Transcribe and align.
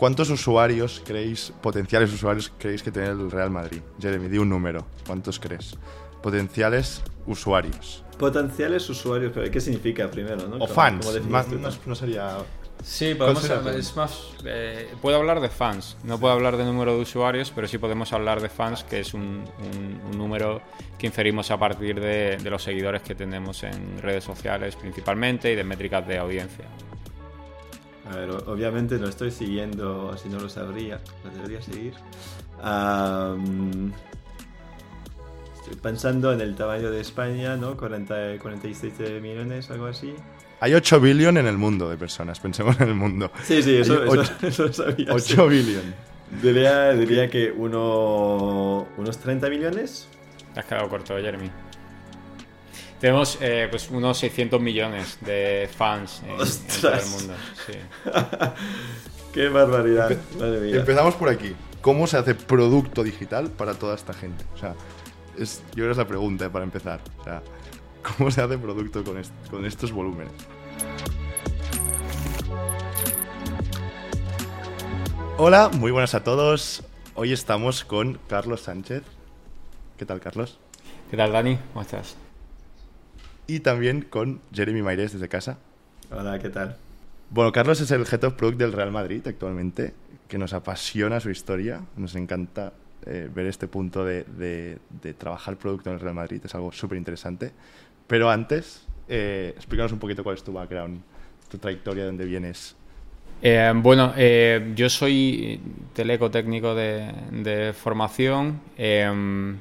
¿Cuántos 0.00 0.30
usuarios 0.30 1.02
creéis, 1.04 1.52
potenciales 1.60 2.10
usuarios 2.10 2.50
creéis 2.58 2.82
que 2.82 2.90
tiene 2.90 3.08
el 3.08 3.30
Real 3.30 3.50
Madrid? 3.50 3.82
Jeremy, 4.00 4.28
di 4.28 4.38
un 4.38 4.48
número. 4.48 4.86
¿Cuántos 5.06 5.38
crees? 5.38 5.76
Potenciales 6.22 7.02
usuarios. 7.26 8.02
Potenciales 8.18 8.88
usuarios, 8.88 9.30
pero 9.34 9.50
¿qué 9.50 9.60
significa 9.60 10.10
primero? 10.10 10.48
¿no? 10.48 10.56
O 10.56 10.60
¿Cómo- 10.60 10.68
fans. 10.68 11.20
Más- 11.28 11.48
tú? 11.48 11.56
no, 11.58 11.68
no 11.84 11.94
sería. 11.94 12.38
Sí, 12.82 13.14
podemos, 13.14 13.44
es 13.44 13.94
más, 13.94 14.22
eh, 14.46 14.88
puedo 15.02 15.18
hablar 15.18 15.38
de 15.42 15.50
fans, 15.50 15.98
no 16.02 16.18
puedo 16.18 16.32
hablar 16.32 16.56
de 16.56 16.64
número 16.64 16.94
de 16.96 17.02
usuarios, 17.02 17.52
pero 17.54 17.68
sí 17.68 17.76
podemos 17.76 18.14
hablar 18.14 18.40
de 18.40 18.48
fans, 18.48 18.84
que 18.84 19.00
es 19.00 19.12
un, 19.12 19.20
un- 19.58 20.00
un 20.12 20.16
número 20.16 20.62
que 20.98 21.08
inferimos 21.08 21.50
a 21.50 21.58
partir 21.58 22.00
de, 22.00 22.38
de 22.38 22.48
los 22.50 22.62
seguidores 22.62 23.02
que 23.02 23.14
tenemos 23.14 23.64
en 23.64 24.00
redes 24.00 24.24
sociales 24.24 24.76
principalmente 24.76 25.52
y 25.52 25.56
de 25.56 25.64
métricas 25.64 26.08
de 26.08 26.16
audiencia. 26.16 26.64
A 28.10 28.16
ver, 28.16 28.30
obviamente 28.46 28.98
no 28.98 29.06
estoy 29.08 29.30
siguiendo, 29.30 30.16
si 30.16 30.28
no 30.28 30.40
lo 30.40 30.48
sabría, 30.48 31.00
lo 31.24 31.30
debería 31.30 31.62
seguir. 31.62 31.94
Am, 32.62 33.92
estoy 35.56 35.76
pensando 35.80 36.32
en 36.32 36.40
el 36.40 36.54
tamaño 36.56 36.90
de 36.90 37.00
España, 37.00 37.56
¿no? 37.56 37.76
40, 37.76 38.38
47 38.40 39.20
millones, 39.20 39.70
algo 39.70 39.86
así. 39.86 40.14
Hay 40.60 40.74
8 40.74 41.00
billion 41.00 41.36
en 41.38 41.46
el 41.46 41.56
mundo 41.56 41.88
de 41.88 41.96
personas, 41.96 42.40
pensemos 42.40 42.78
en 42.80 42.88
el 42.88 42.94
mundo. 42.94 43.30
Sí, 43.44 43.62
sí, 43.62 43.76
eso, 43.76 44.02
eso- 44.04 44.12
ocho- 44.20 44.32
eso 44.46 44.66
lo 44.66 44.72
sabía. 44.72 45.06
8 45.12 45.22
sí. 45.22 45.36
billion. 45.48 45.94
Diría, 46.42 46.90
diría 46.92 47.28
que 47.30 47.50
uno, 47.50 48.86
unos 48.96 49.18
30 49.18 49.48
millones. 49.48 50.08
Te 50.54 50.60
has 50.60 50.66
quedado 50.66 50.88
corto, 50.88 51.14
Jeremy. 51.16 51.50
Tenemos 53.00 53.38
eh, 53.40 53.66
pues 53.70 53.88
unos 53.90 54.18
600 54.18 54.60
millones 54.60 55.18
de 55.22 55.68
fans 55.74 56.22
en, 56.24 56.30
en 56.32 56.36
todo 56.80 56.92
el 56.94 57.06
mundo. 57.06 57.34
sí. 57.66 57.72
¡Qué 59.32 59.48
barbaridad! 59.48 60.10
Madre 60.38 60.60
mía. 60.60 60.76
Empezamos 60.76 61.14
por 61.14 61.28
aquí. 61.28 61.54
¿Cómo 61.80 62.06
se 62.06 62.18
hace 62.18 62.34
producto 62.34 63.02
digital 63.02 63.48
para 63.50 63.74
toda 63.74 63.94
esta 63.94 64.12
gente? 64.12 64.44
O 64.54 64.58
sea, 64.58 64.74
es, 65.38 65.60
yo 65.70 65.76
creo 65.76 65.86
que 65.86 65.92
es 65.92 65.96
la 65.98 66.06
pregunta 66.06 66.44
eh, 66.46 66.50
para 66.50 66.64
empezar. 66.64 67.00
O 67.20 67.24
sea, 67.24 67.42
¿cómo 68.18 68.30
se 68.30 68.42
hace 68.42 68.58
producto 68.58 69.02
con, 69.04 69.16
est- 69.18 69.32
con 69.50 69.64
estos 69.64 69.92
volúmenes? 69.92 70.32
Hola, 75.38 75.70
muy 75.70 75.90
buenas 75.90 76.14
a 76.14 76.22
todos. 76.22 76.82
Hoy 77.14 77.32
estamos 77.32 77.84
con 77.84 78.18
Carlos 78.28 78.62
Sánchez. 78.62 79.04
¿Qué 79.96 80.04
tal, 80.04 80.20
Carlos? 80.20 80.58
¿Qué 81.10 81.16
tal, 81.16 81.32
Dani? 81.32 81.58
¿Cómo 81.72 81.82
estás? 81.82 82.16
Y 83.50 83.58
también 83.58 84.02
con 84.02 84.40
Jeremy 84.52 84.80
Maires 84.80 85.12
desde 85.12 85.28
casa. 85.28 85.58
Hola, 86.12 86.38
¿qué 86.38 86.50
tal? 86.50 86.76
Bueno, 87.30 87.50
Carlos 87.50 87.80
es 87.80 87.90
el 87.90 88.02
Head 88.02 88.22
of 88.22 88.34
Product 88.34 88.56
del 88.60 88.72
Real 88.72 88.92
Madrid 88.92 89.26
actualmente, 89.26 89.92
que 90.28 90.38
nos 90.38 90.52
apasiona 90.52 91.18
su 91.18 91.30
historia, 91.30 91.80
nos 91.96 92.14
encanta 92.14 92.72
eh, 93.06 93.28
ver 93.34 93.46
este 93.46 93.66
punto 93.66 94.04
de, 94.04 94.22
de- 94.22 94.78
de 95.02 95.14
trabajar 95.14 95.56
producto 95.56 95.90
en 95.90 95.94
el 95.96 96.00
Real 96.00 96.14
Madrid, 96.14 96.40
es 96.44 96.54
algo 96.54 96.70
súper 96.70 96.96
interesante. 96.96 97.50
Pero 98.06 98.30
antes, 98.30 98.86
eh, 99.08 99.52
explícanos 99.56 99.90
un 99.90 99.98
poquito 99.98 100.22
cuál 100.22 100.36
es 100.36 100.44
tu 100.44 100.52
background, 100.52 101.00
tu 101.50 101.58
trayectoria, 101.58 102.04
de 102.04 102.06
dónde 102.06 102.26
vienes. 102.26 102.76
Eh, 103.42 103.72
bueno, 103.74 104.12
eh, 104.16 104.74
yo 104.76 104.88
soy 104.88 105.60
teleco 105.92 106.30
técnico 106.30 106.76
de, 106.76 107.12
de 107.32 107.72
formación, 107.72 108.60
em, 108.76 109.58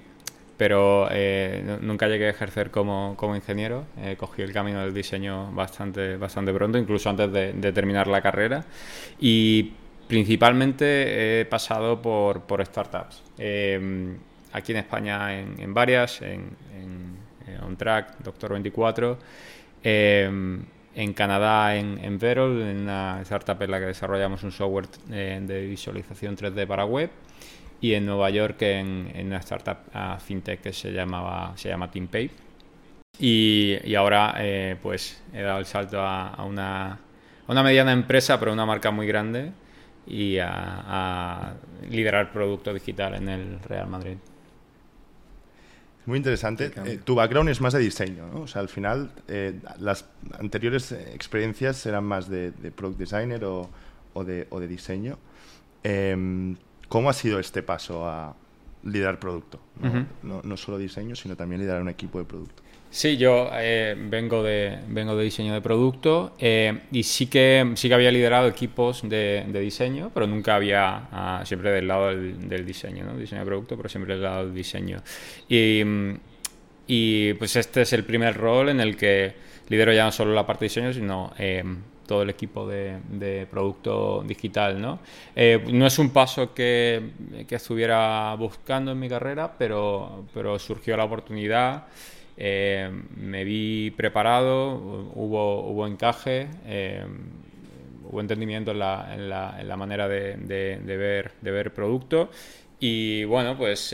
pero 0.59 1.07
eh, 1.11 1.63
nu- 1.65 1.79
nunca 1.81 2.07
llegué 2.07 2.27
a 2.27 2.31
ejercer 2.31 2.69
como, 2.71 3.15
como 3.17 3.35
ingeniero. 3.35 3.85
Eh, 3.97 4.17
cogí 4.19 4.43
el 4.43 4.53
camino 4.53 4.81
del 4.81 4.93
diseño 4.93 5.51
bastante, 5.53 6.17
bastante 6.17 6.53
pronto, 6.53 6.77
incluso 6.77 7.09
antes 7.09 7.31
de, 7.31 7.71
terminar 7.73 8.07
la 8.07 8.21
carrera. 8.21 8.65
Y 9.19 9.73
principalmente 10.07 11.41
he 11.41 11.45
pasado 11.45 12.01
por, 12.01 12.41
por 12.43 12.65
startups. 12.65 13.23
Em, 13.37 14.17
aquí 14.51 14.73
en 14.73 14.79
España 14.79 15.39
en, 15.39 15.59
en 15.59 15.73
varias, 15.73 16.21
en, 16.21 16.49
en, 16.75 17.17
eh, 17.47 17.59
OnTrack, 17.65 18.19
Doctor 18.19 18.51
24. 18.53 19.17
em, 19.83 20.63
en 20.95 21.13
Canadá, 21.13 21.75
en, 21.77 22.03
en 22.03 22.19
Verol, 22.19 22.61
en 22.61 22.81
una 22.81 23.19
startup 23.21 23.61
en 23.61 23.71
la 23.71 23.79
que 23.79 23.85
desarrollamos 23.85 24.43
un 24.43 24.51
software 24.51 24.87
eh, 25.11 25.39
de 25.41 25.67
visualización 25.67 26.35
3D 26.35 26.65
para 26.67 26.83
web. 26.85 27.09
Y 27.81 27.93
en 27.93 28.05
Nueva 28.05 28.29
York, 28.29 28.61
en, 28.61 29.11
en 29.13 29.27
una 29.27 29.37
startup 29.37 29.77
ah, 29.93 30.17
fintech 30.19 30.61
que 30.61 30.73
se, 30.73 30.91
llamaba, 30.91 31.53
se 31.55 31.69
llama 31.69 31.89
TeamPay. 31.89 32.29
Y, 33.19 33.77
y 33.83 33.95
ahora, 33.95 34.35
eh, 34.39 34.75
pues, 34.81 35.21
he 35.33 35.41
dado 35.41 35.59
el 35.59 35.65
salto 35.65 36.01
a, 36.01 36.29
a 36.29 36.43
una, 36.43 36.91
a 36.91 36.99
una 37.47 37.63
mediana 37.63 37.91
empresa, 37.91 38.39
pero 38.39 38.51
una 38.53 38.65
marca 38.65 38.91
muy 38.91 39.07
grande, 39.07 39.51
y 40.07 40.39
a, 40.39 40.49
a 40.51 41.53
liderar 41.89 42.31
producto 42.31 42.73
digital 42.73 43.15
en 43.15 43.29
el 43.29 43.59
Real 43.61 43.87
Madrid. 43.87 44.17
Muy 46.05 46.17
interesante. 46.17 46.71
Eh, 46.85 46.99
tu 47.03 47.13
background 47.13 47.49
es 47.49 47.61
más 47.61 47.73
de 47.73 47.79
diseño, 47.79 48.27
¿no? 48.27 48.41
O 48.41 48.47
sea, 48.47 48.61
al 48.61 48.69
final, 48.69 49.11
eh, 49.27 49.59
las 49.77 50.09
anteriores 50.39 50.91
eh, 50.91 51.13
experiencias 51.13 51.85
eran 51.85 52.03
más 52.03 52.27
de, 52.27 52.51
de 52.51 52.71
product 52.71 52.97
designer 52.99 53.45
o, 53.45 53.69
o 54.13 54.23
de, 54.23 54.47
o 54.49 54.59
de 54.59 54.67
diseño. 54.67 55.19
Em, 55.83 56.55
¿Cómo 56.89 57.09
ha 57.09 57.13
sido 57.13 57.39
este 57.39 57.63
paso 57.63 58.07
a 58.07 58.35
liderar 58.83 59.19
producto? 59.19 59.59
¿no? 59.79 59.89
Ujú. 59.89 60.05
no, 60.23 60.41
no 60.43 60.57
solo 60.57 60.77
diseño, 60.77 61.15
sino 61.15 61.35
también 61.35 61.61
liderar 61.61 61.81
un 61.81 61.89
equipo 61.89 62.19
de 62.19 62.25
producto. 62.25 62.63
Sí, 62.91 63.17
yo 63.17 63.49
eh, 63.53 63.95
vengo, 63.95 64.41
de, 64.41 64.79
vengo 64.87 65.15
de 65.15 65.23
diseño 65.23 65.53
de 65.53 65.61
producto 65.61 66.33
eh, 66.39 66.79
y 66.91 67.03
sí 67.03 67.27
que, 67.27 67.73
sí 67.75 67.87
que 67.87 67.93
había 67.93 68.11
liderado 68.11 68.47
equipos 68.47 69.07
de, 69.07 69.45
de 69.47 69.59
diseño, 69.59 70.09
pero 70.11 70.25
nunca 70.25 70.55
había, 70.55 71.07
ah, 71.11 71.43
siempre 71.45 71.69
del 71.69 71.87
lado 71.87 72.07
del, 72.07 72.49
del 72.49 72.65
diseño, 72.65 73.05
¿no? 73.05 73.15
Diseño 73.15 73.41
de 73.41 73.45
producto, 73.45 73.77
pero 73.77 73.89
siempre 73.89 74.15
del 74.15 74.23
lado 74.23 74.45
del 74.45 74.55
diseño. 74.55 75.03
Y, 75.47 75.83
y 76.87 77.33
pues 77.35 77.55
este 77.57 77.83
es 77.83 77.93
el 77.93 78.03
primer 78.05 78.35
rol 78.35 78.69
en 78.69 78.79
el 78.79 78.97
que 78.97 79.35
lidero 79.67 79.93
ya 79.93 80.05
no 80.05 80.11
solo 80.11 80.33
la 80.33 80.47
parte 80.47 80.65
de 80.65 80.69
diseño, 80.69 80.91
sino 80.91 81.31
eh, 81.37 81.63
todo 82.09 82.23
el 82.23 82.31
equipo 82.31 82.67
de, 82.67 83.45
producto 83.51 84.23
digital, 84.25 84.81
¿no? 84.81 84.97
Eh, 85.35 85.63
no 85.71 85.85
es 85.85 85.99
un 85.99 86.09
paso 86.09 86.55
que, 86.55 87.11
estuviera 87.47 88.33
buscando 88.33 88.91
en 88.91 88.99
mi 88.99 89.07
carrera, 89.07 89.53
pero, 89.55 90.25
pero 90.33 90.57
surgió 90.57 90.97
la 90.97 91.03
oportunidad. 91.03 91.83
Eh, 92.35 92.89
me 93.15 93.43
vi 93.43 93.91
preparado, 93.91 94.73
hubo, 95.13 95.69
hubo 95.69 95.85
encaje, 95.85 96.47
eh, 96.65 97.05
hubo 98.09 98.21
entendimiento 98.21 98.71
en 98.71 98.79
la, 98.79 99.13
en 99.13 99.29
la, 99.29 99.57
en 99.59 99.67
la 99.67 99.77
manera 99.77 100.07
de, 100.07 100.35
de- 100.37 100.97
ver, 100.97 101.31
de 101.41 101.51
ver 101.51 101.71
producto 101.71 102.31
y 102.79 103.23
bueno, 103.25 103.55
pues 103.55 103.93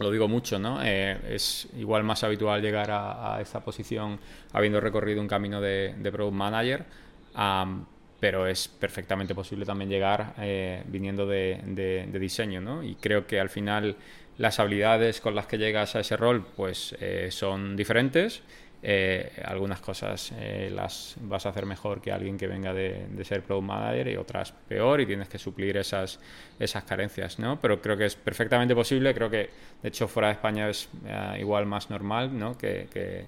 lo 0.00 0.10
digo 0.10 0.26
mucho, 0.26 0.58
¿no? 0.58 0.82
Es 0.82 1.68
igual 1.78 2.02
más 2.02 2.24
habitual 2.24 2.60
llegar 2.60 2.90
a, 2.90 3.36
a 3.36 3.40
esta 3.40 3.60
posición 3.60 4.18
habiendo 4.52 4.80
recorrido 4.80 5.20
un 5.20 5.28
camino 5.28 5.60
de, 5.60 5.94
de 5.96 6.10
Product 6.10 6.34
Manager, 6.34 6.84
am, 7.34 7.86
pero 8.20 8.46
es 8.46 8.68
perfectamente 8.68 9.34
posible 9.34 9.66
también 9.66 9.90
llegar 9.90 10.34
eh, 10.38 10.82
viniendo 10.86 11.26
de, 11.26 11.60
de- 11.66 12.06
de 12.10 12.18
diseño, 12.18 12.60
¿no? 12.60 12.82
Y 12.82 12.94
creo 12.96 13.26
que 13.26 13.40
al 13.40 13.50
final 13.50 13.96
las 14.38 14.58
habilidades 14.58 15.20
con 15.20 15.34
las 15.34 15.46
que 15.46 15.58
llegas 15.58 15.94
a 15.94 16.00
ese 16.00 16.16
rol 16.16 16.46
pues 16.56 16.96
eh, 17.00 17.28
son 17.30 17.76
diferentes. 17.76 18.42
Eh, 18.86 19.32
algunas 19.46 19.80
cosas 19.80 20.30
eh, 20.36 20.70
las 20.70 21.16
vas 21.22 21.46
a 21.46 21.48
hacer 21.48 21.64
mejor 21.64 22.02
que 22.02 22.12
alguien 22.12 22.36
que 22.36 22.46
venga 22.46 22.74
de, 22.74 23.06
de 23.08 23.24
ser 23.24 23.42
product 23.42 23.66
manager 23.66 24.08
y 24.08 24.16
otras 24.16 24.52
peor 24.52 25.00
y 25.00 25.06
tienes 25.06 25.26
que 25.30 25.38
suplir 25.38 25.78
esas, 25.78 26.20
esas 26.58 26.84
carencias, 26.84 27.38
¿no? 27.38 27.58
Pero 27.62 27.80
creo 27.80 27.96
que 27.96 28.04
es 28.04 28.14
perfectamente 28.14 28.74
posible, 28.74 29.14
creo 29.14 29.30
que 29.30 29.48
de 29.82 29.88
hecho 29.88 30.06
fuera 30.06 30.28
de 30.28 30.34
España 30.34 30.68
es 30.68 30.90
eh, 31.06 31.36
igual 31.40 31.64
más 31.64 31.88
normal, 31.88 32.38
¿no? 32.38 32.58
Que, 32.58 32.88
que, 32.92 33.24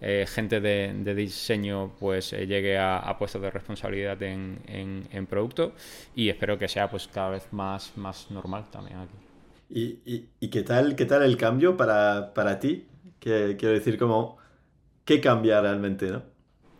eh, 0.00 0.26
gente 0.28 0.60
de, 0.60 0.92
de 0.94 1.14
diseño 1.14 1.92
pues 1.98 2.32
eh, 2.32 2.46
llegue 2.46 2.76
a, 2.78 2.98
a 2.98 3.16
puestos 3.18 3.40
de 3.42 3.50
responsabilidad 3.50 4.22
en, 4.22 4.58
en, 4.66 5.08
en 5.10 5.26
producto 5.26 5.72
y 6.14 6.28
espero 6.28 6.58
que 6.58 6.68
sea 6.68 6.90
pues 6.90 7.08
cada 7.08 7.30
vez 7.30 7.52
más, 7.52 7.96
más 7.96 8.30
normal 8.30 8.64
también 8.70 8.98
aquí. 8.98 9.14
¿Y, 9.68 9.98
y, 10.04 10.28
y 10.40 10.48
qué 10.48 10.62
tal, 10.62 10.94
qué 10.94 11.06
tal 11.06 11.22
el 11.22 11.36
cambio 11.36 11.76
para, 11.76 12.32
para 12.34 12.60
ti? 12.60 12.86
Que, 13.18 13.56
quiero 13.58 13.74
decir, 13.74 13.98
como, 13.98 14.36
¿qué 15.04 15.20
cambia 15.20 15.60
realmente, 15.60 16.10
no? 16.10 16.22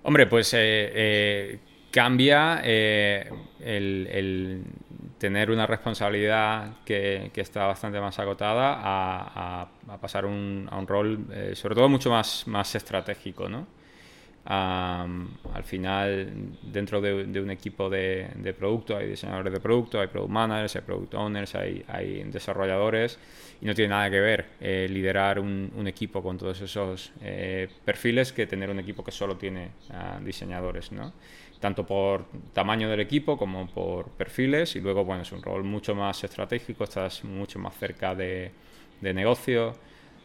Hombre, 0.02 0.26
pues 0.26 0.52
eh, 0.56 1.58
cambia 1.90 2.61
el, 2.61 3.26
el 3.61 4.62
tener 5.18 5.50
una 5.50 5.66
responsabilidad 5.66 6.72
que, 6.84 7.30
que 7.32 7.40
está 7.40 7.66
bastante 7.66 8.00
más 8.00 8.18
agotada 8.18 8.74
a, 8.82 9.62
a- 9.88 9.98
pasar 9.98 10.26
un- 10.26 10.68
a 10.70 10.78
un 10.78 10.86
rol, 10.86 11.26
eh, 11.32 11.52
sobre 11.54 11.74
todo 11.74 11.88
mucho 11.88 12.10
más, 12.10 12.46
más 12.46 12.74
estratégico, 12.74 13.48
¿no? 13.48 13.66
Am, 14.48 15.28
al 15.54 15.64
final, 15.64 16.30
dentro 16.62 17.00
de, 17.00 17.40
un 17.40 17.50
equipo 17.50 17.90
de, 17.90 18.28
de 18.36 18.54
producto, 18.54 18.96
hay 18.96 19.08
diseñadores 19.08 19.52
de 19.52 19.58
producto, 19.58 20.00
hay 20.00 20.06
product 20.06 20.30
managers, 20.30 20.76
hay 20.76 20.82
product 20.82 21.14
owners, 21.14 21.54
hay, 21.56 21.84
hay 21.88 22.22
desarrolladores, 22.24 23.18
y 23.60 23.66
no 23.66 23.74
tiene 23.74 23.88
nada 23.90 24.08
que 24.08 24.20
ver 24.20 24.46
eh, 24.60 24.86
liderar 24.88 25.40
un, 25.40 25.72
equipo 25.88 26.22
con 26.22 26.38
todos 26.38 26.60
esos 26.60 27.10
eh, 27.22 27.68
perfiles 27.84 28.32
que 28.32 28.46
tener 28.46 28.70
un 28.70 28.78
equipo 28.78 29.02
que 29.02 29.10
solo 29.10 29.36
tiene 29.36 29.70
ah, 29.90 30.20
diseñadores, 30.24 30.92
¿no? 30.92 31.12
Tanto 31.61 31.87
por 31.87 32.26
tamaño 32.53 32.88
del 32.88 33.00
equipo 33.00 33.37
como 33.37 33.67
por 33.67 34.11
perfiles 34.11 34.76
y 34.76 34.81
luego 34.81 35.05
bueno 35.05 35.23
es 35.23 35.32
un 35.32 35.43
rol 35.43 35.64
mucho 35.64 35.94
más 35.94 36.23
estratégico 36.25 36.85
estás 36.85 37.25
mucho 37.25 37.58
más 37.58 37.75
cerca 37.76 38.14
de, 38.14 38.50
de 39.00 39.14
negocio 39.14 39.75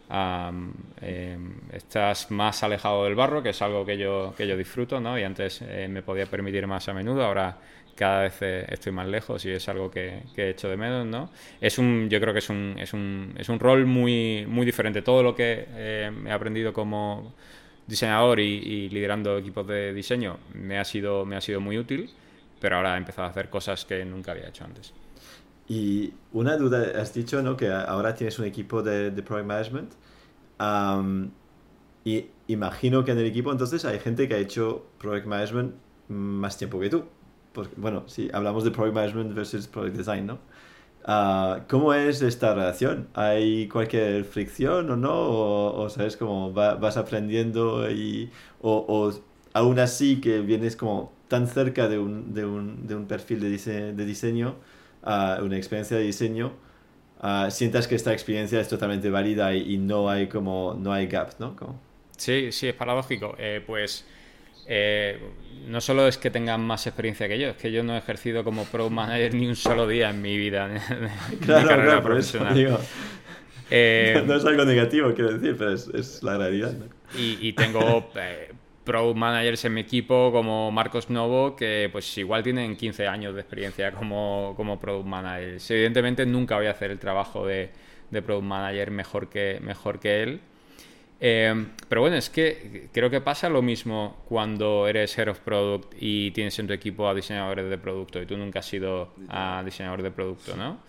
em, 0.09 1.53
estás 1.71 2.31
más 2.31 2.63
alejado 2.63 3.05
del 3.05 3.15
barro 3.15 3.41
que 3.41 3.49
es 3.49 3.61
algo 3.61 3.85
que 3.85 3.97
yo 3.97 4.33
que 4.35 4.47
yo 4.47 4.57
disfruto 4.57 4.99
no 4.99 5.17
y 5.17 5.23
antes 5.23 5.61
eh, 5.61 5.87
me 5.89 6.01
podía 6.01 6.25
permitir 6.25 6.67
más 6.67 6.87
a 6.89 6.93
menudo 6.93 7.23
ahora 7.23 7.57
cada 7.95 8.21
vez 8.23 8.41
eh, 8.41 8.65
estoy 8.69 8.91
más 8.91 9.07
lejos 9.07 9.45
y 9.45 9.51
es 9.51 9.67
algo 9.69 9.91
que, 9.91 10.23
que, 10.35 10.43
he 10.43 10.49
hecho 10.49 10.69
de 10.69 10.77
menos 10.77 11.05
no 11.05 11.29
es 11.59 11.77
un 11.77 12.09
yo 12.09 12.19
creo 12.19 12.33
que 12.33 12.39
es 12.39 12.49
un, 12.49 12.75
es 12.79 12.93
un, 12.93 13.35
es 13.37 13.47
un 13.49 13.59
rol 13.59 13.85
muy 13.85 14.45
muy 14.47 14.65
diferente. 14.65 15.01
Todo 15.01 15.23
lo 15.23 15.35
que 15.35 15.67
eh, 15.69 16.11
he 16.25 16.31
aprendido 16.31 16.73
como 16.73 17.33
diseñador 17.91 18.39
y, 18.39 18.89
liderando 18.89 19.37
equipos 19.37 19.67
de 19.67 19.93
diseño 19.93 20.39
me 20.53 20.79
ha, 20.79 20.85
sido, 20.85 21.25
me 21.25 21.35
ha 21.35 21.41
sido 21.41 21.59
muy 21.59 21.77
útil, 21.77 22.09
pero 22.59 22.77
ahora 22.77 22.95
he 22.95 22.97
empezado 22.97 23.27
a 23.27 23.31
hacer 23.31 23.49
cosas 23.49 23.85
que 23.85 24.03
nunca 24.05 24.31
había 24.31 24.47
hecho 24.47 24.63
antes. 24.63 24.93
Y 25.67 26.13
una 26.31 26.57
duda, 26.57 26.99
has 26.99 27.13
dicho 27.13 27.41
¿no? 27.41 27.55
que 27.57 27.69
ahora 27.69 28.15
tienes 28.15 28.39
un 28.39 28.45
equipo 28.45 28.81
de, 28.81 29.11
de 29.11 29.21
Product 29.21 29.47
Management. 29.47 29.91
y 32.05 32.25
imagino 32.47 33.03
que 33.03 33.11
en 33.11 33.19
el 33.19 33.25
equipo 33.25 33.51
entonces 33.51 33.83
hay 33.85 33.99
gente 33.99 34.27
que 34.27 34.35
ha 34.35 34.39
hecho 34.39 34.87
Product 34.97 35.25
Management 35.25 35.75
más 36.07 36.57
tiempo 36.57 36.79
que 36.79 36.89
tú. 36.89 37.05
Porque, 37.53 37.75
bueno, 37.75 38.03
si 38.07 38.29
hablamos 38.31 38.63
de 38.63 38.71
Product 38.71 38.95
Management 38.95 39.35
versus 39.35 39.67
Product 39.67 39.97
Design, 39.97 40.25
¿no? 40.25 40.39
Ah, 41.05 41.65
¿Cómo 41.67 41.93
es 41.93 42.21
esta 42.21 42.53
relación? 42.53 43.07
¿Hay 43.15 43.67
cualquier 43.67 44.23
fricción 44.23 44.89
o 44.91 44.95
no? 44.95 45.13
¿O, 45.13 45.89
sabes 45.89 46.15
cómo 46.15 46.51
vas 46.53 46.97
aprendiendo 46.97 47.89
y, 47.89 48.29
o, 48.61 49.11
aún 49.53 49.79
así 49.79 50.21
que 50.21 50.41
vienes 50.41 50.75
como 50.75 51.11
tan 51.27 51.47
cerca 51.47 51.87
de 51.87 51.97
un, 51.97 52.33
de 52.33 52.45
un, 52.45 52.87
de 52.87 52.95
un 52.95 53.07
perfil 53.07 53.39
de, 53.39 53.93
de 53.93 54.05
diseño, 54.05 54.55
uh, 55.03 55.43
una 55.43 55.57
experiencia 55.57 55.97
de 55.97 56.03
diseño, 56.03 56.53
uh, 57.23 57.49
sientas 57.49 57.87
que 57.87 57.95
esta 57.95 58.13
experiencia 58.13 58.59
es 58.59 58.67
totalmente 58.67 59.09
válida 59.09 59.55
y, 59.55 59.77
no 59.77 60.09
hay 60.09 60.27
como 60.27 60.75
no 60.79 60.93
hay 60.93 61.07
gap, 61.07 61.31
¿no? 61.39 61.55
Sí, 62.17 62.51
sí, 62.51 62.67
es 62.67 62.75
paradójico. 62.75 63.35
Eh, 63.39 63.63
pues 63.65 64.05
eh, 64.67 65.19
no 65.67 65.81
solo 65.81 66.07
es 66.07 66.17
que 66.17 66.29
tengan 66.29 66.61
más 66.61 66.87
experiencia 66.87 67.27
que 67.27 67.39
yo, 67.39 67.49
es 67.49 67.57
que 67.57 67.71
yo 67.71 67.83
no 67.83 67.95
he 67.95 67.97
ejercido 67.97 68.43
como 68.43 68.65
pro 68.65 68.89
manager 68.89 69.33
ni 69.33 69.47
un 69.47 69.55
solo 69.55 69.87
día 69.87 70.09
en 70.09 70.21
mi 70.21 70.37
vida 70.37 70.69
claro, 71.45 71.67
carrera 71.67 72.01
profesional. 72.01 72.79
Eh, 73.69 74.23
no 74.27 74.35
es 74.35 74.45
algo 74.45 74.65
negativo, 74.65 75.13
quiero 75.13 75.37
decir, 75.37 75.55
pero 75.57 75.73
es, 75.73 76.23
la 76.23 76.37
realidad. 76.37 76.73
Y, 77.17 77.53
tengo 77.53 78.09
eh, 78.15 78.51
pro 78.83 79.13
managers 79.13 79.65
en 79.65 79.73
mi 79.73 79.81
equipo 79.81 80.31
como 80.31 80.71
Marcos 80.71 81.09
Novo, 81.09 81.55
que 81.55 81.89
pues 81.91 82.17
igual 82.17 82.43
tienen 82.43 82.75
15 82.75 83.07
años 83.07 83.35
de 83.35 83.41
experiencia 83.41 83.91
como, 83.91 84.53
como 84.55 84.79
product 84.79 85.07
managers. 85.07 85.69
Evidentemente 85.71 86.25
nunca 86.25 86.55
voy 86.55 86.67
a 86.67 86.71
hacer 86.71 86.91
el 86.91 86.99
trabajo 86.99 87.45
de, 87.45 87.69
de 88.09 88.21
product 88.21 88.45
manager 88.45 88.91
mejor 88.91 89.29
que, 89.29 89.59
mejor 89.61 89.99
que 89.99 90.23
él 90.23 90.41
Em, 91.23 91.69
pero 91.87 92.01
bueno, 92.01 92.15
es 92.15 92.31
que 92.31 92.89
creo 92.91 93.11
que 93.11 93.21
pasa 93.21 93.47
lo 93.47 93.61
mismo 93.61 94.23
cuando 94.27 94.87
eres 94.87 95.15
Head 95.15 95.27
of 95.27 95.39
Product 95.41 95.93
y 95.99 96.31
tienes 96.31 96.57
en 96.57 96.65
tu 96.65 96.73
equipo 96.73 97.07
a 97.07 97.13
diseñadores 97.13 97.69
de 97.69 97.77
producto 97.77 98.19
y 98.19 98.25
tú 98.25 98.35
nunca 98.37 98.59
has 98.59 98.65
sido 98.65 99.13
a 99.29 99.61
diseñador 99.63 100.01
de 100.01 100.09
producto, 100.09 100.57
¿no? 100.57 100.79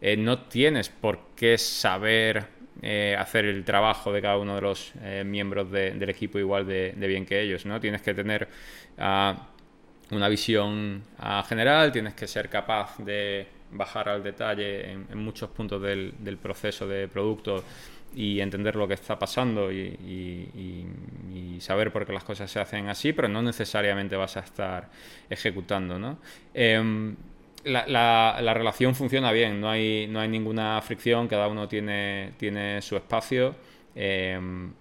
Eh, 0.00 0.16
no 0.16 0.38
tienes 0.44 0.88
por 0.88 1.18
qué 1.36 1.58
saber 1.58 2.46
eh, 2.80 3.14
hacer 3.18 3.44
el 3.44 3.64
trabajo 3.64 4.10
de 4.14 4.22
cada 4.22 4.38
uno 4.38 4.54
de 4.54 4.62
los 4.62 4.92
eh, 5.02 5.24
miembros 5.26 5.70
del 5.70 6.08
equipo 6.08 6.38
igual 6.38 6.66
de, 6.66 6.94
bien 6.96 7.26
que 7.26 7.42
ellos, 7.42 7.66
¿no? 7.66 7.78
Tienes 7.78 8.00
que 8.00 8.14
tener 8.14 8.48
ah, 8.96 9.50
una 10.10 10.28
visión 10.30 11.02
ah, 11.18 11.44
general, 11.46 11.92
tienes 11.92 12.14
que 12.14 12.26
ser 12.26 12.48
capaz 12.48 12.96
de 12.96 13.46
bajar 13.72 14.08
al 14.08 14.22
detalle 14.22 14.90
en, 14.90 15.18
muchos 15.18 15.50
puntos 15.50 15.82
del, 15.82 16.14
del 16.18 16.38
proceso 16.38 16.88
de 16.88 17.08
producto 17.08 17.62
y 18.14 18.40
entender 18.40 18.76
lo 18.76 18.86
que 18.88 18.94
está 18.94 19.18
pasando 19.18 19.72
y, 19.72 20.86
saber 21.60 21.92
por 21.92 22.04
qué 22.04 22.12
las 22.12 22.24
cosas 22.24 22.50
se 22.50 22.58
hacen 22.58 22.88
así, 22.88 23.12
pero 23.12 23.28
no 23.28 23.40
necesariamente 23.40 24.16
vas 24.16 24.36
a 24.36 24.40
estar 24.40 24.90
ejecutando. 25.30 25.96
¿no? 25.96 26.18
Em, 26.52 27.14
la, 27.64 28.52
relación 28.54 28.96
funciona 28.96 29.30
bien, 29.30 29.60
no 29.60 29.70
hay, 29.70 30.08
no 30.08 30.18
hay 30.18 30.28
ninguna 30.28 30.80
fricción, 30.82 31.28
cada 31.28 31.46
uno 31.46 31.68
tiene, 31.68 32.32
tiene 32.36 32.82
su 32.82 32.96
espacio. 32.96 33.54
Em, 33.94 34.72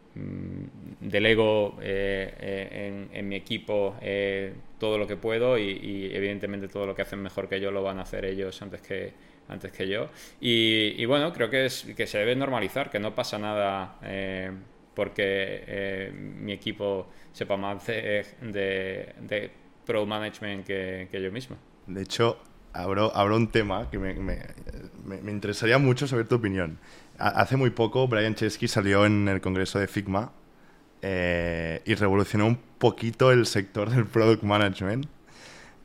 delego 1.00 1.78
eh, 1.82 2.34
eh, 2.40 3.08
en, 3.14 3.30
mi 3.30 3.36
equipo 3.36 3.96
eh, 4.02 4.54
todo 4.78 4.98
lo 4.98 5.08
que 5.08 5.16
puedo 5.16 5.58
y, 5.58 6.12
evidentemente 6.14 6.68
todo 6.68 6.86
lo 6.86 6.96
que 6.96 7.04
hacen 7.04 7.22
mejor 7.22 7.48
que 7.48 7.62
yo 7.62 7.72
lo 7.72 7.82
van 7.82 8.00
a 8.00 8.02
hacer 8.02 8.26
ellos 8.26 8.62
antes 8.62 8.82
que, 8.82 9.14
antes 9.52 9.72
que 9.72 9.88
yo. 9.88 10.10
Y, 10.40 11.06
bueno, 11.06 11.34
creo 11.34 11.50
que, 11.50 11.66
es, 11.66 11.84
que 11.96 12.08
se 12.08 12.18
debe 12.18 12.36
normalizar, 12.36 12.90
que 12.90 13.00
no 13.00 13.14
pasa 13.14 13.38
nada 13.38 13.98
eh, 14.04 14.52
porque 14.96 15.64
eh, 15.68 16.12
mi 16.14 16.54
equipo 16.54 17.08
sepa 17.34 17.58
más 17.58 17.86
de, 17.86 18.26
de, 18.42 19.52
Pro 19.86 20.06
Management 20.06 20.66
que, 20.66 21.08
que, 21.12 21.22
yo 21.22 21.32
mismo. 21.32 21.58
De 21.88 22.04
hecho, 22.04 22.42
abro, 22.72 23.12
abro 23.16 23.36
un 23.36 23.50
tema 23.50 23.90
que 23.90 23.98
me, 23.98 24.14
me, 24.14 24.40
me, 25.06 25.32
interesaría 25.32 25.78
mucho 25.78 26.08
saber 26.08 26.28
tu 26.28 26.36
opinión. 26.36 26.80
Hace 27.18 27.58
muy 27.58 27.72
poco 27.72 28.08
Brian 28.08 28.36
Chesky 28.36 28.68
salió 28.68 29.06
en 29.06 29.28
el 29.28 29.42
congreso 29.42 29.80
de 29.80 29.88
Figma 29.88 30.32
eh, 31.02 31.82
y 31.86 31.96
revolucionó 31.96 32.48
un 32.48 32.58
poquito 32.78 33.32
el 33.32 33.46
sector 33.46 33.90
del 33.90 34.06
product 34.06 34.44
management 34.44 35.08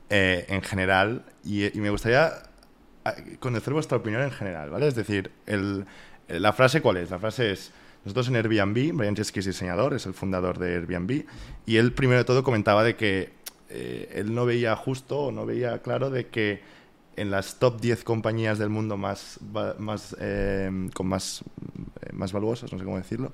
en 0.09 0.61
general. 0.61 1.25
Y, 1.43 1.75
y, 1.77 1.81
me 1.81 1.89
gustaría 1.89 2.46
conocer 3.39 3.73
vuestra 3.73 3.97
opinión 3.97 4.21
en 4.21 4.31
general, 4.31 4.69
¿vale? 4.69 4.87
Es 4.87 4.95
decir, 4.95 5.31
el, 5.45 5.85
la 6.27 6.53
frase 6.53 6.81
cuál 6.81 6.97
es? 6.97 7.09
La 7.09 7.19
frase 7.19 7.51
es, 7.51 7.71
nosotros 8.03 8.29
en 8.29 8.35
Airbnb, 8.35 8.93
Brian 8.93 9.15
Chesky 9.15 9.39
es 9.39 9.45
diseñador, 9.45 9.93
es 9.93 10.05
el 10.05 10.13
fundador 10.13 10.59
de 10.59 10.75
Airbnb, 10.75 11.25
y 11.65 11.77
él 11.77 11.93
primero 11.93 12.19
de 12.19 12.25
todo 12.25 12.43
comentaba 12.43 12.83
de 12.83 12.95
que 12.95 13.37
eh, 13.69 14.13
él 14.15 14.33
no 14.33 14.45
veía 14.45 14.75
justo 14.75 15.19
o 15.19 15.31
no 15.31 15.45
veía 15.45 15.81
claro 15.81 16.09
de 16.09 16.27
que 16.27 16.61
en 17.15 17.31
las 17.31 17.59
top 17.59 17.81
10 17.81 18.03
compañías 18.03 18.59
del 18.59 18.69
mundo 18.69 18.95
más, 18.95 19.39
más 19.79 20.15
eh, 20.19 20.89
con 20.93 21.07
más, 21.07 21.43
eh, 22.01 22.13
más 22.13 22.31
valuosas, 22.31 22.71
no 22.71 22.79
sé 22.79 22.85
cómo 22.85 22.97
decirlo, 22.97 23.33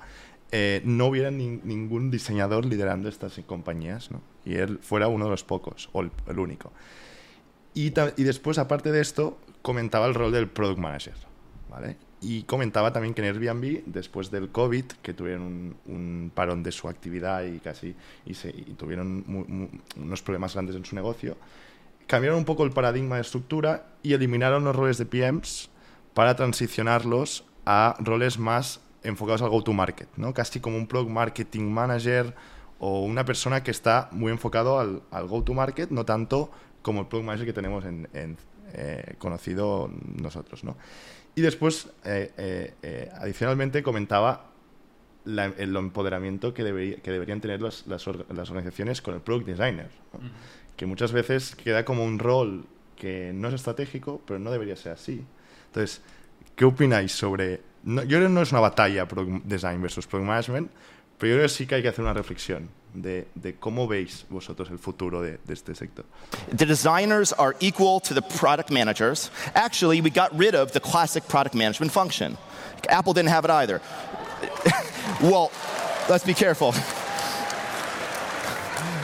no 0.83 1.07
hubiera 1.07 1.31
ningún 1.31 2.11
diseñador 2.11 2.65
liderando 2.65 3.09
estas 3.09 3.39
compañías, 3.47 4.11
¿no? 4.11 4.21
Y 4.45 4.53
él 4.53 4.77
fuera 4.83 5.07
uno 5.07 5.25
de 5.25 5.31
los 5.31 5.43
pocos, 5.43 5.89
o 5.93 6.01
el, 6.01 6.39
único. 6.39 6.71
Y, 7.73 7.89
después, 7.89 8.57
aparte 8.57 8.91
de 8.91 9.01
esto, 9.01 9.37
comentaba 9.61 10.05
el 10.05 10.13
rol 10.13 10.31
del 10.31 10.47
product 10.47 10.79
manager, 10.79 11.15
¿vale? 11.69 11.97
Y 12.21 12.43
comentaba 12.43 12.93
también 12.93 13.13
que 13.13 13.25
en 13.25 13.35
Airbnb, 13.35 13.83
después 13.85 14.31
del 14.31 14.49
COVID, 14.49 14.85
que 15.01 15.13
tuvieron 15.13 15.75
un, 15.85 16.31
parón 16.33 16.63
de 16.63 16.71
su 16.71 16.87
actividad 16.87 17.43
y 17.43 17.59
casi 17.59 17.95
y, 18.25 18.33
tuvieron 18.75 19.25
unos 19.97 20.21
problemas 20.21 20.53
grandes 20.53 20.75
en 20.75 20.85
su 20.85 20.95
negocio, 20.95 21.35
cambiaron 22.07 22.39
un 22.39 22.45
poco 22.45 22.63
el 22.63 22.71
paradigma 22.71 23.15
de 23.15 23.21
estructura 23.21 23.87
y 24.03 24.13
eliminaron 24.13 24.63
los 24.63 24.75
roles 24.75 24.97
de 24.97 25.05
PMs 25.05 25.69
para 26.13 26.35
transicionarlos 26.35 27.45
a 27.65 27.95
roles 27.99 28.37
más 28.37 28.81
enfocados 29.03 29.41
al 29.41 29.49
go-to-market, 29.49 30.09
¿no? 30.15 30.33
Casi 30.33 30.59
como 30.59 30.77
un 30.77 30.87
product 30.87 31.11
marketing 31.11 31.71
manager 31.71 32.33
o 32.79 33.01
una 33.01 33.25
persona 33.25 33.63
que 33.63 33.71
está 33.71 34.09
muy 34.11 34.31
enfocado 34.31 34.79
al, 34.79 35.27
go-to-market, 35.27 35.89
no 35.89 36.05
tanto 36.05 36.51
como 36.83 37.01
el 37.01 37.07
product 37.07 37.25
manager 37.25 37.47
que 37.47 37.53
tenemos 37.53 37.83
en, 37.85 38.07
en 38.13 38.37
eh, 38.75 39.15
conocido 39.17 39.91
nosotros. 40.21 40.63
¿no? 40.63 40.77
Y 41.35 41.41
después, 41.41 41.89
eh, 42.05 42.73
eh, 42.81 43.09
adicionalmente, 43.15 43.81
comentaba 43.81 44.51
el 45.25 45.75
empoderamiento 45.75 46.53
que, 46.53 46.63
debería, 46.63 46.97
que 46.97 47.11
deberían 47.11 47.39
tener 47.39 47.61
las, 47.61 47.87
las, 47.87 48.07
organizaciones 48.07 49.01
con 49.01 49.13
el 49.13 49.21
product 49.21 49.47
designer, 49.47 49.89
que 50.75 50.85
muchas 50.85 51.13
veces 51.13 51.55
queda 51.55 51.85
como 51.85 52.03
un 52.03 52.19
rol 52.19 52.65
que 52.97 53.31
no 53.33 53.47
es 53.47 53.53
estratégico, 53.53 54.21
pero 54.25 54.39
no 54.39 54.51
debería 54.51 54.75
ser 54.75 54.91
así. 54.91 55.23
Entonces, 55.67 56.01
¿qué 56.55 56.65
opináis 56.65 57.13
sobre... 57.13 57.61
yo 57.85 58.01
creo 58.05 58.23
que 58.23 58.29
no 58.29 58.41
es 58.41 58.51
una 58.51 58.61
batalla 58.61 59.07
product 59.07 59.45
design 59.45 59.81
versus 59.81 60.05
product 60.07 60.27
management, 60.27 60.71
pero 61.17 61.29
yo 61.29 61.35
creo 61.37 61.45
que 61.45 61.53
sí 61.53 61.65
que 61.65 61.75
hay 61.75 61.81
que 61.81 61.87
hacer 61.87 62.03
una 62.03 62.13
reflexión 62.13 62.69
de, 62.93 63.25
de 63.39 63.53
cómo 63.53 63.87
veis 63.87 64.25
vosotros 64.29 64.69
el 64.69 64.77
futuro 64.77 65.21
de, 65.21 65.37
de 65.45 65.53
este 65.53 65.75
sector. 65.75 66.05
The 66.49 66.65
designers 66.65 67.33
are 67.33 67.55
equal 67.59 67.99
to 68.01 68.13
the 68.13 68.21
product 68.21 68.71
managers. 68.71 69.29
Actually, 69.55 70.01
we 70.01 70.09
got 70.09 70.35
rid 70.37 70.55
of 70.55 70.71
the 70.71 70.79
classic 70.79 71.27
product 71.27 71.55
management 71.55 71.91
function. 71.91 72.37
Apple 72.89 73.13
didn't 73.13 73.29
have 73.29 73.45
it 73.45 73.51
either. 73.51 73.81
well, 75.21 75.51
let's 76.09 76.25
be 76.25 76.33
careful. 76.33 76.73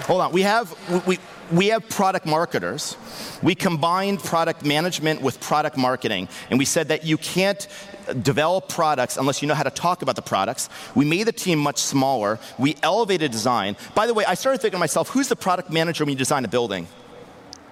Hold 0.08 0.22
on. 0.22 0.32
We 0.32 0.42
have, 0.42 0.76
we, 1.08 1.20
we 1.52 1.68
have 1.68 1.88
product 1.88 2.26
marketers. 2.26 2.98
We 3.42 3.56
combined 3.56 4.20
product 4.20 4.66
management 4.66 5.22
with 5.22 5.40
product 5.40 5.78
marketing, 5.78 6.28
and 6.50 6.60
we 6.60 6.66
said 6.66 6.90
that 6.90 7.06
you 7.06 7.18
can't 7.18 7.68
develop 8.14 8.70
products 8.70 9.18
unless 9.18 9.42
you 9.42 9.48
know 9.48 9.56
how 9.56 9.64
to 9.64 9.72
talk 9.72 10.02
about 10.02 10.16
the 10.16 10.22
products. 10.22 10.70
We 10.96 11.06
made 11.06 11.28
the 11.28 11.32
team 11.32 11.60
much 11.60 11.78
smaller. 11.78 12.40
We 12.58 12.76
elevated 12.84 13.32
design. 13.32 13.76
By 13.96 14.08
the 14.08 14.14
way, 14.14 14.26
I 14.26 14.36
started 14.36 14.62
thinking 14.62 14.78
to 14.78 14.80
myself, 14.80 15.10
who's 15.10 15.28
the 15.28 15.36
product 15.36 15.70
manager 15.72 16.06
when 16.06 16.12
you 16.12 16.18
design 16.18 16.46
a 16.46 16.48
building? 16.48 16.88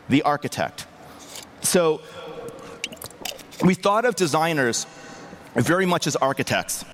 the 0.10 0.24
architect. 0.24 0.86
So 1.62 2.01
we 3.63 3.75
thought 3.75 4.06
of 4.06 4.15
designers 4.15 4.86
very 5.56 5.86
much 5.86 6.08
as 6.08 6.15
architects. 6.15 6.86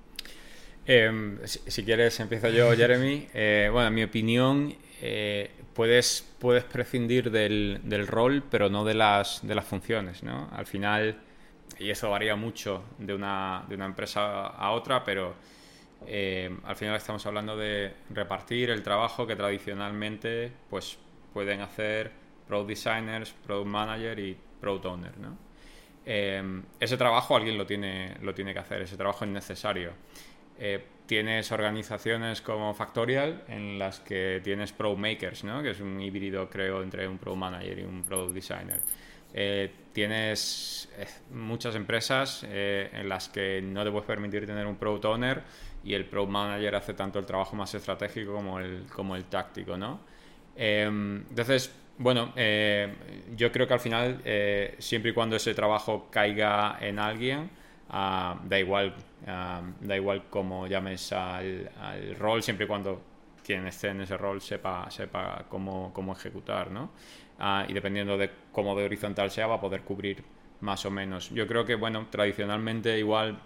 Si, 0.85 1.59
si, 1.67 1.83
quieres, 1.83 2.19
empiezo 2.19 2.53
yo, 2.53 2.75
Jeremy. 2.75 3.29
Eh, 3.33 3.69
bueno, 3.71 3.87
en 3.87 3.93
mi 3.93 4.03
opinión, 4.03 4.75
eh, 5.01 5.49
puedes, 5.73 6.25
puedes 6.39 6.65
prescindir 6.65 7.31
del, 7.31 7.79
del, 7.83 8.05
rol, 8.05 8.43
pero 8.49 8.69
no 8.69 8.83
de 8.83 8.93
las, 8.93 9.39
de 9.47 9.55
las 9.55 9.65
funciones, 9.65 10.23
¿no? 10.23 10.49
Al 10.51 10.65
final, 10.65 11.17
y 11.79 11.89
eso 11.89 12.09
varía 12.09 12.35
mucho 12.35 12.83
de 12.97 13.13
una, 13.13 13.65
de 13.67 13.75
una 13.75 13.85
empresa 13.85 14.47
a 14.47 14.71
otra, 14.71 15.03
pero 15.03 15.35
eh, 16.05 16.55
al 16.65 16.75
final 16.75 16.95
estamos 16.95 17.25
hablando 17.25 17.55
de 17.57 17.93
repartir 18.09 18.69
el 18.69 18.83
trabajo 18.83 19.25
que 19.25 19.35
tradicionalmente 19.35 20.51
pues, 20.69 20.97
pueden 21.33 21.61
hacer 21.61 22.11
product 22.47 22.69
designers, 22.69 23.31
product 23.31 23.67
manager 23.67 24.19
y 24.19 24.37
product 24.59 24.85
owner, 24.85 25.17
¿no? 25.17 25.37
Eh, 26.05 26.61
ese 26.79 26.97
trabajo 26.97 27.35
alguien 27.35 27.57
lo 27.57 27.65
tiene, 27.65 28.17
lo 28.21 28.33
tiene 28.33 28.53
que 28.53 28.59
hacer, 28.59 28.81
ese 28.81 28.97
trabajo 28.97 29.23
es 29.23 29.31
necesario. 29.31 29.93
Eh, 30.59 30.85
tienes 31.05 31.51
organizaciones 31.51 32.41
como 32.41 32.73
Factorial 32.73 33.43
en 33.47 33.79
las 33.79 33.99
que 33.99 34.41
tienes 34.43 34.71
Pro 34.71 34.95
Makers, 34.95 35.43
¿no? 35.43 35.61
que 35.61 35.71
es 35.71 35.79
un 35.79 35.99
híbrido, 36.01 36.49
creo, 36.49 36.81
entre 36.83 37.07
un 37.07 37.17
Pro 37.17 37.35
Manager 37.35 37.79
y 37.79 37.83
un 37.83 38.03
Product 38.03 38.33
Designer. 38.33 38.79
Eh, 39.33 39.71
tienes 39.93 40.89
eh, 40.97 41.07
muchas 41.31 41.75
empresas 41.75 42.45
eh, 42.47 42.89
en 42.93 43.09
las 43.09 43.29
que 43.29 43.61
no 43.63 43.83
te 43.83 43.89
puedes 43.89 44.05
permitir 44.05 44.45
tener 44.45 44.67
un 44.67 44.75
Product 44.75 45.05
Owner 45.05 45.41
y 45.83 45.95
el 45.95 46.05
Product 46.05 46.31
Manager 46.31 46.75
hace 46.75 46.93
tanto 46.93 47.19
el 47.19 47.25
trabajo 47.25 47.55
más 47.55 47.73
estratégico 47.73 48.33
como 48.33 48.59
el, 48.59 48.85
como 48.93 49.15
el 49.15 49.25
táctico. 49.25 49.77
¿no? 49.77 49.99
entonces, 50.55 51.73
bueno, 51.97 52.31
yo 53.35 53.51
creo 53.51 53.67
que 53.67 53.73
al 53.73 53.79
final, 53.79 54.21
siempre 54.77 55.09
y 55.09 55.13
cuando 55.13 55.35
ese 55.35 55.55
trabajo 55.55 56.09
caiga 56.11 56.77
en 56.79 56.99
alguien, 56.99 57.49
Uh, 57.89 58.39
da 58.47 58.57
igual 58.57 58.95
uh, 59.27 59.85
da 59.85 59.95
igual 59.95 60.23
cómo 60.29 60.65
llames 60.65 61.11
al, 61.11 61.69
al, 61.79 62.15
rol 62.15 62.41
siempre 62.41 62.65
y 62.65 62.67
cuando 62.67 63.01
quien 63.43 63.67
esté 63.67 63.89
en 63.89 64.01
ese 64.01 64.17
rol 64.17 64.41
sepa, 64.41 64.89
sepa 64.89 65.45
cómo, 65.49 65.91
cómo 65.93 66.13
ejecutar 66.13 66.71
¿no? 66.71 66.91
Uh, 67.39 67.67
y 67.67 67.73
dependiendo 67.73 68.15
de 68.15 68.29
cómo 68.51 68.75
de 68.75 68.85
horizontal 68.85 69.31
sea 69.31 69.47
va 69.47 69.55
a 69.55 69.59
poder 69.59 69.81
cubrir 69.81 70.23
más 70.61 70.85
o 70.85 70.91
menos 70.91 71.31
yo 71.31 71.47
creo 71.47 71.65
que 71.65 71.73
bueno 71.73 72.05
tradicionalmente 72.11 72.99
igual 72.99 73.39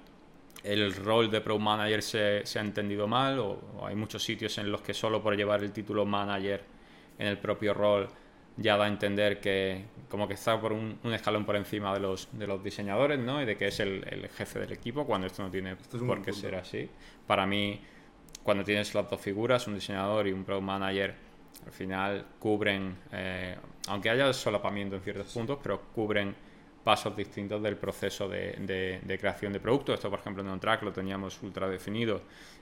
el 0.61 0.93
rol 0.93 1.31
de 1.31 1.39
Pro 1.39 1.57
Manager 1.57 2.03
se, 2.03 2.45
se 2.45 2.59
ha 2.59 2.61
entendido 2.61 3.07
mal 3.07 3.39
o, 3.39 3.51
o, 3.77 3.87
hay 3.87 3.95
muchos 3.95 4.21
sitios 4.21 4.57
en 4.57 4.69
los 4.69 4.81
que 4.81 4.93
solo 4.93 5.23
por 5.23 5.37
llevar 5.37 5.63
el 5.63 5.71
título 5.71 6.05
Manager 6.05 6.61
en 7.17 7.27
el 7.27 7.37
propio 7.37 7.73
rol 7.73 8.09
ya 8.57 8.75
da 8.75 8.85
a 8.85 8.87
entender 8.87 9.39
que 9.39 9.85
como 10.09 10.27
que 10.27 10.33
está 10.33 10.59
por 10.59 10.73
un, 10.73 10.99
un, 11.03 11.13
escalón 11.13 11.45
por 11.45 11.55
encima 11.55 11.93
de 11.93 11.99
los, 11.99 12.27
de 12.31 12.47
los 12.47 12.63
diseñadores, 12.63 13.19
¿no? 13.19 13.41
Y 13.41 13.45
de 13.45 13.55
que 13.55 13.67
es 13.67 13.79
el, 13.79 14.03
el 14.09 14.27
jefe 14.29 14.59
del 14.59 14.71
equipo, 14.71 15.05
cuando 15.05 15.27
esto 15.27 15.43
no 15.43 15.51
tiene 15.51 15.73
esto 15.73 15.99
por 16.05 16.21
qué 16.23 16.33
ser 16.33 16.55
así. 16.55 16.89
Para 17.27 17.45
mí, 17.45 17.79
cuando 18.43 18.63
tienes 18.63 18.93
las 18.95 19.09
dos 19.09 19.21
figuras, 19.21 19.67
un 19.67 19.75
diseñador 19.75 20.27
y 20.27 20.31
un 20.31 20.43
product 20.43 20.65
manager, 20.65 21.15
al 21.65 21.71
final 21.71 22.25
cubren, 22.39 22.97
eh, 23.11 23.57
aunque 23.87 24.09
haya 24.09 24.31
solapamiento 24.33 24.95
en 24.95 25.01
ciertos 25.01 25.27
puntos, 25.33 25.59
pero 25.61 25.81
cubren 25.93 26.35
pasos 26.83 27.15
distintos 27.15 27.61
del 27.61 27.75
proceso 27.75 28.29
de, 28.29 28.53
de, 28.59 29.01
de 29.03 29.19
creación 29.19 29.51
de 29.51 29.59
producto. 29.59 29.93
Esto, 29.93 30.09
por 30.09 30.19
ejemplo, 30.19 30.41
en 30.41 30.49
OnTrack 30.49 30.83
lo 30.83 30.93
teníamos 30.93 31.41
ultra 31.43 31.67
definido. 31.67 32.21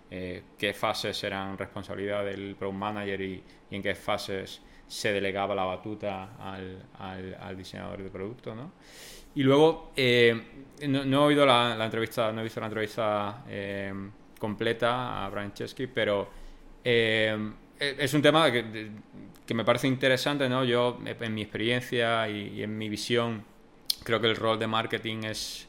Eh, 0.09 0.43
qué 0.57 0.73
fases 0.73 1.23
eran 1.23 1.57
responsabilidad 1.57 2.25
del 2.25 2.55
product 2.55 2.77
manager 2.77 3.21
y, 3.21 3.43
y 3.69 3.75
en 3.75 3.81
qué 3.83 3.95
fases 3.95 4.61
se 4.87 5.11
delegaba 5.11 5.55
la 5.55 5.63
batuta 5.63 6.35
al, 6.39 6.83
al, 6.99 7.35
al 7.39 7.57
diseñador 7.57 8.03
de 8.03 8.09
producto, 8.09 8.53
¿no? 8.53 8.71
Y 9.35 9.43
luego, 9.43 9.91
eh, 9.95 10.65
no, 10.87 11.03
no, 11.03 11.23
he 11.23 11.25
oído 11.27 11.45
la, 11.45 11.75
la, 11.75 11.85
entrevista, 11.85 12.31
no 12.31 12.39
he 12.39 12.43
visto 12.43 12.61
la 12.61 12.67
entrevista 12.67 13.43
eh, 13.49 13.93
completa 14.39 15.25
a 15.25 15.29
Brian 15.29 15.53
Chesky, 15.53 15.87
pero 15.87 16.29
eh, 16.83 17.37
es 17.77 18.13
un 18.13 18.21
tema 18.21 18.49
que, 18.51 18.91
que, 19.45 19.53
me 19.53 19.63
parece 19.65 19.87
interesante, 19.87 20.49
¿no? 20.49 20.63
Yo, 20.63 20.99
en 21.05 21.33
mi 21.33 21.41
experiencia 21.41 22.27
y, 22.29 22.61
en 22.63 22.77
mi 22.77 22.89
visión, 22.89 23.43
creo 24.03 24.19
que 24.19 24.27
el 24.27 24.35
rol 24.35 24.59
de 24.59 24.67
marketing 24.67 25.23
es 25.23 25.67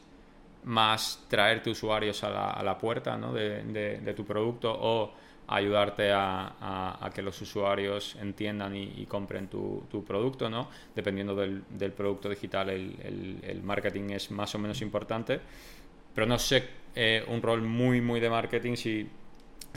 más 0.63 1.23
traerte 1.29 1.69
usuarios 1.69 2.23
a 2.23 2.61
la, 2.63 2.77
puerta, 2.77 3.17
¿no? 3.17 3.33
de, 3.33 4.13
tu 4.15 4.25
producto 4.25 4.71
o 4.71 5.13
ayudarte 5.47 6.11
a, 6.11 7.09
que 7.13 7.21
los 7.21 7.41
usuarios 7.41 8.15
entiendan 8.19 8.75
y, 8.75 9.05
compren 9.05 9.47
tu, 9.47 10.03
producto, 10.05 10.49
¿no? 10.49 10.69
Dependiendo 10.93 11.35
del, 11.35 11.91
producto 11.95 12.29
digital, 12.29 12.69
el, 12.69 13.61
marketing 13.63 14.09
es 14.11 14.31
más 14.31 14.53
o 14.55 14.59
menos 14.59 14.81
importante, 14.81 15.39
pero 16.13 16.27
no 16.27 16.37
sé 16.37 16.67
eh, 16.95 17.23
un 17.27 17.41
rol 17.41 17.61
muy, 17.61 18.01
muy 18.01 18.19
de 18.19 18.29
marketing 18.29 18.75
si 18.75 19.07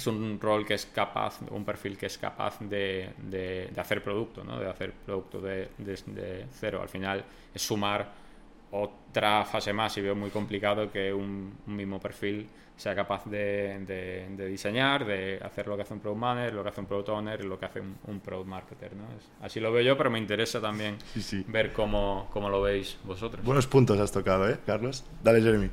es 0.01 0.07
un 0.07 0.39
rol 0.41 0.67
que 0.67 0.75
es 0.75 0.87
capaz, 0.87 1.41
un 1.51 1.65
perfil 1.65 1.97
que 1.97 2.07
es 2.07 2.19
capaz 2.19 2.59
de, 2.61 3.11
de, 3.19 3.71
de 3.73 3.81
hacer 3.81 4.03
producto, 4.03 4.43
¿no? 4.43 4.59
De 4.59 4.69
hacer 4.69 4.93
producto 4.93 5.41
de, 5.41 5.69
de, 5.79 6.47
cero. 6.51 6.81
Al 6.83 6.89
final 6.89 7.25
es 7.55 7.63
sumar 7.63 8.13
otra 8.73 9.45
fase 9.45 9.73
más 9.73 9.97
y 9.99 10.01
veo 10.01 10.15
muy 10.15 10.31
complicado 10.31 10.91
que 10.91 11.13
un, 11.13 11.55
un 11.67 11.77
mismo 11.77 12.01
perfil 12.01 12.49
sea 12.77 12.95
capaz 12.95 13.27
de, 13.27 13.85
de, 13.87 14.29
de, 14.31 14.47
diseñar, 14.47 15.05
de 15.05 15.39
hacer 15.43 15.67
lo 15.67 15.77
que 15.77 15.83
hace 15.83 15.93
un 15.93 16.01
product 16.01 16.21
manager, 16.21 16.55
lo 16.55 16.63
que 16.63 16.69
hace 16.71 16.81
un 16.81 16.87
product 16.87 17.09
owner 17.11 17.41
y 17.41 17.47
lo 17.47 17.59
que 17.59 17.67
hace 17.67 17.81
un, 17.81 17.97
un 18.07 18.21
product 18.21 18.49
marketer. 18.49 18.97
¿no? 18.97 19.05
Así 19.43 19.61
lo 19.61 19.71
veo 19.71 19.83
yo, 19.83 19.99
pero 19.99 20.11
me 20.11 20.19
interesa 20.19 20.63
también 20.63 20.97
sí, 21.13 21.21
sí. 21.21 21.45
ver 21.47 21.75
cómo, 21.75 22.29
cómo, 22.33 22.49
lo 22.49 22.63
veis 22.63 22.97
vosotros. 23.05 23.45
Buenos 23.45 23.67
puntos 23.67 23.99
has 24.01 24.11
tocado, 24.11 24.49
¿eh, 24.49 24.59
Carlos? 24.65 25.05
Dale, 25.23 25.43
Jeremy. 25.43 25.69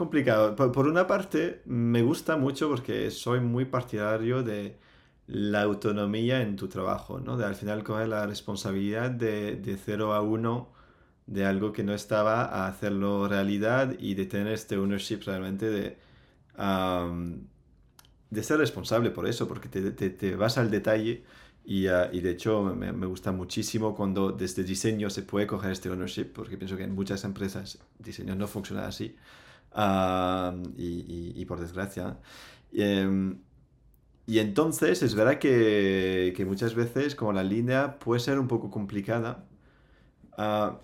Complicado. 0.00 0.56
Por, 0.56 0.72
por 0.72 0.86
una 0.88 1.06
parte, 1.06 1.60
me 1.66 2.00
gusta 2.00 2.38
mucho 2.38 2.70
porque 2.70 3.10
soy 3.10 3.40
muy 3.40 3.66
partidario 3.66 4.42
de 4.42 4.78
la 5.26 5.60
autonomía 5.60 6.40
en 6.40 6.56
tu 6.56 6.68
trabajo, 6.68 7.20
¿no? 7.20 7.36
De 7.36 7.44
al 7.44 7.54
final 7.54 7.84
coger 7.84 8.08
la 8.08 8.26
responsabilidad 8.26 9.10
de, 9.10 9.56
de 9.56 9.76
0 9.76 10.14
a 10.14 10.22
1 10.22 10.72
de 11.26 11.44
algo 11.44 11.72
que 11.74 11.84
no 11.84 11.92
estaba 11.92 12.46
a 12.46 12.66
hacerlo 12.66 13.28
realidad 13.28 13.94
y 13.98 14.14
de 14.14 14.24
tener 14.24 14.54
este 14.54 14.78
ownership 14.78 15.20
realmente 15.26 15.68
de 15.68 15.98
um, 16.58 17.42
de 18.30 18.42
ser 18.42 18.56
responsable 18.56 19.10
por 19.10 19.26
eso, 19.26 19.46
porque 19.46 19.68
te, 19.68 19.90
te, 19.90 20.08
te 20.08 20.34
vas 20.34 20.56
al 20.56 20.70
detalle 20.70 21.24
y, 21.62 21.88
uh, 21.88 22.08
y 22.10 22.22
de 22.22 22.30
hecho 22.30 22.62
me, 22.62 22.90
me, 22.92 23.06
gusta 23.06 23.32
muchísimo 23.32 23.94
cuando 23.94 24.32
desde 24.32 24.64
diseño 24.64 25.10
se 25.10 25.24
puede 25.24 25.46
coger 25.46 25.72
este 25.72 25.90
ownership, 25.90 26.32
porque 26.32 26.56
pienso 26.56 26.78
que 26.78 26.84
en 26.84 26.94
muchas 26.94 27.22
empresas 27.24 27.78
diseño 27.98 28.34
no 28.34 28.46
funciona 28.46 28.86
así 28.86 29.14
uh, 29.74 30.56
y, 30.76 30.84
y, 30.84 31.32
y, 31.36 31.44
por 31.44 31.60
desgracia. 31.60 32.18
Um, 32.72 33.38
y 34.26 34.38
entonces 34.38 35.02
es 35.02 35.14
verdad 35.14 35.38
que, 35.38 36.32
que, 36.36 36.44
muchas 36.44 36.74
veces 36.74 37.14
como 37.16 37.32
la 37.32 37.42
línea 37.42 37.98
puede 37.98 38.20
ser 38.20 38.38
un 38.38 38.48
poco 38.48 38.70
complicada. 38.70 39.44
Uh, 40.38 40.76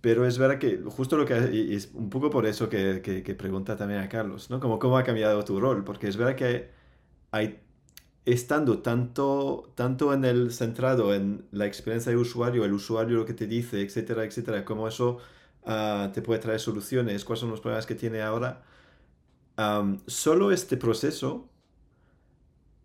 pero 0.00 0.26
es 0.26 0.38
verdad 0.38 0.58
que 0.58 0.78
justo 0.86 1.16
lo 1.16 1.26
que 1.26 1.50
y 1.52 1.74
es 1.74 1.90
un 1.94 2.10
poco 2.10 2.30
por 2.30 2.46
eso 2.46 2.68
que, 2.68 3.00
que, 3.02 3.22
que, 3.22 3.34
pregunta 3.34 3.76
también 3.76 4.00
a 4.00 4.08
Carlos, 4.08 4.50
¿no? 4.50 4.60
Como 4.60 4.78
cómo 4.78 4.98
ha 4.98 5.04
cambiado 5.04 5.44
tu 5.44 5.60
rol, 5.60 5.84
porque 5.84 6.08
es 6.08 6.16
verdad 6.16 6.36
que 6.36 6.70
hay 7.30 7.60
estando 8.24 8.78
tanto 8.80 9.72
tanto 9.74 10.14
en 10.14 10.24
el 10.24 10.52
centrado 10.52 11.14
en 11.14 11.46
la 11.52 11.66
experiencia 11.66 12.10
de 12.12 12.18
usuario, 12.18 12.64
el 12.64 12.72
usuario 12.72 13.16
lo 13.16 13.24
que 13.26 13.34
te 13.34 13.46
dice, 13.46 13.82
etcétera, 13.82 14.24
etcétera, 14.24 14.64
cómo 14.64 14.88
eso 14.88 15.18
uh, 15.66 16.12
te 16.12 16.22
puede 16.22 16.40
traer 16.40 16.60
soluciones, 16.60 17.24
cuáles 17.24 17.40
son 17.40 17.50
los 17.50 17.60
problemas 17.60 17.86
que 17.86 17.94
tiene 17.94 18.22
ahora. 18.22 18.62
Solo 20.06 20.50
este 20.50 20.76
proceso 20.76 21.48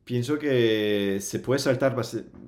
pienso 0.10 0.40
que 0.40 1.20
se 1.22 1.38
puede 1.38 1.60
saltar 1.60 1.96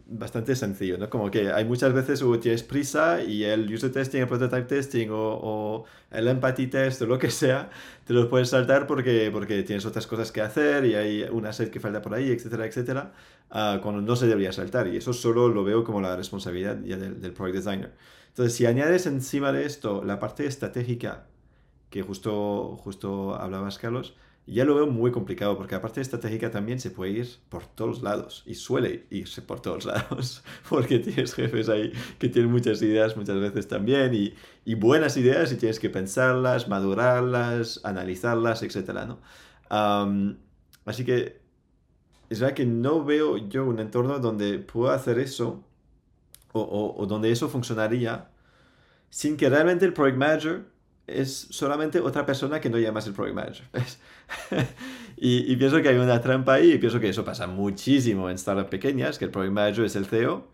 bastante 0.08 0.56
sencillo, 0.56 0.98
¿no? 0.98 1.12
Como 1.12 1.30
que 1.30 1.52
hay 1.52 1.64
muchas 1.64 1.94
veces 1.94 2.24
o 2.24 2.40
tienes 2.40 2.64
prisa 2.64 3.22
y 3.24 3.44
el 3.44 3.72
user 3.72 3.92
testing, 3.92 4.22
el 4.22 4.28
prototype 4.28 4.64
testing 4.64 5.10
o, 5.12 5.86
el 6.10 6.28
empathy 6.28 6.66
test 6.66 7.04
o 7.04 7.06
lo 7.06 7.20
que 7.20 7.30
sea, 7.30 7.70
te 8.08 8.14
lo 8.14 8.28
puedes 8.28 8.50
saltar 8.50 8.88
porque, 8.88 9.30
porque 9.32 9.62
tienes 9.62 9.86
otras 9.86 10.08
cosas 10.08 10.32
que 10.32 10.42
hacer 10.42 10.86
y 10.86 10.96
hay 10.96 11.22
una 11.32 11.54
set 11.54 11.70
que 11.70 11.80
falta 11.80 12.02
por 12.02 12.16
ahí, 12.16 12.32
etcétera, 12.32 12.66
etcétera, 12.66 13.14
uh, 13.52 13.80
cuando 13.80 14.02
no 14.02 14.16
se 14.16 14.26
debería 14.26 14.52
saltar. 14.52 14.88
Y 14.88 14.98
eso 14.98 15.14
solo 15.14 15.48
lo 15.48 15.64
veo 15.64 15.84
como 15.84 16.02
la 16.02 16.16
responsabilidad 16.16 16.80
ya 16.84 16.98
del, 16.98 17.22
del 17.22 17.32
product 17.32 17.58
designer. 17.58 17.92
Entonces, 18.32 18.56
si 18.56 18.66
añades 18.66 19.06
encima 19.06 19.52
de 19.52 19.66
esto 19.66 20.04
la 20.04 20.20
parte 20.20 20.46
estratégica, 20.46 21.28
que 21.90 22.02
justo, 22.02 22.78
justo 22.78 23.36
hablabas, 23.36 23.78
Carlos, 23.78 24.16
ya 24.48 24.66
lo 24.66 24.76
veo 24.76 24.88
muy 24.88 25.12
complicado 25.12 25.58
porque 25.58 25.76
aparte 25.76 26.00
de 26.00 26.04
estratégica 26.04 26.50
también 26.50 26.80
se 26.80 26.92
puede 26.92 27.12
ir 27.12 27.28
por 27.50 27.66
todos 27.68 28.02
lados 28.02 28.44
y 28.46 28.56
suele 28.56 29.06
irse 29.10 29.42
por 29.42 29.62
todos 29.62 29.86
lados 29.92 30.44
porque 30.70 31.00
tienes 31.00 31.34
jefes 31.34 31.70
ahí 31.70 31.92
que 32.20 32.30
tienen 32.30 32.52
muchas 32.52 32.82
ideas 32.82 33.16
muchas 33.16 33.40
veces 33.40 33.68
también 33.68 34.14
y, 34.14 34.34
y 34.66 34.76
buenas 34.76 35.16
ideas 35.18 35.52
y 35.52 35.58
tienes 35.58 35.80
que 35.80 35.90
pensarlas, 35.90 36.68
madurarlas, 36.68 37.82
analizarlas, 37.84 38.64
etc. 38.64 39.06
¿no? 39.08 39.20
Um, 39.70 40.38
así 40.86 41.06
que 41.06 41.42
es 42.30 42.40
verdad 42.40 42.56
que 42.56 42.66
no 42.66 43.04
veo 43.04 43.38
yo 43.38 43.66
un 43.66 43.80
entorno 43.80 44.20
donde 44.20 44.60
pueda 44.60 44.96
hacer 44.96 45.20
eso 45.20 45.64
o, 46.53 47.05
donde 47.08 47.31
eso 47.31 47.50
funcionaría 47.50 48.29
sin 49.10 49.38
que 49.38 49.50
realmente 49.50 49.86
el 49.86 49.93
Project 49.93 50.17
Manager 50.17 50.65
es 51.08 51.48
solamente 51.51 52.00
otra 52.00 52.25
persona 52.25 52.62
que 52.62 52.70
no 52.70 52.77
llamas 52.77 53.08
el 53.08 53.13
Project 53.13 53.36
Manager. 53.36 53.65
y, 55.17 55.51
y, 55.51 55.55
pienso 55.58 55.81
que 55.81 55.89
hay 55.89 55.98
una 55.98 56.22
trampa 56.22 56.53
ahí 56.53 56.74
y 56.74 56.77
pienso 56.77 57.00
que 57.00 57.10
eso 57.10 57.25
pasa 57.25 57.48
muchísimo 57.48 58.29
en 58.29 58.38
startups 58.38 58.70
pequeñas, 58.70 59.20
que 59.20 59.25
el 59.25 59.31
Project 59.31 59.53
Manager 59.53 59.86
es 59.86 59.96
el 59.96 60.05
CEO 60.05 60.48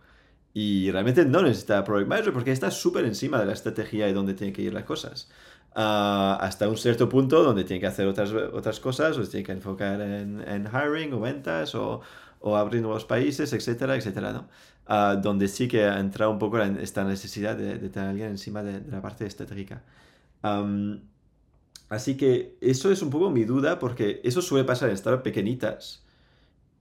y 0.53 0.89
realmente 0.91 1.23
no 1.23 1.43
necesita 1.43 1.83
Project 1.83 2.09
Manager 2.09 2.33
porque 2.33 2.51
está 2.51 2.71
súper 2.71 3.05
encima 3.05 3.39
de 3.39 3.45
la 3.45 3.53
estrategia 3.53 4.09
y 4.09 4.13
dónde 4.13 4.33
tienen 4.33 4.55
que 4.55 4.63
ir 4.63 4.73
las 4.73 4.85
cosas. 4.85 5.29
Ah, 5.75 6.39
hasta 6.41 6.67
un 6.67 6.77
cierto 6.77 7.07
punto 7.07 7.43
donde 7.43 7.63
tiene 7.63 7.79
que 7.79 7.85
hacer 7.85 8.07
otras, 8.07 8.31
otras 8.31 8.79
cosas, 8.79 9.15
o 9.19 9.27
tiene 9.27 9.45
que 9.45 9.51
enfocar 9.51 10.01
en, 10.01 10.41
en 10.41 10.65
hiring 10.65 11.13
o 11.13 11.19
ventas 11.19 11.75
o, 11.75 12.01
o, 12.39 12.57
abrir 12.57 12.81
nuevos 12.81 13.05
países, 13.05 13.53
etcétera, 13.53 13.95
etcétera, 13.95 14.33
¿no? 14.33 14.47
Ah, 14.89 15.17
donde 15.21 15.47
sí 15.49 15.67
que 15.67 15.85
entra 15.85 16.29
un 16.29 16.39
poco 16.39 16.59
esta 16.61 17.03
necesidad 17.03 17.57
de, 17.57 17.77
de 17.77 17.89
tener 17.89 18.07
a 18.07 18.11
alguien 18.11 18.29
encima 18.29 18.63
de, 18.63 18.81
la 18.89 19.01
parte 19.01 19.25
estratégica. 19.25 19.83
así 21.89 22.17
que 22.17 22.57
eso 22.61 22.91
es 22.91 23.01
un 23.01 23.09
poco 23.09 23.29
mi 23.29 23.43
duda 23.43 23.79
porque 23.79 24.21
eso 24.23 24.41
suele 24.41 24.65
pasar 24.65 24.89
en 24.89 24.97
startups 24.97 25.23
pequeñitas 25.23 26.03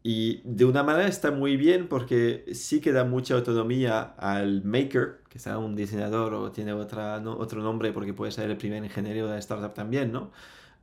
y 0.02 0.40
de 0.44 0.64
una 0.64 0.82
manera 0.84 1.08
está 1.08 1.32
muy 1.32 1.56
bien 1.56 1.88
porque 1.88 2.44
sí 2.54 2.80
que 2.80 2.92
da 2.92 3.04
mucha 3.04 3.34
autonomía 3.34 4.02
al 4.18 4.62
maker, 4.64 5.22
que 5.28 5.38
sea 5.40 5.58
un 5.58 5.74
diseñador 5.76 6.34
o 6.34 6.52
tiene 6.52 6.72
otra, 6.72 7.18
otro 7.26 7.62
nombre 7.62 7.92
porque 7.92 8.14
puede 8.14 8.32
ser 8.32 8.50
el 8.50 8.56
primer 8.56 8.84
ingeniero 8.84 9.26
de 9.26 9.34
la 9.34 9.38
startup 9.40 9.74
también, 9.74 10.12
¿no? 10.12 10.30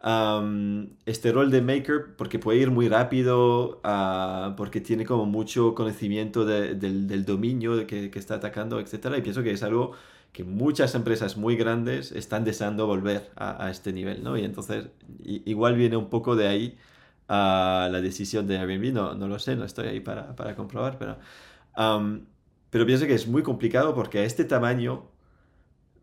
Este 0.03 1.31
rol 1.31 1.49
de 1.49 1.61
maker 1.61 2.15
porque 2.17 2.37
puede 2.37 2.59
ir 2.59 2.71
muy 2.71 2.89
rápido, 2.89 3.81
uh, 3.85 4.53
porque 4.57 4.81
tiene 4.81 5.05
como 5.05 5.25
mucho 5.25 5.73
conocimiento 5.75 6.45
del, 6.45 7.07
del, 7.07 7.25
dominio 7.25 7.87
que, 7.87 8.11
que, 8.11 8.19
está 8.19 8.35
atacando, 8.35 8.79
etc. 8.81 9.15
Y 9.17 9.21
pienso 9.21 9.43
que 9.43 9.51
es 9.51 9.63
algo 9.63 9.93
que 10.33 10.43
muchas 10.43 10.95
empresas 10.95 11.37
muy 11.37 11.55
grandes 11.55 12.11
están 12.11 12.43
deseando 12.43 12.85
volver 12.85 13.31
a, 13.37 13.69
este 13.69 13.93
nivel, 13.93 14.23
¿no? 14.23 14.37
Y 14.37 14.43
entonces 14.43 14.89
igual 15.23 15.75
viene 15.75 15.95
un 15.95 16.09
poco 16.09 16.35
de 16.35 16.47
ahí 16.47 16.77
a 17.29 17.87
la 17.91 18.01
decisión 18.01 18.47
de 18.47 18.57
Airbnb, 18.57 18.93
no, 18.93 19.15
no 19.15 19.27
lo 19.27 19.39
sé, 19.39 19.55
no 19.55 19.63
estoy 19.63 19.87
ahí 19.87 19.99
para, 20.01 20.35
para 20.35 20.55
comprobar, 20.55 20.97
pero, 20.97 21.17
pero 22.69 22.85
pienso 22.85 23.05
que 23.07 23.13
es 23.13 23.27
muy 23.27 23.43
complicado 23.43 23.95
porque 23.95 24.19
a 24.19 24.23
este 24.25 24.43
tamaño, 24.43 25.05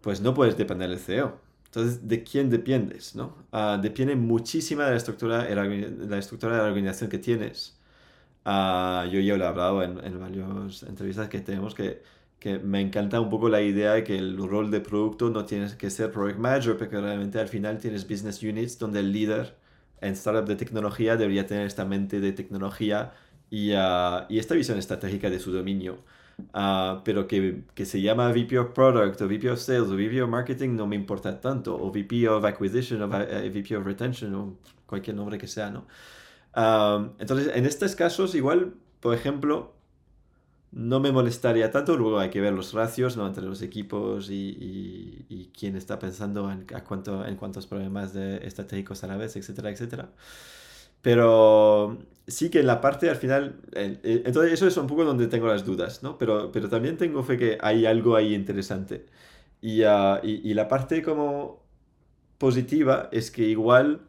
pues 0.01 0.21
no 0.23 0.33
puedes 0.33 0.57
depender 0.57 0.89
del 0.89 1.01
CEO. 1.01 1.50
Entonces, 1.71 2.09
¿de 2.09 2.25
quién 2.25 2.51
dependes? 2.51 3.15
¿no? 3.15 3.47
Uh, 3.53 3.81
depende 3.81 4.17
muchísima 4.17 4.85
de 4.87 4.91
la 4.91 4.97
estructura, 4.97 5.49
la 5.49 6.19
estructura 6.19 6.57
de 6.57 6.63
la 6.63 6.69
organización 6.69 7.09
que 7.11 7.19
tienes. 7.19 7.79
Uh, 8.45 9.07
yo 9.11 9.21
ya 9.21 9.37
lo 9.37 9.45
he 9.45 9.47
hablado 9.47 9.83
en, 9.83 10.03
en 10.05 10.19
varias 10.19 10.83
entrevistas 10.83 11.29
que 11.29 11.41
tenemos 11.41 11.75
que, 11.75 12.03
que 12.41 12.59
me 12.59 12.81
encanta 12.81 13.21
un 13.21 13.31
poco 13.31 13.49
la 13.49 13.63
idea 13.63 13.93
de 13.93 14.03
que 14.05 14.19
el 14.19 14.37
rol 14.39 14.71
de 14.71 14.81
producto 14.81 15.31
no 15.31 15.45
tienes 15.45 15.75
que 15.77 15.91
ser 15.91 16.11
project 16.11 16.39
manager, 16.39 16.77
porque 16.77 17.01
realmente 17.01 17.39
al 17.39 17.49
final 17.49 17.79
tienes 17.79 18.09
business 18.09 18.43
units 18.43 18.79
donde 18.79 19.01
el 19.01 19.13
líder 19.13 19.57
en 20.01 20.15
startup 20.15 20.47
de 20.49 20.57
tecnología 20.57 21.17
debería 21.17 21.47
tener 21.47 21.67
esta 21.67 21.85
mente 21.85 22.21
de 22.21 22.33
tecnología 22.33 23.13
y, 23.51 23.75
uh, 23.75 24.27
y 24.29 24.39
esta 24.39 24.55
visión 24.55 24.79
estratégica 24.79 25.31
de 25.31 25.39
su 25.39 25.53
dominio. 25.53 25.99
Uh, 26.55 27.03
pero 27.05 27.27
que, 27.27 27.63
que, 27.75 27.85
se 27.85 28.01
llama 28.01 28.31
VP 28.33 28.59
of 28.59 28.73
Product 28.73 29.21
o 29.21 29.29
VP 29.29 29.51
of 29.51 29.59
Sales 29.59 29.89
o 29.89 29.97
VP 29.97 30.23
of 30.23 30.31
Marketing 30.31 30.71
no 30.77 30.87
me 30.87 30.97
importa 30.97 31.41
tanto, 31.41 31.77
o 31.77 31.91
VP 31.91 32.29
of 32.29 32.45
Acquisition 32.45 33.03
o 33.03 33.09
VP 33.09 33.77
of 33.77 33.85
Retention 33.85 34.35
o 34.35 34.57
cualquier 34.87 35.17
nombre 35.17 35.39
que 35.39 35.47
sea, 35.47 35.71
¿no? 35.71 35.87
Uh, 36.55 37.11
entonces, 37.19 37.53
en 37.55 37.65
estos 37.67 37.95
casos, 37.95 38.35
igual, 38.35 38.75
por 39.01 39.15
ejemplo, 39.15 39.75
no 40.73 41.01
me 41.01 41.13
molestaría 41.13 41.71
tanto. 41.71 41.97
Luego 41.97 42.19
hay 42.19 42.31
que 42.31 42.41
ver 42.41 42.53
los 42.53 42.73
ratios 42.73 43.17
¿no? 43.17 43.27
entre 43.27 43.45
los 43.45 43.63
equipos 43.63 44.31
y, 44.31 45.25
y, 45.29 45.51
quién 45.57 45.77
está 45.77 45.99
pensando 45.99 46.51
en, 46.51 46.67
a 46.75 46.85
cuánto, 46.85 47.27
en 47.27 47.37
cuántos 47.37 47.67
problemas 47.67 48.13
de 48.15 48.47
estratégicos 48.47 49.03
a 49.05 49.07
la 49.07 49.17
vez, 49.17 49.37
etcétera, 49.37 49.71
etcétera. 49.71 50.11
Pero 51.03 51.99
sí 52.27 52.51
que 52.51 52.61
en 52.61 52.67
la 52.67 52.81
parte 52.81 53.11
al 53.11 53.17
final, 53.17 53.61
entonces 53.73 54.53
eso 54.53 54.67
es 54.67 54.77
un 54.77 54.87
poco 54.87 55.05
donde 55.05 55.27
tengo 55.27 55.47
las 55.47 55.65
dudas, 55.65 56.03
¿no? 56.03 56.19
Pero, 56.19 56.53
pero 56.53 56.69
también 56.69 56.97
tengo 56.97 57.23
fe 57.23 57.37
que 57.37 57.59
hay 57.61 57.87
algo 57.87 58.17
ahí 58.17 58.35
interesante. 58.35 59.07
Y, 59.63 59.83
uh, 59.85 60.19
y, 60.23 60.51
y 60.51 60.55
la 60.55 60.69
parte 60.69 61.03
como 61.03 61.63
positiva 62.39 63.09
es 63.13 63.31
que 63.31 63.43
igual 63.43 64.01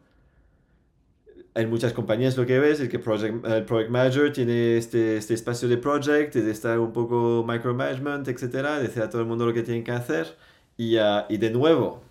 en 1.54 1.68
muchas 1.68 1.92
compañías 1.92 2.36
lo 2.36 2.46
que 2.46 2.58
ves 2.58 2.80
es 2.80 2.88
que 2.88 2.98
project, 2.98 3.44
el 3.46 3.64
project 3.64 3.90
manager 3.90 4.32
tiene 4.32 4.78
este, 4.78 5.18
este 5.18 5.34
espacio 5.34 5.68
de 5.68 5.76
project, 5.76 6.34
de 6.34 6.50
estar 6.50 6.78
un 6.78 6.92
poco 6.92 7.44
micromanagement, 7.46 8.26
etcétera, 8.28 8.78
decir 8.78 9.02
a 9.02 9.10
todo 9.10 9.20
el 9.20 9.28
mundo 9.28 9.46
lo 9.46 9.52
que 9.52 9.62
tienen 9.62 9.84
que 9.84 9.92
hacer. 9.92 10.34
Y, 10.78 10.96
uh, 10.96 11.24
y 11.28 11.36
de 11.36 11.50
nuevo, 11.50 12.02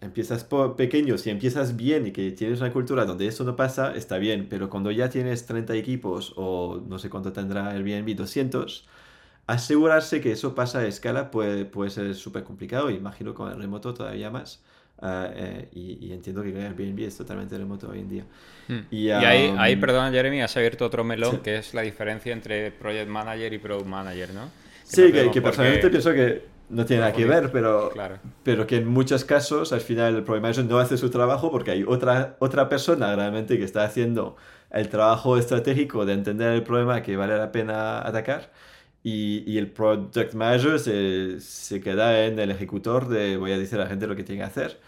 empiezas 0.00 0.44
por 0.44 0.76
pequeño, 0.76 1.18
si 1.18 1.30
empiezas 1.30 1.76
bien 1.76 2.06
y 2.06 2.12
que 2.12 2.30
tienes 2.32 2.60
una 2.60 2.72
cultura 2.72 3.04
donde 3.04 3.26
eso 3.26 3.44
no 3.44 3.56
pasa, 3.56 3.94
está 3.94 4.18
bien, 4.18 4.46
pero 4.48 4.70
cuando 4.70 4.90
ya 4.90 5.10
tienes 5.10 5.46
30 5.46 5.74
equipos 5.74 6.32
o 6.36 6.82
no 6.86 6.98
sé 6.98 7.10
cuánto 7.10 7.32
tendrá 7.32 7.70
Airbnb, 7.70 8.16
200, 8.16 8.88
asegurarse 9.46 10.20
que 10.20 10.32
eso 10.32 10.54
pasa 10.54 10.80
a 10.80 10.86
escala 10.86 11.30
puede, 11.30 11.64
puede 11.64 11.90
ser 11.90 12.14
súper 12.14 12.44
complicado, 12.44 12.90
imagino 12.90 13.34
con 13.34 13.52
el 13.52 13.58
remoto 13.58 13.94
todavía 13.94 14.30
más. 14.30 14.62
Ah, 15.02 15.30
eh, 15.34 15.68
y, 15.72 16.12
entiendo 16.12 16.42
que 16.42 16.48
Airbnb 16.48 17.00
es 17.00 17.16
totalmente 17.16 17.56
remoto 17.56 17.88
hoy 17.88 18.00
en 18.00 18.08
día. 18.08 18.24
Hmm. 18.68 18.80
Y, 18.90 19.08
ahí, 19.08 19.54
ahí, 19.56 19.74
perdón, 19.76 20.12
Jeremy, 20.12 20.42
has 20.42 20.54
abierto 20.58 20.84
otro 20.84 21.04
melón 21.04 21.38
que 21.42 21.56
es 21.56 21.72
la 21.72 21.80
diferencia 21.80 22.34
entre 22.34 22.70
Project 22.70 23.08
Manager 23.08 23.52
y 23.52 23.58
Product 23.58 23.86
Manager, 23.86 24.34
¿no? 24.34 24.50
sí, 24.84 25.12
que, 25.12 25.40
personalmente 25.40 25.88
pienso 25.88 26.12
que 26.12 26.42
no 26.70 26.84
tiene 26.86 27.00
nada 27.00 27.12
que 27.12 27.24
ver, 27.24 27.50
pero, 27.52 27.92
pero 28.42 28.66
que 28.66 28.76
en 28.76 28.88
muchos 28.88 29.24
casos 29.24 29.72
al 29.72 29.80
final 29.80 30.16
el 30.16 30.24
Manager 30.24 30.64
no 30.64 30.78
hace 30.78 30.96
su 30.96 31.10
trabajo 31.10 31.50
porque 31.50 31.72
hay 31.72 31.84
otra, 31.86 32.36
otra 32.38 32.68
persona 32.68 33.14
realmente 33.14 33.58
que 33.58 33.64
está 33.64 33.84
haciendo 33.84 34.36
el 34.70 34.88
trabajo 34.88 35.36
estratégico 35.36 36.06
de 36.06 36.14
entender 36.14 36.52
el 36.52 36.62
problema 36.62 37.02
que 37.02 37.16
vale 37.16 37.36
la 37.36 37.52
pena 37.52 38.06
atacar. 38.06 38.52
Y, 39.02 39.44
y, 39.50 39.56
el 39.56 39.70
project 39.70 40.34
manager 40.34 40.78
se, 40.78 41.40
se, 41.40 41.80
queda 41.80 42.26
en 42.26 42.38
el 42.38 42.50
ejecutor 42.50 43.08
de 43.08 43.38
voy 43.38 43.52
a 43.52 43.58
decir 43.58 43.78
a 43.78 43.84
la 43.84 43.88
gente 43.88 44.06
lo 44.06 44.14
que 44.14 44.24
tiene 44.24 44.40
que 44.42 44.46
hacer 44.46 44.78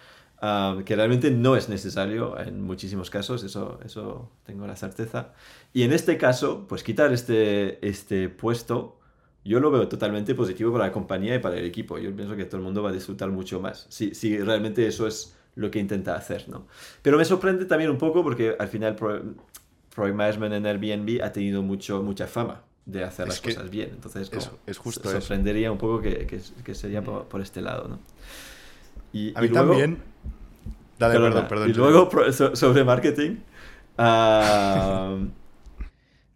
que 0.84 0.96
realmente 0.96 1.30
no 1.30 1.54
es 1.56 1.68
necesario 1.68 2.38
en 2.38 2.62
muchísimos 2.62 3.10
casos, 3.10 3.44
eso, 3.44 3.78
eso 3.84 4.28
tengo 4.44 4.66
la 4.66 4.74
certeza. 4.74 5.32
Y 5.72 5.84
en 5.84 5.92
este 5.92 6.18
caso, 6.18 6.66
pues 6.68 6.82
quitar 6.82 7.12
este, 7.12 7.86
este 7.86 8.28
puesto, 8.28 8.98
yo 9.44 9.60
lo 9.60 9.70
veo 9.70 9.88
totalmente 9.88 10.34
positivo 10.34 10.72
para 10.72 10.86
la 10.86 10.92
compañía 10.92 11.34
y 11.34 11.38
para 11.38 11.56
el 11.56 11.64
equipo. 11.64 11.98
Yo 11.98 12.14
pienso 12.14 12.36
que 12.36 12.44
todo 12.44 12.58
el 12.58 12.64
mundo 12.64 12.82
va 12.82 12.90
a 12.90 12.92
disfrutar 12.92 13.30
mucho 13.30 13.60
más, 13.60 13.86
si, 13.88 14.14
si 14.14 14.38
realmente 14.38 14.86
eso 14.86 15.06
es 15.06 15.36
lo 15.54 15.70
que 15.70 15.78
intenta 15.78 16.14
hacer, 16.14 16.48
¿no? 16.48 16.66
Pero 17.02 17.18
me 17.18 17.24
sorprende 17.24 17.64
también 17.66 17.90
un 17.90 17.98
poco 17.98 18.22
porque 18.22 18.56
al 18.58 18.68
final 18.68 18.96
Project 18.96 20.16
Management 20.16 20.54
en 20.54 20.66
Airbnb 20.66 21.22
ha 21.22 21.32
tenido 21.32 21.62
mucho, 21.62 22.02
mucha 22.02 22.26
fama 22.26 22.62
de 22.86 23.04
hacer 23.04 23.28
las 23.28 23.40
cosas 23.40 23.70
bien. 23.70 23.90
Entonces, 23.92 24.30
es 24.66 24.78
justo 24.78 25.10
sorprendería 25.10 25.70
un 25.70 25.78
poco 25.78 26.00
que, 26.00 26.26
que, 26.64 26.74
sería 26.74 27.02
por, 27.02 27.26
por, 27.26 27.40
este 27.40 27.60
lado, 27.60 27.88
¿no? 27.88 27.98
Y, 29.12 29.36
a 29.36 29.42
mí 29.42 29.48
también. 29.50 29.98
Dale, 30.98 31.18
perdón, 31.18 31.48
perdón. 31.48 31.70
Y 31.70 31.72
luego 31.74 32.10
sobre 32.32 32.84
marketing. 32.84 33.36
Uh, 33.98 35.28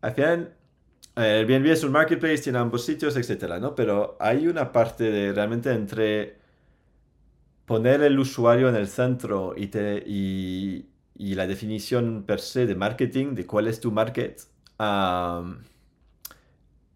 al 0.02 0.14
final, 0.14 0.55
Airbnb 1.16 1.66
es 1.66 1.82
un 1.82 1.92
marketplace, 1.92 2.42
tiene 2.42 2.58
ambos 2.58 2.84
sitios, 2.84 3.16
etcétera, 3.16 3.58
¿no? 3.58 3.74
Pero 3.74 4.16
hay 4.20 4.48
una 4.48 4.70
parte 4.70 5.10
de 5.10 5.32
realmente 5.32 5.72
entre 5.72 6.36
poner 7.64 8.02
el 8.02 8.18
usuario 8.18 8.68
en 8.68 8.76
el 8.76 8.86
centro 8.86 9.54
y, 9.56 9.68
te, 9.68 10.02
y, 10.06 10.86
la 11.16 11.46
definición 11.46 12.24
per 12.26 12.40
se 12.40 12.66
de 12.66 12.74
marketing, 12.74 13.34
de 13.34 13.46
cuál 13.46 13.66
es 13.66 13.80
tu 13.80 13.90
market, 13.90 14.42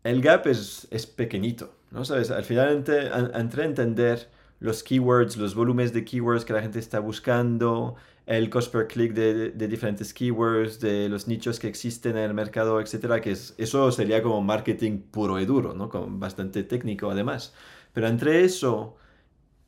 el 0.04 0.22
gap 0.22 0.46
es, 0.46 0.86
es 0.90 1.06
pequeñito, 1.06 1.74
¿no? 1.90 2.04
¿Sabes? 2.04 2.30
Al 2.30 2.44
final 2.44 2.72
entre, 2.72 3.08
entre 3.08 3.64
entender 3.64 4.30
los 4.60 4.82
keywords, 4.82 5.38
los 5.38 5.54
volúmenes 5.54 5.94
de 5.94 6.04
keywords 6.04 6.44
que 6.44 6.52
la 6.52 6.60
gente 6.60 6.78
está 6.78 7.00
buscando, 7.00 7.96
el 8.30 8.48
cost 8.48 8.72
per 8.72 8.86
click 8.86 9.12
de, 9.12 9.50
diferentes 9.66 10.14
keywords, 10.14 10.78
de 10.78 11.08
los 11.08 11.26
nichos 11.26 11.58
que 11.58 11.66
existen 11.66 12.16
en 12.16 12.22
el 12.22 12.32
mercado, 12.32 12.80
etcétera, 12.80 13.20
que 13.20 13.32
es, 13.32 13.54
eso 13.58 13.90
sería 13.90 14.22
como 14.22 14.40
marketing 14.40 15.00
puro 15.00 15.40
y 15.40 15.46
duro, 15.46 15.74
¿no? 15.74 15.88
Con 15.88 16.20
bastante 16.20 16.62
técnico 16.62 17.10
además. 17.10 17.52
Pero 17.92 18.06
entre 18.06 18.44
eso 18.44 18.96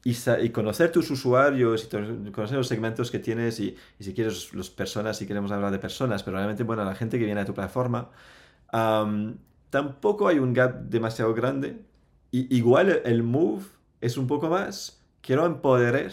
y, 0.04 0.14
conocer 0.50 0.92
tus 0.92 1.10
usuarios 1.10 1.88
y 1.92 2.30
conocer 2.30 2.56
los 2.56 2.68
segmentos 2.68 3.10
que 3.10 3.18
tienes 3.18 3.58
y, 3.58 3.76
si 3.98 4.14
quieres 4.14 4.54
las 4.54 4.70
personas, 4.70 5.16
si 5.16 5.26
queremos 5.26 5.50
hablar 5.50 5.72
de 5.72 5.80
personas, 5.80 6.22
pero 6.22 6.36
realmente, 6.36 6.62
bueno, 6.62 6.84
la 6.84 6.94
gente 6.94 7.18
que 7.18 7.24
viene 7.24 7.40
a 7.40 7.44
tu 7.44 7.54
plataforma, 7.54 8.10
tampoco 9.70 10.28
hay 10.28 10.38
un 10.38 10.52
gap 10.52 10.82
demasiado 10.84 11.34
grande. 11.34 11.80
Y 12.30 12.54
igual 12.56 13.02
el 13.04 13.24
move 13.24 13.64
es 14.00 14.16
un 14.16 14.28
poco 14.28 14.48
más, 14.48 15.02
quiero 15.20 15.46
empoderar 15.46 16.12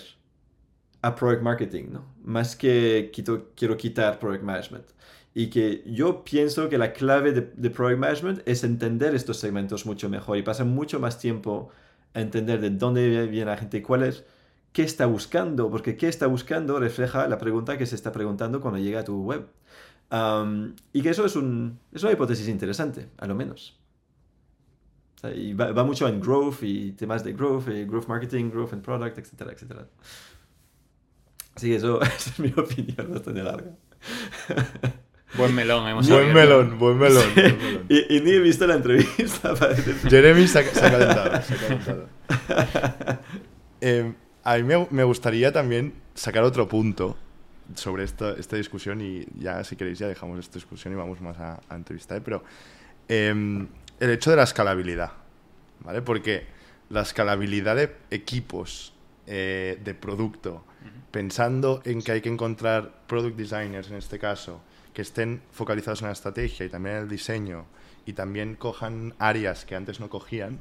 a 1.01 1.15
Product 1.15 1.41
Marketing, 1.41 1.85
¿no? 1.91 2.05
Más 2.23 2.55
que 2.55 3.11
quiero 3.55 3.77
quitar 3.77 4.19
Product 4.19 4.43
Management. 4.43 4.85
Y 5.33 5.49
que 5.49 5.83
yo 5.85 6.23
pienso 6.23 6.69
que 6.69 6.77
la 6.77 6.91
clave 6.93 7.31
de, 7.31 7.41
de 7.55 7.69
Product 7.69 7.99
Management 7.99 8.41
es 8.45 8.63
entender 8.63 9.15
estos 9.15 9.37
segmentos 9.37 9.85
mucho 9.85 10.09
mejor 10.09 10.37
y 10.37 10.41
pasar 10.41 10.65
mucho 10.65 10.99
más 10.99 11.19
tiempo 11.19 11.69
a 12.13 12.21
entender 12.21 12.59
de 12.59 12.71
dónde 12.71 13.27
viene 13.27 13.45
la 13.45 13.57
gente, 13.57 13.83
cuál 13.83 14.03
es, 14.03 14.25
qué 14.73 14.83
está 14.83 15.05
buscando, 15.05 15.69
porque 15.69 15.97
qué 15.97 16.07
está 16.07 16.27
buscando 16.27 16.79
refleja 16.79 17.27
la 17.27 17.37
pregunta 17.37 17.77
que 17.77 17.85
se 17.85 17.95
está 17.95 18.11
preguntando 18.11 18.61
cuando 18.61 18.79
llega 18.79 19.01
a 19.01 19.03
tu 19.03 19.23
web. 19.23 19.47
Um, 20.11 20.75
y 20.91 21.01
que 21.01 21.09
eso 21.09 21.25
es, 21.25 21.35
un, 21.35 21.79
es 21.91 22.03
una 22.03 22.11
hipótesis 22.11 22.47
interesante, 22.47 23.09
a 23.17 23.27
lo 23.27 23.35
menos. 23.35 23.77
O 25.17 25.19
sea, 25.19 25.35
y 25.35 25.53
va, 25.53 25.71
va, 25.71 25.83
mucho 25.83 26.07
en 26.07 26.19
growth 26.19 26.63
y 26.63 26.93
temas 26.93 27.23
de 27.23 27.33
growth, 27.33 27.67
y 27.67 27.85
growth 27.85 28.07
marketing, 28.07 28.49
growth 28.49 28.73
and 28.73 28.83
product, 28.83 29.17
etcétera, 29.17 29.51
etcétera. 29.51 29.87
Así 31.59 31.67
que 31.67 31.75
eso, 31.75 32.01
esa 32.01 32.29
es 32.29 32.39
mi 32.39 32.53
opinión 32.55 33.11
bastante 33.11 33.43
larga. 33.43 33.71
Buen 35.33 35.53
melón, 35.53 35.85
hemos 35.89 36.07
Buen 36.07 36.33
melón, 36.33 36.79
buen 36.79 36.97
melón. 36.97 37.21
Sí. 37.21 37.41
buen 37.41 37.57
melón. 37.57 37.85
Y, 37.89 38.15
y, 38.15 38.21
ni 38.21 38.31
he 38.31 38.39
visto 38.39 38.65
la 38.65 38.75
entrevista. 38.75 39.53
Parece. 39.59 40.09
Jeremy 40.09 40.47
se 40.47 40.59
ha, 40.59 40.63
se 40.63 40.85
ha 40.85 40.89
calentado. 40.89 41.41
Se 41.41 41.53
ha 41.53 41.57
calentado. 41.57 42.07
Eh, 43.81 44.13
a 44.45 44.55
mí 44.55 44.63
me, 44.63 44.87
me, 44.89 45.03
gustaría 45.03 45.51
también 45.51 45.95
sacar 46.13 46.43
otro 46.43 46.69
punto 46.69 47.17
sobre 47.75 48.05
esta, 48.05 48.31
esta, 48.35 48.55
discusión 48.55 49.01
y 49.01 49.25
ya, 49.37 49.61
si 49.65 49.75
queréis, 49.75 49.99
ya 49.99 50.07
dejamos 50.07 50.39
esta 50.39 50.53
discusión 50.53 50.93
y 50.93 50.95
vamos 50.95 51.19
más 51.19 51.37
a, 51.39 51.59
a 51.67 51.75
entrevistar. 51.75 52.21
Pero 52.23 52.41
eh, 53.09 53.67
el 53.99 54.09
hecho 54.09 54.29
de 54.29 54.37
la 54.37 54.43
escalabilidad, 54.43 55.11
¿vale? 55.81 56.01
Porque 56.01 56.47
la 56.87 57.01
escalabilidad 57.01 57.75
de 57.75 57.97
equipos, 58.11 58.93
eh, 59.31 59.77
de 59.83 59.93
producto. 59.93 60.63
Pensando 61.11 61.81
en 61.85 62.01
que 62.01 62.11
hay 62.13 62.21
que 62.21 62.29
encontrar 62.29 62.91
product 63.07 63.35
designers 63.35 63.89
en 63.89 63.97
este 63.97 64.19
caso, 64.19 64.61
que 64.93 65.01
estén 65.01 65.41
focalizados 65.51 66.01
en 66.01 66.07
la 66.07 66.13
estrategia 66.13 66.65
y 66.65 66.69
también 66.69 66.97
en 66.97 67.03
el 67.03 67.09
diseño 67.09 67.65
y 68.05 68.13
también 68.13 68.55
cojan 68.55 69.13
áreas 69.19 69.65
que 69.65 69.75
antes 69.75 69.99
no 69.99 70.09
cogían, 70.09 70.59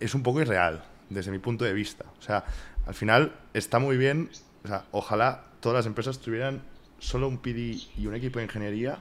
es 0.00 0.14
un 0.14 0.22
poco 0.22 0.40
irreal 0.40 0.84
desde 1.10 1.30
mi 1.30 1.38
punto 1.38 1.64
de 1.64 1.72
vista. 1.72 2.04
O 2.18 2.22
sea, 2.22 2.44
al 2.86 2.94
final 2.94 3.32
está 3.54 3.78
muy 3.78 3.96
bien, 3.96 4.30
o 4.64 4.68
sea, 4.68 4.84
ojalá 4.92 5.44
todas 5.60 5.76
las 5.76 5.86
empresas 5.86 6.18
tuvieran 6.18 6.62
solo 6.98 7.28
un 7.28 7.38
PD 7.38 7.78
y 7.96 8.06
un 8.06 8.14
equipo 8.14 8.38
de 8.38 8.46
ingeniería 8.46 8.98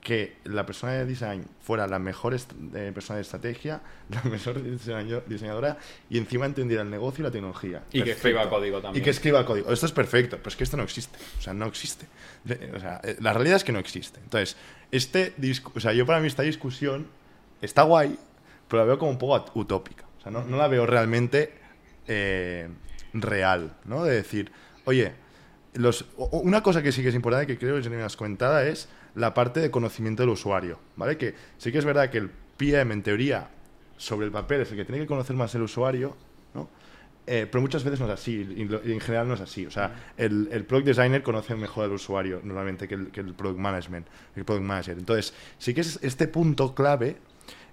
que 0.00 0.36
la 0.44 0.64
persona 0.64 0.92
de 0.92 1.04
design 1.06 1.44
fuera 1.60 1.86
la 1.86 1.98
mejor 1.98 2.34
eh, 2.34 2.92
persona 2.94 3.16
de 3.16 3.22
estrategia, 3.22 3.80
la 4.08 4.22
mejor 4.22 4.62
diseñadora 5.26 5.78
y 6.08 6.18
encima 6.18 6.46
entendiera 6.46 6.82
el 6.82 6.90
negocio 6.90 7.22
y 7.22 7.24
la 7.24 7.30
tecnología. 7.30 7.82
Y 7.90 7.98
perfecto. 7.98 8.04
que 8.04 8.10
escriba 8.12 8.48
código 8.48 8.80
también. 8.80 9.02
Y 9.02 9.04
que 9.04 9.10
escriba 9.10 9.44
código. 9.44 9.72
Esto 9.72 9.86
es 9.86 9.92
perfecto, 9.92 10.36
pero 10.38 10.48
es 10.48 10.56
que 10.56 10.64
esto 10.64 10.76
no 10.76 10.82
existe. 10.82 11.18
O 11.38 11.42
sea, 11.42 11.52
no 11.52 11.66
existe. 11.66 12.06
O 12.74 12.80
sea, 12.80 13.00
eh, 13.02 13.16
la 13.20 13.32
realidad 13.32 13.56
es 13.56 13.64
que 13.64 13.72
no 13.72 13.78
existe. 13.78 14.20
Entonces, 14.20 14.56
este 14.90 15.34
o 15.74 15.80
sea, 15.80 15.92
yo 15.92 16.06
para 16.06 16.20
mí 16.20 16.26
esta 16.26 16.42
discusión 16.42 17.06
está 17.60 17.82
guay, 17.82 18.18
pero 18.68 18.82
la 18.82 18.86
veo 18.86 18.98
como 18.98 19.10
un 19.10 19.18
poco 19.18 19.58
utópica. 19.58 20.04
O 20.18 20.22
sea, 20.22 20.32
no, 20.32 20.44
no 20.44 20.56
la 20.56 20.68
veo 20.68 20.86
realmente 20.86 21.52
eh, 22.06 22.68
real, 23.12 23.76
¿no? 23.84 24.04
De 24.04 24.14
decir, 24.14 24.50
oye, 24.84 25.12
los, 25.74 26.06
una 26.16 26.62
cosa 26.62 26.82
que 26.82 26.92
sí 26.92 27.02
que 27.02 27.08
es 27.08 27.14
importante, 27.14 27.46
que 27.46 27.58
creo 27.58 27.80
que 27.80 27.90
me 27.90 28.02
has 28.02 28.16
comentado, 28.16 28.58
es 28.60 28.88
la 29.14 29.34
parte 29.34 29.60
de 29.60 29.70
conocimiento 29.70 30.22
del 30.22 30.30
usuario, 30.30 30.78
¿vale? 30.96 31.16
Que 31.16 31.34
sí 31.58 31.72
que 31.72 31.78
es 31.78 31.84
verdad 31.84 32.10
que 32.10 32.18
el 32.18 32.30
PM, 32.56 32.92
en 32.92 33.02
teoría, 33.02 33.50
sobre 33.96 34.26
el 34.26 34.32
papel 34.32 34.62
es 34.62 34.70
el 34.70 34.76
que 34.76 34.84
tiene 34.84 35.00
que 35.00 35.06
conocer 35.06 35.36
más 35.36 35.54
el 35.54 35.62
usuario, 35.62 36.16
¿no? 36.54 36.68
Eh, 37.26 37.46
pero 37.50 37.60
muchas 37.60 37.84
veces 37.84 38.00
no 38.00 38.06
es 38.06 38.12
así, 38.12 38.36
y, 38.56 38.62
en 38.62 39.00
general 39.00 39.28
no 39.28 39.34
es 39.34 39.40
así. 39.40 39.66
O 39.66 39.70
sea, 39.70 40.12
el, 40.16 40.48
el 40.50 40.64
product 40.64 40.86
designer 40.86 41.22
conoce 41.22 41.54
mejor 41.54 41.84
al 41.84 41.92
usuario 41.92 42.40
normalmente 42.42 42.88
que 42.88 42.94
el, 42.94 43.10
que 43.10 43.20
el, 43.20 43.34
product 43.34 43.58
management, 43.58 44.06
el 44.34 44.44
product 44.44 44.64
manager. 44.64 44.98
Entonces, 44.98 45.34
sí 45.58 45.74
que 45.74 45.82
es 45.82 45.98
este 46.02 46.26
punto 46.26 46.74
clave, 46.74 47.18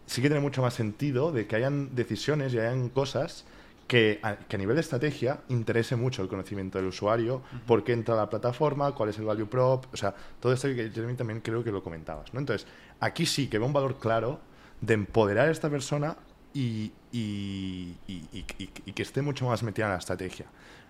sí 0.06 0.22
que 0.22 0.28
tiene 0.28 0.42
mucho 0.42 0.62
más 0.62 0.74
sentido 0.74 1.32
de 1.32 1.48
que 1.48 1.56
hayan 1.56 1.96
decisiones 1.96 2.54
y 2.54 2.60
hayan 2.60 2.90
cosas 2.90 3.46
que 3.88 4.20
a, 4.24 4.36
que 4.36 4.56
a, 4.56 4.60
nivel 4.60 4.76
de 4.76 4.82
estrategia 4.82 5.42
interese 5.50 5.96
mucho 5.96 6.22
el 6.22 6.28
conocimiento 6.28 6.78
del 6.78 6.88
usuario, 6.88 7.36
uh 7.36 7.40
-huh. 7.40 7.62
por 7.62 7.84
qué 7.84 7.94
entra 7.94 8.16
a 8.16 8.18
la 8.18 8.30
plataforma, 8.30 8.94
cuál 8.94 9.10
es 9.10 9.20
el 9.20 9.26
value 9.26 9.48
prop, 9.48 9.86
o 9.94 9.98
sea, 9.98 10.14
todo 10.40 10.54
esto 10.54 10.68
que 10.70 10.90
Jeremy 10.90 11.16
también 11.16 11.42
creo 11.42 11.64
que 11.64 11.72
lo 11.72 11.84
comentabas, 11.84 12.34
¿no? 12.34 12.40
Entonces, 12.40 12.68
aquí 13.00 13.26
sí 13.26 13.48
que 13.48 13.58
veo 13.60 13.68
un 13.68 13.74
valor 13.74 14.00
claro 14.00 14.40
de 14.82 14.94
empoderar 14.96 15.48
a 15.48 15.52
esta 15.52 15.70
persona 15.70 16.18
y, 16.54 16.92
y, 17.12 17.96
y, 18.08 18.46
y 18.86 18.94
que 18.94 19.04
esté 19.04 19.22
mucho 19.22 19.46
más 19.46 19.62
metida 19.62 19.86
en 19.86 19.92
la 19.92 20.00
estrategia. 20.00 20.46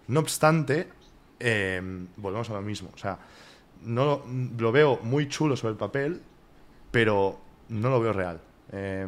No 0.07 0.19
obstante, 0.19 0.87
eh, 1.39 1.81
volvemos 2.17 2.49
a 2.49 2.53
lo 2.53 2.61
mismo, 2.61 2.91
o 2.93 2.97
sea, 2.97 3.19
no 3.83 4.23
lo 4.57 4.71
veo 4.71 4.99
muy 5.03 5.27
chulo 5.27 5.55
sobre 5.57 5.73
el 5.73 5.77
papel, 5.77 6.21
pero 6.91 7.39
no 7.69 7.89
lo 7.89 7.99
veo 7.99 8.13
real. 8.13 8.39
Eh, 8.71 9.07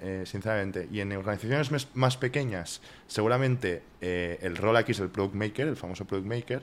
eh, 0.00 0.24
sinceramente. 0.26 0.88
Y 0.90 1.00
en 1.00 1.12
organizaciones 1.12 1.88
más 1.94 2.16
pequeñas, 2.16 2.80
seguramente 3.06 3.82
eh, 4.00 4.38
el 4.42 4.56
rol 4.56 4.76
aquí 4.76 4.92
es 4.92 5.00
el 5.00 5.08
product 5.08 5.34
maker, 5.34 5.68
el 5.68 5.76
famoso 5.76 6.04
product 6.04 6.26
maker, 6.26 6.62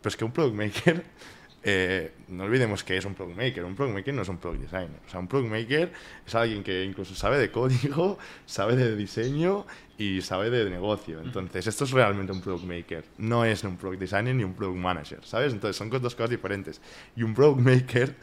pero 0.00 0.08
es 0.08 0.16
que 0.16 0.24
un 0.24 0.32
product 0.32 0.56
maker, 0.56 1.04
eh, 1.62 2.12
no 2.28 2.44
olvidemos 2.44 2.82
que 2.84 2.96
es 2.96 3.04
un 3.04 3.14
product 3.14 3.36
maker, 3.36 3.64
un 3.64 3.74
product 3.74 3.94
maker 3.96 4.14
no 4.14 4.22
es 4.22 4.28
un 4.28 4.38
product 4.38 4.62
designer. 4.62 4.98
O 5.06 5.10
sea, 5.10 5.20
un 5.20 5.28
product 5.28 5.50
maker 5.50 5.92
es 6.26 6.34
alguien 6.34 6.62
que 6.62 6.84
incluso 6.84 7.14
sabe 7.14 7.38
de 7.38 7.50
código, 7.50 8.18
sabe 8.46 8.76
de 8.76 8.96
diseño 8.96 9.66
y 9.98 10.22
sabe 10.22 10.48
de 10.48 10.68
negocio. 10.70 11.20
Entonces, 11.20 11.66
esto 11.66 11.84
es 11.84 11.90
realmente 11.90 12.32
un 12.32 12.40
product 12.40 12.64
maker. 12.64 13.04
No 13.18 13.44
es 13.44 13.62
un 13.62 13.76
product 13.76 14.00
designer 14.00 14.34
ni 14.34 14.42
un 14.42 14.54
product 14.54 14.78
manager, 14.78 15.20
¿sabes? 15.22 15.52
Entonces, 15.52 15.76
son 15.76 15.90
dos 15.90 16.14
cosas 16.14 16.30
diferentes. 16.30 16.80
Y 17.14 17.22
un 17.22 17.34
product 17.34 17.60
maker, 17.60 18.16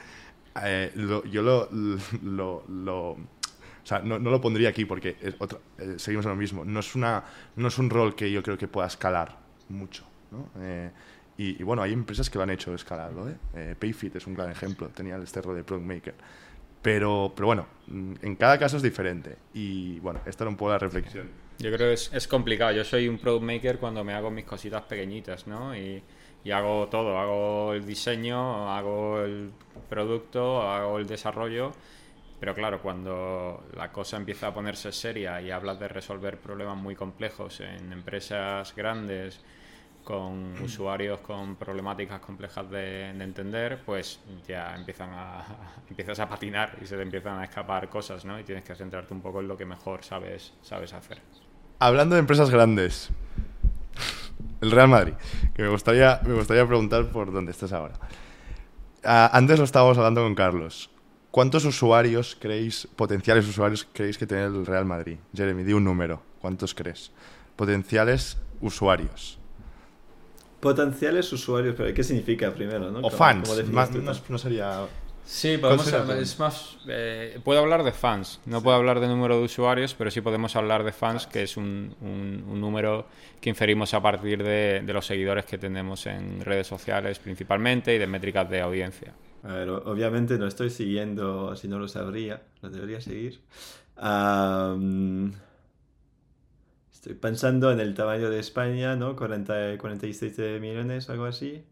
lo, 0.96 1.24
yo 1.26 1.42
lo, 1.42 1.70
lo, 2.22 2.64
lo 2.68 3.18
o 3.84 3.88
sea, 3.88 4.00
no, 4.00 4.20
lo 4.20 4.42
pondría 4.42 4.70
aquí 4.70 4.86
porque 4.86 5.16
otro, 5.40 5.62
eh, 5.78 5.96
seguimos 5.98 6.26
en 6.26 6.32
lo 6.32 6.38
mismo. 6.38 6.64
No 6.64 6.80
es, 6.80 6.96
una, 6.96 7.24
no 7.56 7.68
es 7.68 7.78
un 7.78 7.90
rol 7.90 8.16
que 8.16 8.32
yo 8.32 8.44
creo 8.44 8.58
que 8.58 8.68
pueda 8.68 8.88
escalar 8.88 9.38
mucho. 9.70 10.06
Eh, 10.60 10.92
y, 11.38 11.64
bueno, 11.64 11.82
hay 11.82 11.94
empresas 11.94 12.30
que 12.30 12.38
lo 12.38 12.44
han 12.44 12.52
hecho 12.52 12.74
escalarlo. 12.76 13.28
¿eh? 13.30 13.76
Payfit 13.78 14.16
es 14.16 14.28
un 14.28 14.36
gran 14.36 14.52
ejemplo, 14.52 14.90
tenía 14.90 15.18
este 15.18 15.42
rol 15.42 15.56
de 15.56 15.64
Product 15.64 15.88
Maker. 15.88 16.16
Pero, 16.82 17.34
pero 17.36 17.48
bueno, 17.48 17.68
mm, 17.88 18.14
en 18.22 18.36
cada 18.36 18.60
caso 18.60 18.78
es 18.78 18.84
diferente. 18.84 19.38
Y 19.54 20.00
bueno, 20.00 20.22
esta 20.26 20.44
era 20.44 20.50
un 20.50 20.58
poco 20.58 20.72
la 20.72 20.80
reflexión. 20.80 21.30
Yo 21.58 21.72
creo 21.72 21.90
que 21.90 21.94
es, 21.94 22.28
complicado. 22.28 22.72
Yo 22.74 22.84
soy 22.84 23.08
un 23.08 23.18
Product 23.18 23.44
Maker 23.44 23.80
cuando 23.80 24.04
me 24.04 24.14
hago 24.14 24.30
mis 24.30 24.46
cositas 24.46 24.84
pequeñitas, 24.84 25.48
¿no? 25.48 25.76
Y 25.76 26.04
hago 26.52 26.88
todo. 26.90 27.18
Hago 27.18 27.74
el 27.74 27.86
diseño, 27.86 28.72
hago 28.72 29.22
el 29.22 29.52
producto, 29.90 30.62
hago 30.62 31.00
el 31.00 31.08
desarrollo 31.08 31.74
pero 32.42 32.56
claro, 32.56 32.82
cuando 32.82 33.66
la 33.76 33.92
cosa 33.92 34.18
empieza 34.18 34.48
a 34.48 34.54
ponerse 34.54 34.92
seria 34.92 35.40
y 35.44 35.52
hablas 35.52 35.80
de 35.80 35.88
resolver 35.88 36.40
problemas 36.40 36.76
muy 36.76 36.96
complejos 36.96 37.60
en 37.60 37.94
empresas 37.94 38.74
grandes, 38.76 39.40
con 40.04 40.60
usuarios 40.60 41.20
con 41.20 41.56
problemáticas 41.56 42.20
complejas 42.20 42.68
de, 42.72 43.14
de, 43.14 43.24
entender, 43.24 43.84
pues 43.86 44.22
ya 44.48 44.76
empiezan 44.76 45.12
a, 45.14 45.46
empiezas 45.90 46.20
a 46.20 46.28
patinar 46.28 46.80
y 46.82 46.88
se 46.88 46.96
te 46.96 47.04
empiezan 47.04 47.38
a 47.38 47.44
escapar 47.44 47.88
cosas, 47.90 48.26
¿no? 48.26 48.40
Y 48.40 48.44
tienes 48.44 48.64
que 48.64 48.74
centrarte 48.74 49.14
un 49.14 49.22
poco 49.22 49.42
en 49.42 49.48
lo 49.48 49.56
que 49.56 49.66
mejor 49.66 50.04
sabes, 50.04 50.52
sabes 50.64 50.94
hacer. 50.94 51.22
Hablando 51.78 52.16
de 52.16 52.22
empresas 52.22 52.50
grandes, 52.50 53.12
el 54.62 54.72
Real 54.72 54.88
Madrid, 54.88 55.14
que 55.54 55.62
me 55.62 55.70
gustaría, 55.70 56.20
me 56.26 56.34
gustaría 56.34 56.66
preguntar 56.66 57.06
por 57.12 57.32
dónde 57.32 57.52
estás 57.52 57.72
ahora. 57.72 57.94
Uh, 59.04 59.30
antes 59.32 59.60
lo 59.60 59.66
estábamos 59.66 59.96
hablando 60.00 60.24
con 60.24 60.34
Carlos. 60.34 60.91
¿Cuántos 61.32 61.64
usuarios 61.64 62.36
creéis, 62.38 62.90
potenciales 62.98 63.48
usuarios 63.48 63.88
creéis 63.94 64.18
que 64.18 64.28
tiene 64.28 64.44
el 64.44 64.66
Real 64.66 64.84
Madrid? 64.84 65.18
Jeremy, 65.34 65.64
di 65.64 65.72
un 65.72 65.86
número. 65.86 66.22
¿Cuántos 66.42 66.76
crees? 66.76 67.12
Potenciales 67.56 68.38
usuarios. 68.60 69.40
Potenciales 70.60 71.32
usuarios, 71.32 71.74
pero 71.78 71.94
¿qué 71.94 72.04
significa 72.04 72.54
primero? 72.54 72.92
¿no? 72.92 73.00
O 73.00 73.10
fans. 73.10 73.50
Más, 73.70 73.92
no, 73.92 74.14
no, 74.28 74.38
sería... 74.38 74.86
Sí, 75.24 75.58
podemos 75.58 75.88
es 75.88 76.40
más, 76.40 76.78
eh, 76.90 77.40
puedo 77.44 77.60
hablar 77.60 77.84
de 77.84 77.92
fans, 77.92 78.42
no 78.46 78.58
sí. 78.58 78.64
puedo 78.64 78.76
hablar 78.76 79.00
de 79.00 79.08
número 79.08 79.38
de 79.38 79.44
usuarios, 79.44 79.94
pero 79.94 80.12
sí 80.12 80.20
podemos 80.20 80.56
hablar 80.56 80.84
de 80.84 80.92
fans, 80.92 81.28
que 81.28 81.44
es 81.44 81.56
un, 81.56 81.96
un, 82.02 82.44
un 82.50 82.60
número 82.60 83.06
que 83.40 83.50
inferimos 83.50 83.94
a 83.94 84.02
partir 84.02 84.44
de, 84.44 84.82
de 84.84 84.94
los 84.94 85.06
seguidores 85.06 85.46
que 85.46 85.58
tenemos 85.58 86.08
en 86.08 86.42
redes 86.42 86.68
sociales 86.68 87.20
principalmente 87.20 87.96
y 87.96 88.00
de 88.00 88.08
métricas 88.08 88.50
de 88.50 88.62
audiencia. 88.62 89.14
A 89.44 89.54
ver, 89.54 89.70
obviamente 89.70 90.38
no 90.38 90.46
estoy 90.46 90.70
siguiendo, 90.70 91.56
si 91.56 91.68
no 91.68 91.80
lo 91.80 91.88
sabría, 91.88 92.44
lo 92.62 92.70
debería 92.70 93.02
seguir. 93.02 93.42
Um, 93.98 95.32
estoy 96.94 97.16
pensando 97.16 97.72
en 97.72 97.80
el 97.80 97.96
tamaño 97.96 98.30
de 98.30 98.40
España, 98.40 98.96
¿no? 98.96 99.16
40, 99.16 99.78
47 99.80 100.60
millones, 100.60 101.10
algo 101.10 101.26
así. 101.26 101.64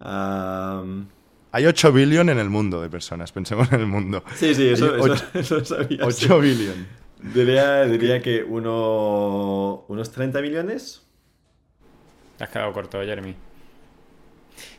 Um, 0.00 1.06
Hay 1.52 1.66
8 1.66 1.92
billones 1.92 2.32
en 2.32 2.40
el 2.40 2.50
mundo 2.50 2.82
de 2.82 2.90
personas, 2.90 3.30
pensemos 3.30 3.72
en 3.72 3.80
el 3.80 3.86
mundo. 3.86 4.24
Sí, 4.34 4.52
sí, 4.54 4.68
eso, 4.68 4.96
eso, 4.96 5.14
eso, 5.34 5.58
lo 5.58 5.64
sabía. 5.64 6.00
8 6.02 6.12
sí. 6.12 6.26
billones. 6.40 6.86
Diría, 7.32 7.84
diría 7.84 8.20
que 8.20 8.42
uno, 8.42 9.84
unos 9.88 10.10
30 10.10 10.42
millones. 10.42 11.02
Te 12.36 12.44
has 12.44 12.50
quedado 12.50 12.72
corto, 12.72 13.00
Jeremy. 13.00 13.34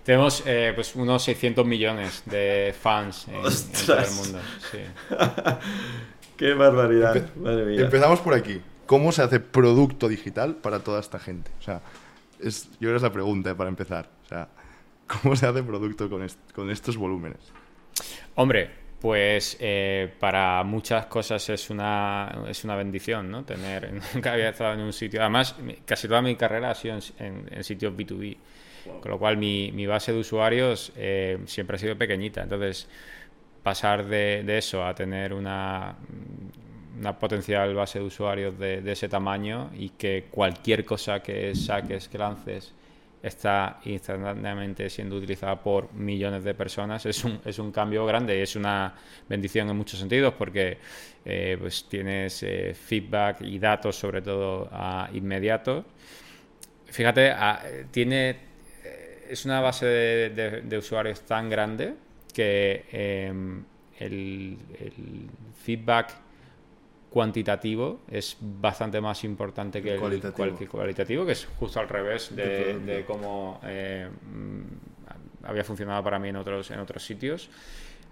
Tenemos 0.05 0.43
eh, 0.45 0.71
pues 0.75 0.95
unos 0.95 1.23
600 1.23 1.65
millones 1.65 2.23
de 2.27 2.73
fans 2.79 3.27
en, 3.27 3.35
en 3.35 3.41
todo 3.85 3.99
el 3.99 4.11
mundo. 4.11 4.39
Sí. 4.71 4.77
¡Qué 6.37 6.53
barbaridad! 6.53 7.29
Madre 7.35 7.65
mía. 7.65 7.81
Empezamos 7.81 8.19
por 8.19 8.33
aquí. 8.33 8.61
¿Cómo 8.85 9.11
se 9.11 9.23
hace 9.23 9.39
producto 9.39 10.07
digital 10.07 10.55
para 10.57 10.79
toda 10.79 10.99
esta 10.99 11.17
gente? 11.19 11.49
O 11.59 11.61
sea, 11.63 11.81
es, 12.39 12.65
yo 12.73 12.77
creo 12.81 12.91
que 12.91 12.97
es 12.97 13.01
la 13.03 13.11
pregunta 13.11 13.49
eh, 13.51 13.55
para 13.55 13.69
empezar. 13.69 14.09
O 14.25 14.27
sea, 14.29 14.47
¿cómo 15.07 15.35
se 15.35 15.47
hace 15.47 15.63
producto 15.63 16.07
con, 16.09 16.21
est- 16.23 16.51
con 16.53 16.69
estos 16.69 16.97
volúmenes? 16.97 17.39
Hombre, 18.35 18.69
pues 19.01 19.57
eh, 19.59 20.13
para 20.19 20.63
muchas 20.63 21.07
cosas 21.07 21.49
es 21.49 21.69
una, 21.71 22.43
es 22.47 22.63
una 22.63 22.75
bendición, 22.75 23.31
¿no? 23.31 23.43
Tener, 23.43 23.91
nunca 24.13 24.33
había 24.33 24.49
estado 24.49 24.73
en 24.73 24.81
un 24.81 24.93
sitio, 24.93 25.21
además 25.21 25.55
casi 25.85 26.07
toda 26.07 26.21
mi 26.21 26.35
carrera 26.35 26.69
ha 26.71 26.75
sido 26.75 26.95
en, 26.95 27.01
en- 27.25 27.49
en 27.57 27.63
sitios 27.63 27.93
B2B, 27.93 28.37
con 29.01 29.11
lo 29.11 29.19
cual 29.19 29.37
mi, 29.37 29.71
mi 29.71 29.85
base 29.85 30.13
de 30.13 30.19
usuarios 30.19 30.91
eh, 30.95 31.39
siempre 31.45 31.75
ha 31.75 31.79
sido 31.79 31.97
pequeñita, 31.97 32.43
entonces 32.43 32.87
pasar 33.63 34.05
de, 34.05 34.57
eso 34.57 34.85
a 34.85 34.93
tener 34.93 35.33
una, 35.33 35.95
una 36.99 37.17
potencial 37.17 37.73
base 37.73 37.99
de 37.99 38.05
usuarios 38.05 38.57
de, 38.59 38.91
ese 38.91 39.09
tamaño 39.09 39.71
y 39.73 39.89
que 39.89 40.27
cualquier 40.29 40.85
cosa 40.85 41.21
que 41.21 41.55
saques, 41.55 42.07
que 42.07 42.17
lances, 42.17 42.73
está 43.23 43.79
instantáneamente 43.85 44.87
siendo 44.87 45.15
utilizada 45.15 45.59
por 45.59 45.91
millones 45.93 46.43
de 46.43 46.53
personas 46.53 47.07
es 47.07 47.23
un, 47.23 47.39
es 47.43 47.57
un 47.57 47.71
cambio 47.71 48.05
grande 48.05 48.37
y 48.37 48.41
es 48.41 48.55
una 48.55 48.93
bendición 49.27 49.67
en 49.67 49.75
muchos 49.75 49.99
sentidos 49.99 50.35
porque 50.37 50.77
eh, 51.25 51.57
pues 51.59 51.85
tienes 51.89 52.43
eh, 52.43 52.75
feedback 52.75 53.41
y 53.41 53.57
datos 53.57 53.95
sobre 53.95 54.21
todo 54.21 54.69
ah, 54.71 55.09
inmediatos. 55.11 55.85
Fíjate, 56.85 57.31
ah, 57.31 57.63
tiene 57.89 58.37
es 59.29 59.45
una 59.45 59.61
base 59.61 59.85
de, 59.85 60.29
de- 60.29 60.61
de 60.61 60.77
usuarios 60.77 61.21
tan 61.21 61.49
grande 61.49 61.93
que 62.33 62.85
eh, 62.91 63.33
el, 63.99 64.57
el 64.79 65.27
feedback 65.63 66.13
cuantitativo 67.09 68.01
es 68.11 68.37
bastante 68.41 68.99
más 68.99 69.23
importante 69.23 69.81
que 69.81 69.93
el 69.93 69.99
Cualitativo. 69.99 70.35
cual- 70.35 70.57
que 70.57 70.67
cualitativo, 70.67 71.25
que 71.25 71.31
es 71.31 71.45
justo 71.57 71.79
al 71.79 71.87
revés 71.87 72.35
de, 72.35 72.77
de 72.79 73.05
cómo 73.05 73.59
eh, 73.63 74.09
mm, 74.09 75.45
había 75.45 75.63
funcionado 75.63 76.03
para 76.03 76.19
mí 76.19 76.29
en 76.29 76.35
otros, 76.35 76.71
en 76.71 76.79
otros 76.79 77.05
sitios. 77.05 77.49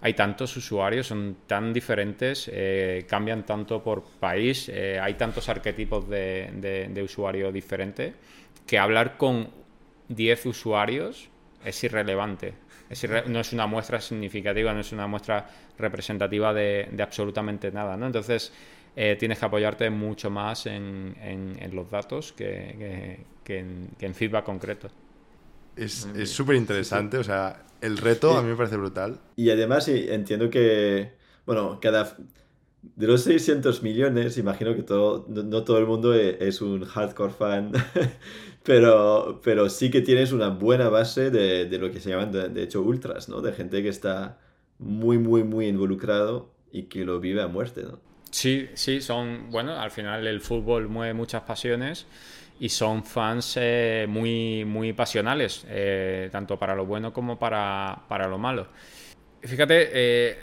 Hay 0.00 0.14
tantos 0.14 0.56
usuarios, 0.56 1.06
son 1.06 1.36
tan 1.46 1.72
diferentes, 1.72 2.50
eh, 2.52 3.04
cambian 3.08 3.44
tanto 3.44 3.82
por 3.82 4.02
país, 4.04 4.68
eh, 4.68 4.98
hay 5.00 5.14
tantos 5.14 5.48
arquetipos 5.48 6.08
de, 6.08 6.50
de- 6.54 6.88
de 6.88 7.02
usuario 7.02 7.52
diferente, 7.52 8.14
que 8.66 8.78
hablar 8.78 9.16
con 9.18 9.48
10 10.08 10.46
usuarios 10.46 11.30
es 11.64 11.82
irrelevante. 11.84 12.54
Es 12.90 13.02
irre- 13.04 13.26
no 13.26 13.40
es 13.40 13.52
una 13.52 13.66
muestra 13.66 14.00
significativa, 14.00 14.72
no 14.74 14.80
es 14.80 14.92
una 14.92 15.06
muestra 15.06 15.48
representativa 15.78 16.52
de, 16.52 16.88
de 16.92 17.02
absolutamente 17.02 17.72
nada. 17.72 17.96
¿no? 17.96 18.06
Entonces, 18.06 18.52
eh, 18.96 19.16
tienes 19.18 19.38
que 19.38 19.46
apoyarte 19.46 19.90
mucho 19.90 20.30
más 20.30 20.66
en, 20.66 21.16
en- 21.20 21.56
en 21.60 21.74
los 21.74 21.90
datos 21.90 22.32
que, 22.32 22.44
que- 22.78 23.26
que 23.44 23.58
en, 23.58 23.88
que 23.98 24.06
en 24.06 24.14
feedback 24.14 24.44
concreto. 24.44 24.90
Es 25.76 26.06
súper 26.30 26.56
interesante. 26.56 27.18
O 27.18 27.24
sea, 27.24 27.64
el 27.80 27.96
reto 27.98 28.36
a 28.36 28.42
mí 28.42 28.48
me 28.48 28.56
parece 28.56 28.76
brutal. 28.76 29.18
Y 29.36 29.50
además 29.50 29.84
sí, 29.84 30.06
entiendo 30.08 30.50
que, 30.50 31.12
bueno, 31.46 31.78
cada... 31.80 32.16
De 32.82 33.06
los 33.06 33.22
600 33.22 33.82
millones, 33.82 34.36
imagino 34.36 34.74
que 34.76 34.82
todo, 34.82 35.24
no, 35.28 35.42
no 35.42 35.64
todo 35.64 35.78
el 35.78 35.86
mundo 35.86 36.14
e- 36.14 36.36
es 36.46 36.60
un 36.60 36.84
hardcore 36.84 37.32
fan, 37.32 37.72
pero, 38.64 39.40
pero 39.44 39.70
sí 39.70 39.90
que 39.90 40.02
tienes 40.02 40.32
una 40.32 40.50
buena 40.50 40.90
base 40.90 41.30
de, 41.30 41.66
de 41.66 41.78
lo 41.78 41.92
que 41.92 42.00
se 42.00 42.10
llaman, 42.10 42.32
de, 42.32 42.62
hecho, 42.64 42.82
ultras, 42.82 43.28
¿no? 43.30 43.42
De 43.42 43.52
gente 43.54 43.82
que 43.82 43.90
está 43.90 44.40
muy, 44.78 45.18
muy, 45.18 45.44
muy 45.44 45.68
involucrado 45.68 46.54
y 46.72 46.84
que 46.84 47.04
lo 47.06 47.20
vive 47.20 47.42
a 47.42 47.48
muerte, 47.48 47.84
¿no? 47.84 48.00
Sí, 48.30 48.68
sí, 48.74 49.00
son, 49.00 49.50
bueno, 49.50 49.78
al 49.78 49.90
final 49.92 50.26
el 50.26 50.40
fútbol 50.40 50.88
mueve 50.88 51.14
muchas 51.14 51.42
pasiones 51.42 52.06
y 52.58 52.68
son 52.68 53.04
fans 53.04 53.56
eh, 53.60 54.06
muy, 54.08 54.64
muy 54.64 54.92
pasionales, 54.92 55.64
eh, 55.68 56.28
tanto 56.32 56.58
para 56.58 56.74
lo 56.74 56.84
bueno 56.84 57.12
como 57.12 57.38
para, 57.38 58.04
para 58.08 58.26
lo 58.26 58.38
malo. 58.38 58.68
Fíjate, 59.42 59.90
eh, 59.92 60.38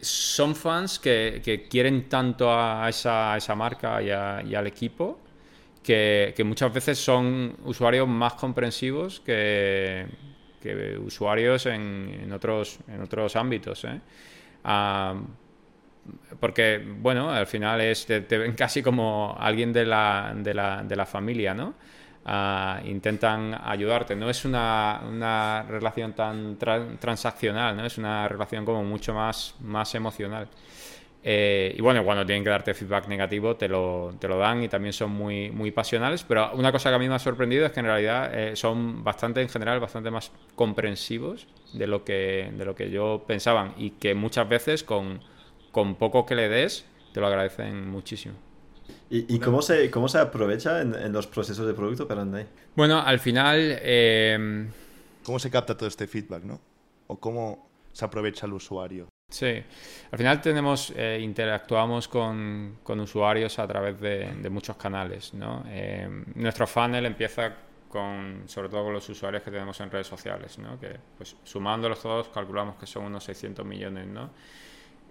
son 0.00 0.56
fans 0.56 0.98
que, 0.98 1.40
que 1.44 1.68
quieren 1.68 2.08
tanto 2.08 2.52
a 2.52 2.88
esa, 2.88 3.36
esa 3.36 3.54
marca 3.54 4.02
y, 4.02 4.10
a- 4.10 4.42
y 4.44 4.54
al 4.54 4.66
equipo 4.66 5.20
que, 5.88 6.44
muchas 6.44 6.72
veces 6.72 6.98
son 6.98 7.56
usuarios 7.64 8.06
más 8.06 8.34
comprensivos 8.34 9.20
que, 9.20 10.06
usuarios 11.02 11.64
en, 11.64 12.30
otros, 12.30 12.78
en 12.88 13.00
otros 13.00 13.34
ámbitos. 13.36 13.84
¿eh? 13.84 13.98
Ah, 14.64 15.14
porque, 16.38 16.84
bueno, 17.00 17.30
al 17.30 17.46
final 17.46 17.80
es, 17.80 18.04
te, 18.04 18.20
ven 18.20 18.52
casi 18.52 18.82
como 18.82 19.34
alguien 19.38 19.72
de 19.72 19.86
la, 19.86 20.34
de 20.36 20.52
la, 20.52 20.82
de 20.82 20.96
la 20.96 21.06
familia, 21.06 21.54
¿no? 21.54 21.74
Ah, 22.26 22.80
intentan 22.84 23.58
ayudarte. 23.64 24.14
No 24.14 24.28
es 24.28 24.44
una, 24.44 25.00
una 25.08 25.62
relación 25.62 26.12
tan 26.12 26.58
tra- 26.58 26.98
transaccional, 26.98 27.76
¿no? 27.76 27.86
Es 27.86 27.96
una 27.96 28.28
relación 28.28 28.66
como 28.66 28.84
mucho 28.84 29.14
más 29.60 29.94
emocional. 29.94 30.48
Eh, 31.24 31.74
y 31.76 31.82
bueno, 31.82 32.04
cuando 32.04 32.24
tienen 32.24 32.44
que 32.44 32.50
darte 32.50 32.74
feedback 32.74 33.08
negativo 33.08 33.56
te 33.56 33.68
lo, 33.68 34.14
te 34.18 34.28
lo 34.28 34.38
dan 34.38 34.62
y 34.62 34.68
también 34.68 34.92
son 34.92 35.10
muy, 35.10 35.50
muy 35.50 35.70
pasionales. 35.70 36.24
Pero 36.24 36.52
una 36.54 36.72
cosa 36.72 36.90
que 36.90 36.96
a 36.96 36.98
mí 36.98 37.08
me 37.08 37.14
ha 37.14 37.18
sorprendido 37.18 37.66
es 37.66 37.72
que 37.72 37.80
en 37.80 37.86
realidad 37.86 38.30
eh, 38.32 38.56
son 38.56 39.02
bastante, 39.02 39.42
en 39.42 39.48
general, 39.48 39.80
bastante 39.80 40.10
más 40.10 40.30
comprensivos 40.54 41.46
de 41.72 41.86
lo 41.86 42.04
que, 42.04 42.52
de 42.56 42.64
lo 42.64 42.74
que 42.74 42.90
yo 42.90 43.24
pensaban 43.26 43.74
y 43.76 43.90
que 43.90 44.14
muchas 44.14 44.48
veces 44.48 44.84
con, 44.84 45.20
con 45.72 45.96
poco 45.96 46.24
que 46.24 46.34
le 46.34 46.48
des 46.48 46.86
te 47.12 47.20
lo 47.20 47.26
agradecen 47.26 47.88
muchísimo. 47.90 48.34
¿Y, 49.10 49.34
y 49.34 49.38
cómo, 49.38 49.60
se, 49.62 49.90
cómo 49.90 50.08
se 50.08 50.18
aprovecha 50.18 50.80
en, 50.82 50.94
en 50.94 51.12
los 51.12 51.26
procesos 51.26 51.66
de 51.66 51.74
producto 51.74 52.06
para 52.06 52.22
Andai? 52.22 52.46
Bueno, 52.74 53.00
al 53.00 53.18
final... 53.18 53.78
eh, 53.82 54.68
¿Cómo 55.24 55.38
se 55.38 55.50
capta 55.50 55.76
todo 55.76 55.88
este 55.88 56.06
feedback, 56.06 56.42
no? 56.44 56.58
O 57.06 57.18
cómo 57.18 57.68
se 57.92 58.02
aprovecha 58.02 58.46
el 58.46 58.54
usuario. 58.54 59.08
Sí, 59.30 59.62
al 60.10 60.18
final 60.18 60.40
tenemos, 60.40 60.90
eh, 60.96 61.20
interactuamos 61.20 62.08
con, 62.08 62.78
usuarios 62.86 63.58
a 63.58 63.68
través 63.68 64.00
de, 64.00 64.48
muchos 64.48 64.76
canales, 64.76 65.34
¿no? 65.34 65.64
Eh, 65.68 66.08
nuestro 66.36 66.66
funnel 66.66 67.04
empieza 67.04 67.54
con, 67.90 68.44
sobre 68.46 68.70
todo 68.70 68.84
con 68.84 68.94
los 68.94 69.06
usuarios 69.06 69.42
que 69.42 69.50
tenemos 69.50 69.78
en 69.80 69.90
redes 69.90 70.06
sociales, 70.06 70.58
¿no? 70.58 70.80
Que, 70.80 70.96
pues, 71.18 71.36
sumándolos 71.44 72.00
todos 72.00 72.30
calculamos 72.30 72.76
que 72.76 72.86
son 72.86 73.04
unos 73.04 73.22
600 73.24 73.66
millones, 73.66 74.06
¿no? 74.06 74.30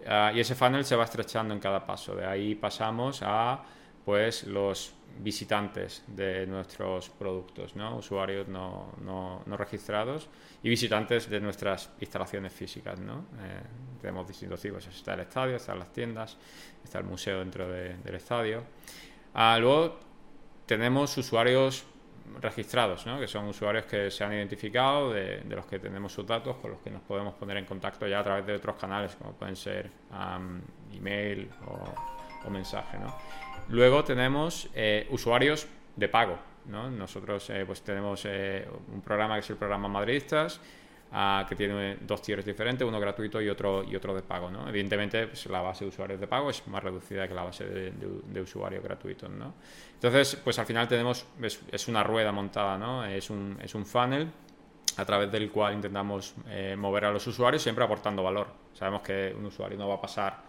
Ah, 0.07 0.31
y 0.33 0.39
ese 0.39 0.55
funnel 0.55 0.83
se 0.83 0.95
va 0.95 1.03
estrechando 1.03 1.53
en 1.53 1.59
cada 1.59 1.85
paso. 1.85 2.15
De 2.15 2.25
ahí 2.25 2.55
pasamos 2.55 3.21
a, 3.21 3.63
pues, 4.07 4.45
los 4.45 4.93
visitantes 5.19 6.01
de 6.07 6.47
nuestros 6.47 7.09
productos, 7.09 7.75
¿no? 7.75 7.97
Usuarios 7.97 8.47
no, 8.47 8.93
no, 9.01 9.43
no 9.45 9.57
registrados 9.57 10.29
y 10.63 10.69
visitantes 10.69 11.29
de 11.29 11.41
nuestras 11.41 11.89
instalaciones 11.99 12.53
físicas, 12.53 12.97
¿no? 13.01 13.25
Eh, 13.41 13.61
tenemos 14.01 14.25
distintos 14.25 14.61
tipos. 14.61 14.87
Está 14.87 15.15
el 15.15 15.19
estadio, 15.21 15.57
están 15.57 15.79
las 15.79 15.91
tiendas, 15.91 16.37
está 16.81 16.99
el 16.99 17.03
museo 17.03 17.39
dentro 17.39 17.67
de- 17.67 17.97
del 17.97 18.15
estadio. 18.15 18.63
Ah, 19.33 19.57
luego 19.59 19.99
tenemos 20.65 21.17
usuarios 21.17 21.83
registrados, 22.41 23.05
¿no? 23.05 23.19
que 23.19 23.27
son 23.27 23.45
usuarios 23.47 23.85
que 23.85 24.09
se 24.11 24.23
han 24.23 24.31
identificado, 24.33 25.11
de, 25.11 25.43
los 25.49 25.65
que 25.65 25.79
tenemos 25.79 26.13
sus 26.13 26.25
datos, 26.25 26.55
con 26.57 26.71
los 26.71 26.79
que 26.81 26.91
nos 26.91 27.01
podemos 27.01 27.33
poner 27.33 27.57
en 27.57 27.65
contacto 27.65 28.07
ya 28.07 28.19
a 28.19 28.23
través 28.23 28.45
de 28.45 28.55
otros 28.55 28.75
canales, 28.77 29.15
como 29.15 29.33
pueden 29.33 29.55
ser 29.55 29.89
am, 30.11 30.61
email 30.93 31.49
o, 31.65 32.47
o 32.47 32.49
mensaje. 32.49 32.97
¿no? 32.99 33.13
Luego 33.69 34.03
tenemos 34.03 34.69
eh, 34.73 35.07
usuarios 35.11 35.67
de 35.95 36.07
pago. 36.07 36.39
¿no? 36.65 36.89
Nosotros 36.89 37.49
eh, 37.49 37.63
pues 37.65 37.81
tenemos 37.81 38.23
eh, 38.25 38.67
un 38.93 39.01
programa 39.01 39.35
que 39.35 39.41
es 39.41 39.49
el 39.49 39.57
programa 39.57 39.87
Madridistas, 39.87 40.59
ah, 41.11 41.45
que 41.47 41.55
tiene 41.55 41.97
dos 42.01 42.21
tiers 42.21 42.45
diferentes, 42.45 42.87
uno 42.87 42.99
gratuito 42.99 43.41
y 43.41 43.49
otro, 43.49 43.83
y 43.83 43.95
otro 43.95 44.15
de 44.15 44.21
pago. 44.21 44.49
¿no? 44.49 44.67
Evidentemente, 44.69 45.27
pues, 45.27 45.45
la 45.47 45.61
base 45.61 45.83
de 45.83 45.89
usuarios 45.89 46.19
de 46.19 46.27
pago 46.27 46.49
es 46.49 46.65
más 46.67 46.81
reducida 46.81 47.27
que 47.27 47.33
la 47.33 47.43
base 47.43 47.65
de, 47.65 48.41
usuarios 48.41 48.83
gratuitos. 48.83 49.29
¿no? 49.29 49.53
Entonces, 49.95 50.37
pues 50.41 50.57
al 50.59 50.65
final 50.65 50.87
tenemos, 50.87 51.25
es, 51.41 51.61
es 51.69 51.87
una 51.89 52.03
rueda 52.03 52.31
montada, 52.31 52.77
¿no? 52.77 53.05
es, 53.05 53.29
un, 53.29 53.57
es 53.61 53.75
un 53.75 53.85
funnel 53.85 54.31
a 54.95 55.05
través 55.05 55.31
del 55.31 55.51
cual 55.51 55.73
intentamos 55.73 56.33
mover 56.77 57.05
a 57.05 57.11
los 57.11 57.27
usuarios 57.27 57.61
siempre 57.61 57.83
aportando 57.83 58.23
valor. 58.23 58.47
Sabemos 58.73 59.01
que 59.01 59.35
un 59.37 59.45
usuario 59.45 59.77
no 59.77 59.87
va 59.87 59.95
a 59.95 60.01
pasar 60.01 60.47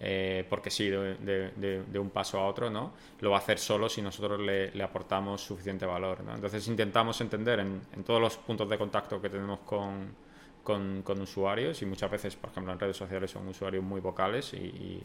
eh, 0.00 0.44
porque 0.48 0.70
sí, 0.70 0.88
de, 0.88 1.14
de- 1.16 1.50
de- 1.56 1.82
de 1.84 1.98
un 1.98 2.10
paso 2.10 2.38
a 2.38 2.46
otro, 2.46 2.70
¿no? 2.70 2.92
Lo 3.20 3.30
va 3.30 3.36
a 3.36 3.40
hacer 3.40 3.58
solo 3.58 3.88
si 3.88 4.02
nosotros 4.02 4.38
le, 4.40 4.70
le 4.72 4.82
aportamos 4.82 5.40
suficiente 5.42 5.86
valor, 5.86 6.22
¿no? 6.24 6.34
Entonces 6.34 6.66
intentamos 6.68 7.20
entender 7.20 7.60
en, 7.60 7.80
en 7.94 8.04
todos 8.04 8.20
los 8.20 8.36
puntos 8.36 8.68
de 8.68 8.76
contacto 8.78 9.20
que 9.20 9.30
tenemos 9.30 9.60
con, 9.60 10.14
con, 10.62 11.02
con 11.02 11.20
usuarios 11.20 11.80
y 11.82 11.86
muchas 11.86 12.10
veces, 12.10 12.36
por 12.36 12.50
ejemplo, 12.50 12.72
en 12.72 12.78
redes 12.78 12.96
sociales 12.96 13.30
son 13.30 13.46
usuarios 13.48 13.82
muy 13.84 14.00
vocales 14.00 14.52
y, 14.54 15.02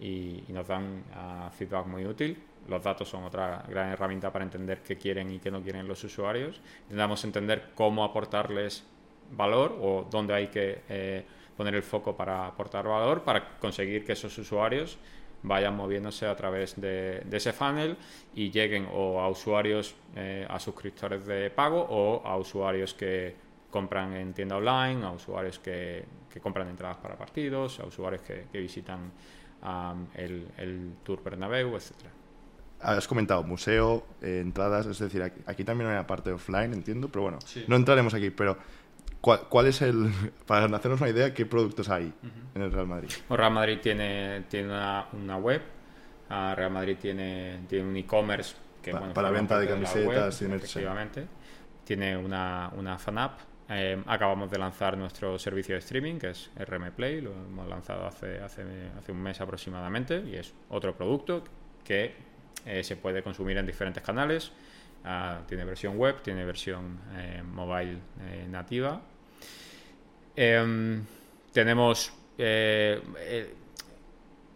y- 0.00 0.44
y- 0.48 0.52
nos 0.52 0.66
dan 0.68 1.04
ah, 1.14 1.50
feedback 1.56 1.86
muy 1.86 2.06
útil. 2.06 2.40
Los 2.68 2.82
datos 2.82 3.08
son 3.08 3.24
otra 3.24 3.64
gran 3.68 3.90
herramienta 3.90 4.30
para 4.32 4.44
entender 4.44 4.82
qué 4.82 4.96
quieren 4.96 5.30
y 5.32 5.38
qué 5.38 5.50
no 5.50 5.62
quieren 5.62 5.88
los 5.88 6.02
usuarios. 6.04 6.60
Intentamos 6.82 7.24
entender 7.24 7.70
cómo 7.74 8.04
aportarles 8.04 8.84
valor 9.30 9.76
o 9.80 10.06
dónde 10.10 10.34
hay 10.34 10.48
que 10.48 10.82
eh, 10.88 11.24
poner 11.58 11.74
el 11.74 11.82
foco 11.82 12.16
para 12.16 12.46
aportar 12.46 12.86
valor 12.86 13.24
para 13.24 13.58
conseguir 13.58 14.04
que 14.04 14.12
esos 14.12 14.38
usuarios 14.38 14.96
vayan 15.42 15.76
moviéndose 15.76 16.26
a 16.26 16.36
través 16.36 16.80
de, 16.80 17.26
ese 17.32 17.52
funnel 17.52 17.96
y 18.34 18.50
lleguen 18.50 18.88
o 18.92 19.20
a 19.20 19.28
usuarios, 19.28 19.94
eh, 20.14 20.46
a 20.48 20.58
suscriptores 20.60 21.26
de 21.26 21.50
pago 21.50 21.80
o 21.80 22.24
a 22.24 22.36
usuarios 22.36 22.94
que 22.94 23.34
compran 23.70 24.14
en 24.14 24.32
tienda 24.32 24.56
online, 24.56 25.04
a 25.04 25.10
usuarios 25.10 25.58
que, 25.58 26.04
compran 26.40 26.68
entradas 26.68 26.98
para 26.98 27.16
partidos, 27.16 27.80
a 27.80 27.86
usuarios 27.86 28.22
que, 28.22 28.46
visitan 28.52 29.10
el, 30.14 30.46
el, 30.56 30.92
Tour 31.02 31.20
Bernabéu, 31.24 31.74
etcétera. 31.74 32.10
Has 32.80 33.08
comentado 33.08 33.42
museo, 33.42 34.06
eh, 34.22 34.38
entradas, 34.40 34.86
es 34.86 35.00
decir, 35.00 35.20
aquí, 35.20 35.64
también 35.64 35.90
hay 35.90 35.96
una 35.96 36.06
parte 36.06 36.30
offline, 36.30 36.72
entiendo, 36.72 37.08
pero 37.08 37.22
bueno, 37.22 37.40
no 37.66 37.74
entraremos 37.74 38.14
aquí, 38.14 38.30
pero 38.30 38.56
¿cuál, 39.48 39.66
es 39.66 39.82
el, 39.82 40.10
para 40.46 40.64
hacernos 40.76 41.00
una 41.00 41.10
idea, 41.10 41.34
qué 41.34 41.46
productos 41.46 41.88
hay 41.88 42.12
en 42.54 42.62
el 42.62 42.72
Real 42.72 42.86
Madrid? 42.86 43.10
Real 43.28 43.52
Madrid 43.52 43.78
tiene, 43.82 44.44
tiene 44.48 44.68
una, 44.68 45.36
web, 45.36 45.62
ah, 46.28 46.54
Real 46.56 46.70
Madrid 46.70 46.96
tiene, 47.00 47.60
tiene 47.68 47.88
un 47.88 47.96
e-commerce 47.96 48.56
que, 48.82 48.92
para 48.92 49.30
venta 49.30 49.58
de 49.58 49.68
camisetas, 49.68 50.42
web, 50.42 50.54
efectivamente. 50.54 51.26
Tiene 51.84 52.16
una, 52.16 52.70
una 52.76 52.98
fan 52.98 53.18
app. 53.18 53.40
Eh, 53.70 54.02
acabamos 54.06 54.50
de 54.50 54.58
lanzar 54.58 54.96
nuestro 54.96 55.38
servicio 55.38 55.74
de 55.74 55.80
streaming, 55.80 56.18
que 56.18 56.30
es 56.30 56.50
RM 56.56 56.90
Play, 56.92 57.20
lo 57.20 57.32
hemos 57.32 57.68
lanzado 57.68 58.06
hace, 58.06 58.40
hace, 58.40 58.62
hace 58.98 59.12
un 59.12 59.22
mes 59.22 59.40
aproximadamente, 59.40 60.22
y 60.26 60.36
es 60.36 60.54
otro 60.70 60.94
producto 60.94 61.44
que 61.84 62.14
eh, 62.64 62.82
se 62.82 62.96
puede 62.96 63.22
consumir 63.22 63.56
en 63.58 63.66
diferentes 63.66 64.02
canales. 64.02 64.52
Ah, 65.04 65.40
tiene 65.46 65.64
versión 65.64 65.96
web, 65.96 66.20
tiene 66.22 66.44
versión 66.44 67.00
eh, 67.16 67.42
mobile 67.42 67.98
eh, 68.20 68.46
nativa. 68.48 69.00
Em, 70.40 71.04
tenemos 71.52 72.12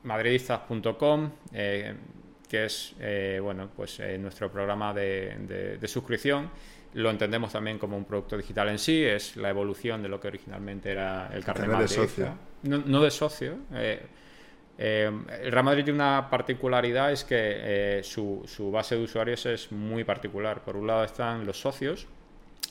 madridistas.com, 0.05 1.31
que 1.51 2.65
es 2.65 2.95
bueno, 3.43 3.69
pues, 3.75 4.01
nuestro 4.21 4.51
programa 4.53 4.95
de, 4.95 5.79
suscripción 5.87 6.51
lo 6.95 7.11
entendemos 7.11 7.53
también 7.53 7.79
como 7.79 7.97
un 7.97 8.05
producto 8.05 8.37
digital 8.37 8.69
en 8.69 8.79
sí, 8.79 9.03
es 9.03 9.37
la 9.37 9.49
evolución 9.49 10.03
de 10.03 10.09
lo 10.09 10.21
que 10.21 10.29
originalmente 10.29 10.91
era 10.91 11.31
el 11.33 11.43
carnet 11.43 11.79
de 11.79 11.89
socio. 11.89 12.35
No, 12.65 12.79
no, 12.79 13.03
de 13.03 13.11
socio. 13.11 13.57
Eh, 13.75 15.11
el 15.43 15.53
Real 15.53 15.65
Madrid 15.65 15.85
tiene 15.85 15.99
una 15.99 16.29
particularidad, 16.29 17.13
es 17.13 17.25
que 17.25 17.37
eh, 17.39 18.03
su, 18.03 18.71
base 18.73 18.97
de 18.97 19.03
usuarios 19.03 19.47
es 19.47 19.73
muy 19.73 20.05
particular. 20.05 20.63
Por 20.63 20.77
un 20.77 20.87
lado 20.87 21.05
están 21.05 21.47
los 21.47 21.61
socios. 21.61 22.07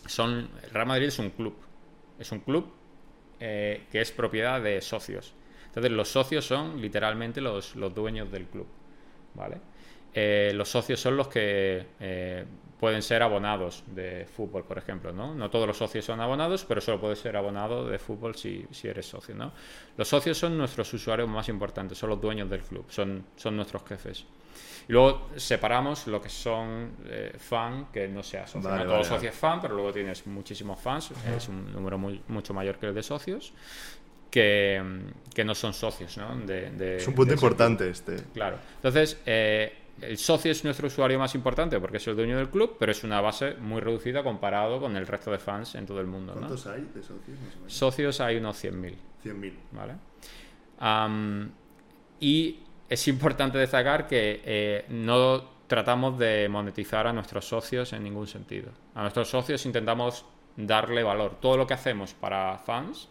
Son, 0.08 0.50
el 0.64 0.70
Real 0.70 0.88
Madrid 0.88 1.08
es 1.08 1.20
un 1.20 1.30
club. 1.32 1.56
Es 2.20 2.32
un 2.32 2.40
club 2.40 2.72
eh, 3.42 3.84
que 3.92 4.00
es 4.00 4.12
propiedad 4.12 4.62
de 4.62 4.80
socios. 4.80 5.34
Entonces 5.66 5.92
los 5.92 6.08
socios 6.08 6.46
son 6.46 6.80
literalmente 6.82 7.42
los, 7.42 7.76
los 7.76 7.94
dueños 7.94 8.32
del 8.32 8.46
club. 8.46 8.68
¿vale? 9.34 9.58
los 10.54 10.68
socios 10.68 11.00
son 11.00 11.16
los 11.16 11.30
que 11.30 11.86
pueden 12.82 13.04
ser 13.04 13.22
abonados 13.22 13.84
de 13.94 14.26
fútbol, 14.26 14.64
por 14.64 14.80
ejemplo, 14.80 15.14
¿no? 15.14 15.36
No 15.36 15.52
todos 15.52 15.68
los 15.68 15.78
socios 15.78 16.04
son 16.04 16.20
abonados, 16.20 16.66
pero 16.68 16.82
solo 16.82 17.00
puedes 17.00 17.20
ser 17.20 17.38
abonado 17.38 17.88
de 17.88 18.00
fútbol 18.00 18.34
si, 18.34 18.66
si, 18.72 18.88
eres 18.88 19.06
socio, 19.06 19.36
¿no? 19.36 19.52
Los 19.98 20.08
socios 20.08 20.40
son 20.40 20.58
nuestros 20.58 20.92
usuarios 20.92 21.30
más 21.30 21.48
importantes, 21.48 22.00
son 22.00 22.10
los 22.10 22.20
dueños 22.20 22.50
del 22.50 22.62
club, 22.62 22.86
son, 22.90 23.24
son 23.36 23.56
nuestros 23.56 23.84
jefes. 23.84 24.26
Y 24.88 24.92
luego 24.92 25.30
separamos 25.36 26.08
lo 26.08 26.22
que 26.22 26.30
son 26.30 26.92
eh, 27.06 27.34
fan, 27.38 27.88
que 27.92 28.08
no 28.08 28.24
sea 28.24 28.48
socio. 28.48 28.70
no 28.70 28.86
todos 28.86 29.08
socios 29.08 29.36
fan, 29.36 29.62
pero 29.62 29.76
luego 29.76 29.92
tienes 29.92 30.26
muchísimos 30.28 30.80
fans, 30.80 31.12
es 31.36 31.48
un 31.48 31.72
número 31.72 31.98
muy, 31.98 32.22
mucho 32.28 32.54
mayor 32.54 32.78
que 32.78 32.88
el 32.88 32.94
de 32.94 33.04
socios. 33.04 33.54
Que, 34.30 34.82
que 35.36 35.44
no 35.44 35.54
son 35.54 35.74
socios, 35.74 36.18
¿no? 36.18 36.34
De, 36.46 36.96
es 36.96 37.06
un 37.06 37.14
punto 37.14 37.34
importante 37.34 37.90
este. 37.90 38.16
Claro. 38.34 38.60
Entonces, 38.78 39.20
eh, 39.26 39.82
el 40.02 40.18
socio 40.18 40.52
es 40.52 40.64
nuestro 40.64 40.88
usuario 40.88 41.20
más 41.20 41.36
importante 41.36 41.80
porque 41.80 41.98
es 41.98 42.08
el 42.08 42.16
dueño 42.16 42.38
del 42.38 42.50
club, 42.50 42.76
pero 42.80 42.92
es 42.92 43.04
una 43.04 43.22
base 43.22 43.56
muy 43.56 43.82
reducida 43.82 44.24
comparado 44.24 44.80
con 44.80 44.96
el 44.96 45.06
resto 45.06 45.32
de 45.32 45.38
fans 45.38 45.76
en 45.76 45.86
todo 45.86 46.00
el 46.02 46.08
mundo. 46.08 46.34
¿Cuántos 46.34 46.66
hay 46.68 46.90
de 46.94 47.04
socios? 47.04 47.38
Socios 47.68 48.22
hay 48.22 48.38
unos 48.38 48.64
100.000. 48.64 48.96
100.000. 49.24 49.54
¿Vale? 49.72 49.96
y 52.20 52.60
es 52.92 53.08
importante 53.08 53.58
destacar 53.58 54.06
que 54.06 54.42
eh, 54.44 54.86
no 54.90 55.42
tratamos 55.66 56.20
de 56.20 56.50
monetizar 56.50 57.08
a 57.08 57.14
nuestros 57.14 57.48
socios 57.48 57.94
en 57.94 58.04
ningún 58.04 58.28
sentido. 58.28 58.70
A 58.94 59.02
nuestros 59.02 59.30
socios 59.30 59.66
intentamos 59.66 60.26
darle 60.58 61.02
valor. 61.02 61.38
Todo 61.40 61.56
lo 61.56 61.66
que 61.66 61.74
hacemos 61.74 62.14
para 62.14 62.58
fans 62.58 63.08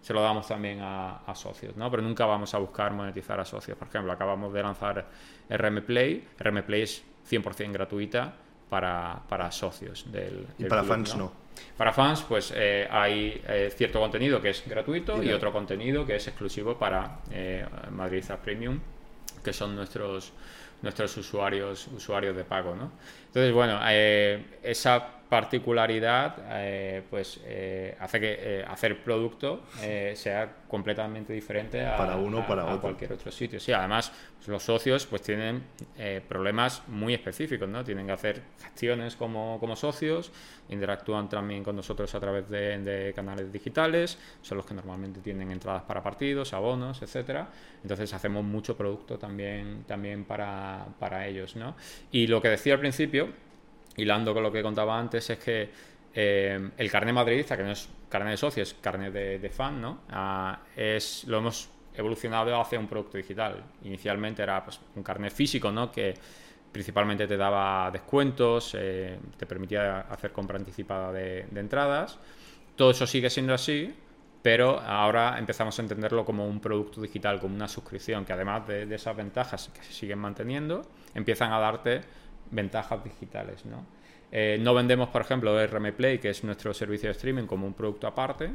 se 0.00 0.14
lo 0.14 0.22
damos 0.22 0.48
también 0.48 0.78
a, 0.80 1.20
socios, 1.34 1.76
¿no? 1.76 1.90
Pero 1.90 2.02
nunca 2.02 2.24
vamos 2.24 2.54
a 2.54 2.58
buscar 2.58 2.94
monetizar 2.94 3.38
a 3.38 3.44
socios. 3.44 3.76
Por 3.76 3.88
ejemplo, 3.88 4.10
acabamos 4.12 4.50
de 4.50 4.62
lanzar 4.62 5.06
RM 5.50 5.82
Play. 5.82 6.26
RM 6.38 6.62
Play 6.62 6.82
es 6.82 7.04
100% 7.28 7.70
gratuita 7.70 8.34
para, 8.70 9.20
para 9.28 9.52
socios 9.52 10.10
del, 10.10 10.46
¿Y 10.56 10.64
para 10.64 10.84
fans 10.84 11.14
no? 11.16 11.32
Para 11.76 11.92
fans, 11.92 12.24
pues 12.26 12.50
eh, 12.56 12.88
hay 12.90 13.42
eh, 13.46 13.70
cierto 13.76 14.00
contenido 14.00 14.40
que 14.40 14.50
es 14.50 14.66
gratuito 14.66 15.22
y, 15.22 15.30
otro 15.32 15.52
contenido 15.52 16.06
que 16.06 16.16
es 16.16 16.26
exclusivo 16.28 16.78
para 16.78 17.18
eh, 17.30 17.66
Premium, 18.42 18.80
que 19.42 19.52
son 19.52 19.76
nuestros 19.76 20.32
nuestros 20.80 21.16
usuarios 21.16 21.88
usuarios 21.88 22.36
de 22.36 22.44
pago, 22.44 22.74
¿no? 22.76 22.92
Entonces, 23.26 23.52
bueno, 23.52 23.80
eh, 23.88 24.58
esa 24.62 25.17
particularidad 25.28 26.36
eh, 26.52 27.02
pues 27.10 27.40
eh, 27.44 27.94
hace 28.00 28.18
que 28.18 28.36
eh, 28.40 28.64
hacer 28.66 29.02
producto 29.02 29.62
sea 30.14 30.56
completamente 30.66 31.32
diferente 31.32 31.84
a, 31.84 31.96
para 31.96 32.16
uno, 32.16 32.46
para 32.46 32.64
cualquier 32.78 33.12
otro 33.12 33.30
sitio. 33.30 33.60
Sí, 33.60 33.72
además 33.72 34.10
pues, 34.36 34.48
los 34.48 34.62
socios 34.62 35.06
pues 35.06 35.22
tienen 35.22 35.62
problemas 36.28 36.82
muy 36.88 37.14
específicos, 37.14 37.68
¿no? 37.68 37.84
Tienen 37.84 38.06
que 38.06 38.12
hacer 38.12 38.42
gestiones 38.62 39.16
como, 39.16 39.58
como 39.60 39.76
socios, 39.76 40.32
interactúan 40.68 41.28
también 41.28 41.62
con 41.62 41.76
nosotros 41.76 42.14
a 42.14 42.20
través 42.20 42.48
de, 42.48 43.12
canales 43.14 43.52
digitales, 43.52 44.18
son 44.42 44.58
los 44.58 44.66
que 44.66 44.74
normalmente 44.74 45.20
tienen 45.20 45.50
entradas 45.50 45.82
para 45.82 46.02
partidos, 46.02 46.52
abonos, 46.52 47.02
etcétera. 47.02 47.48
Entonces 47.82 48.12
hacemos 48.14 48.44
mucho 48.44 48.76
producto 48.76 49.18
también, 49.18 49.84
también 49.86 50.24
para, 50.24 50.86
para 50.98 51.26
ellos, 51.26 51.56
¿no? 51.56 51.76
Y 52.10 52.26
lo 52.26 52.40
que 52.40 52.48
decía 52.48 52.74
al 52.74 52.80
principio 52.80 53.47
hilando 53.98 54.32
con 54.32 54.42
lo 54.42 54.50
que 54.50 54.62
contaba 54.62 54.98
antes, 54.98 55.28
es 55.30 55.38
que 55.38 55.70
eh, 56.14 56.70
el 56.76 56.90
carnet 56.90 57.14
madridista, 57.14 57.56
que 57.56 57.62
no 57.62 57.72
es 57.72 57.88
carnet 58.08 58.32
de 58.32 58.36
socio, 58.36 58.62
es 58.62 58.74
carnet 58.74 59.12
de, 59.12 59.50
fan, 59.50 59.80
¿no? 59.80 60.00
Ah, 60.10 60.60
es, 60.74 61.24
lo 61.26 61.38
hemos 61.38 61.68
evolucionado 61.94 62.58
hacia 62.60 62.78
un 62.78 62.86
producto 62.86 63.18
digital. 63.18 63.62
Inicialmente 63.84 64.42
era 64.42 64.64
pues, 64.64 64.80
un 64.94 65.02
carnet 65.02 65.32
físico, 65.32 65.70
¿no? 65.70 65.90
Que 65.92 66.14
principalmente 66.72 67.26
te 67.26 67.36
daba 67.36 67.90
descuentos, 67.90 68.74
eh, 68.78 69.18
te 69.36 69.46
permitía 69.46 70.00
hacer 70.00 70.32
compra 70.32 70.58
anticipada 70.58 71.12
de, 71.12 71.46
entradas. 71.54 72.18
Todo 72.76 72.92
eso 72.92 73.06
sigue 73.06 73.28
siendo 73.30 73.52
así, 73.52 73.92
pero 74.42 74.78
ahora 74.80 75.38
empezamos 75.38 75.76
a 75.78 75.82
entenderlo 75.82 76.24
como 76.24 76.46
un 76.46 76.60
producto 76.60 77.00
digital, 77.00 77.40
como 77.40 77.56
una 77.56 77.66
suscripción, 77.66 78.24
que 78.24 78.32
además 78.32 78.66
de, 78.68 78.86
de 78.86 78.94
esas 78.94 79.16
ventajas 79.16 79.70
que 79.74 79.82
se 79.82 79.92
siguen 79.92 80.20
manteniendo, 80.20 80.82
empiezan 81.14 81.52
a 81.52 81.58
darte 81.58 82.02
ventajas 82.50 83.02
digitales. 83.04 83.64
¿no? 83.66 83.86
Eh, 84.30 84.58
no 84.60 84.74
vendemos, 84.74 85.08
por 85.08 85.22
ejemplo, 85.22 85.54
RM 85.66 85.92
Play, 85.92 86.18
que 86.18 86.30
es 86.30 86.44
nuestro 86.44 86.74
servicio 86.74 87.08
de 87.08 87.12
streaming, 87.12 87.44
como 87.44 87.66
un 87.66 87.74
producto 87.74 88.06
aparte, 88.06 88.50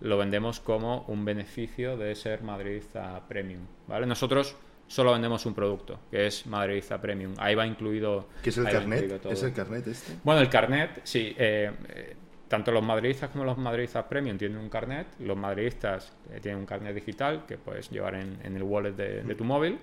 lo 0.00 0.16
vendemos 0.16 0.60
como 0.60 1.04
un 1.08 1.24
beneficio 1.24 1.96
de 1.96 2.14
ser 2.14 2.42
madridista 2.42 3.20
premium. 3.26 3.62
¿vale? 3.86 4.06
Nosotros 4.06 4.56
solo 4.86 5.12
vendemos 5.12 5.44
un 5.46 5.54
producto, 5.54 6.00
que 6.10 6.26
es 6.26 6.46
madridista 6.46 7.00
premium. 7.00 7.34
Ahí 7.38 7.54
va 7.54 7.66
incluido. 7.66 8.28
¿Qué 8.42 8.50
es 8.50 8.58
el 8.58 8.64
carnet? 8.64 9.24
¿Es 9.26 9.42
el 9.42 9.52
carnet 9.52 9.86
este? 9.86 10.12
Bueno, 10.22 10.40
el 10.40 10.48
carnet, 10.48 11.00
sí. 11.04 11.34
Eh, 11.36 11.70
eh, 11.88 12.16
tanto 12.46 12.72
los 12.72 12.82
madridistas 12.82 13.30
como 13.30 13.44
los 13.44 13.58
madridistas 13.58 14.04
premium 14.04 14.38
tienen 14.38 14.58
un 14.58 14.70
carnet. 14.70 15.06
Los 15.18 15.36
madridistas 15.36 16.12
tienen 16.40 16.60
un 16.60 16.66
carnet 16.66 16.94
digital 16.94 17.44
que 17.46 17.58
puedes 17.58 17.90
llevar 17.90 18.14
en, 18.14 18.40
el 18.42 18.62
wallet 18.62 18.92
de, 18.92 19.22
de 19.22 19.34
tu 19.34 19.44
móvil. 19.44 19.78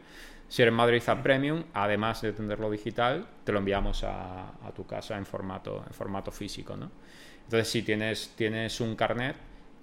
Si 0.47 0.61
eres 0.61 0.73
Madridista 0.73 1.21
Premium, 1.21 1.63
además 1.73 2.21
de 2.21 2.33
tenerlo 2.33 2.69
digital, 2.69 3.27
te 3.43 3.51
lo 3.51 3.59
enviamos 3.59 4.03
a, 4.03 4.51
tu 4.75 4.85
casa 4.85 5.17
en 5.17 5.25
formato, 5.25 5.83
en 5.87 5.93
formato 5.93 6.31
físico. 6.31 6.75
¿no? 6.77 6.91
Entonces, 7.43 7.67
si 7.67 7.81
tienes, 7.81 8.33
tienes 8.35 8.79
un 8.79 8.95
carnet 8.95 9.35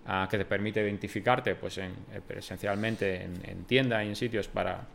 ah, 0.06 0.28
que 0.30 0.38
te 0.38 0.44
permite 0.44 0.80
identificarte 0.80 1.54
pues 1.54 1.78
en, 1.78 1.90
eh, 2.12 2.20
esencialmente 2.36 3.24
en, 3.24 3.40
en 3.44 3.64
tiendas 3.64 4.04
y 4.04 4.08
en 4.08 4.16
sitios 4.16 4.48
para, 4.48 4.86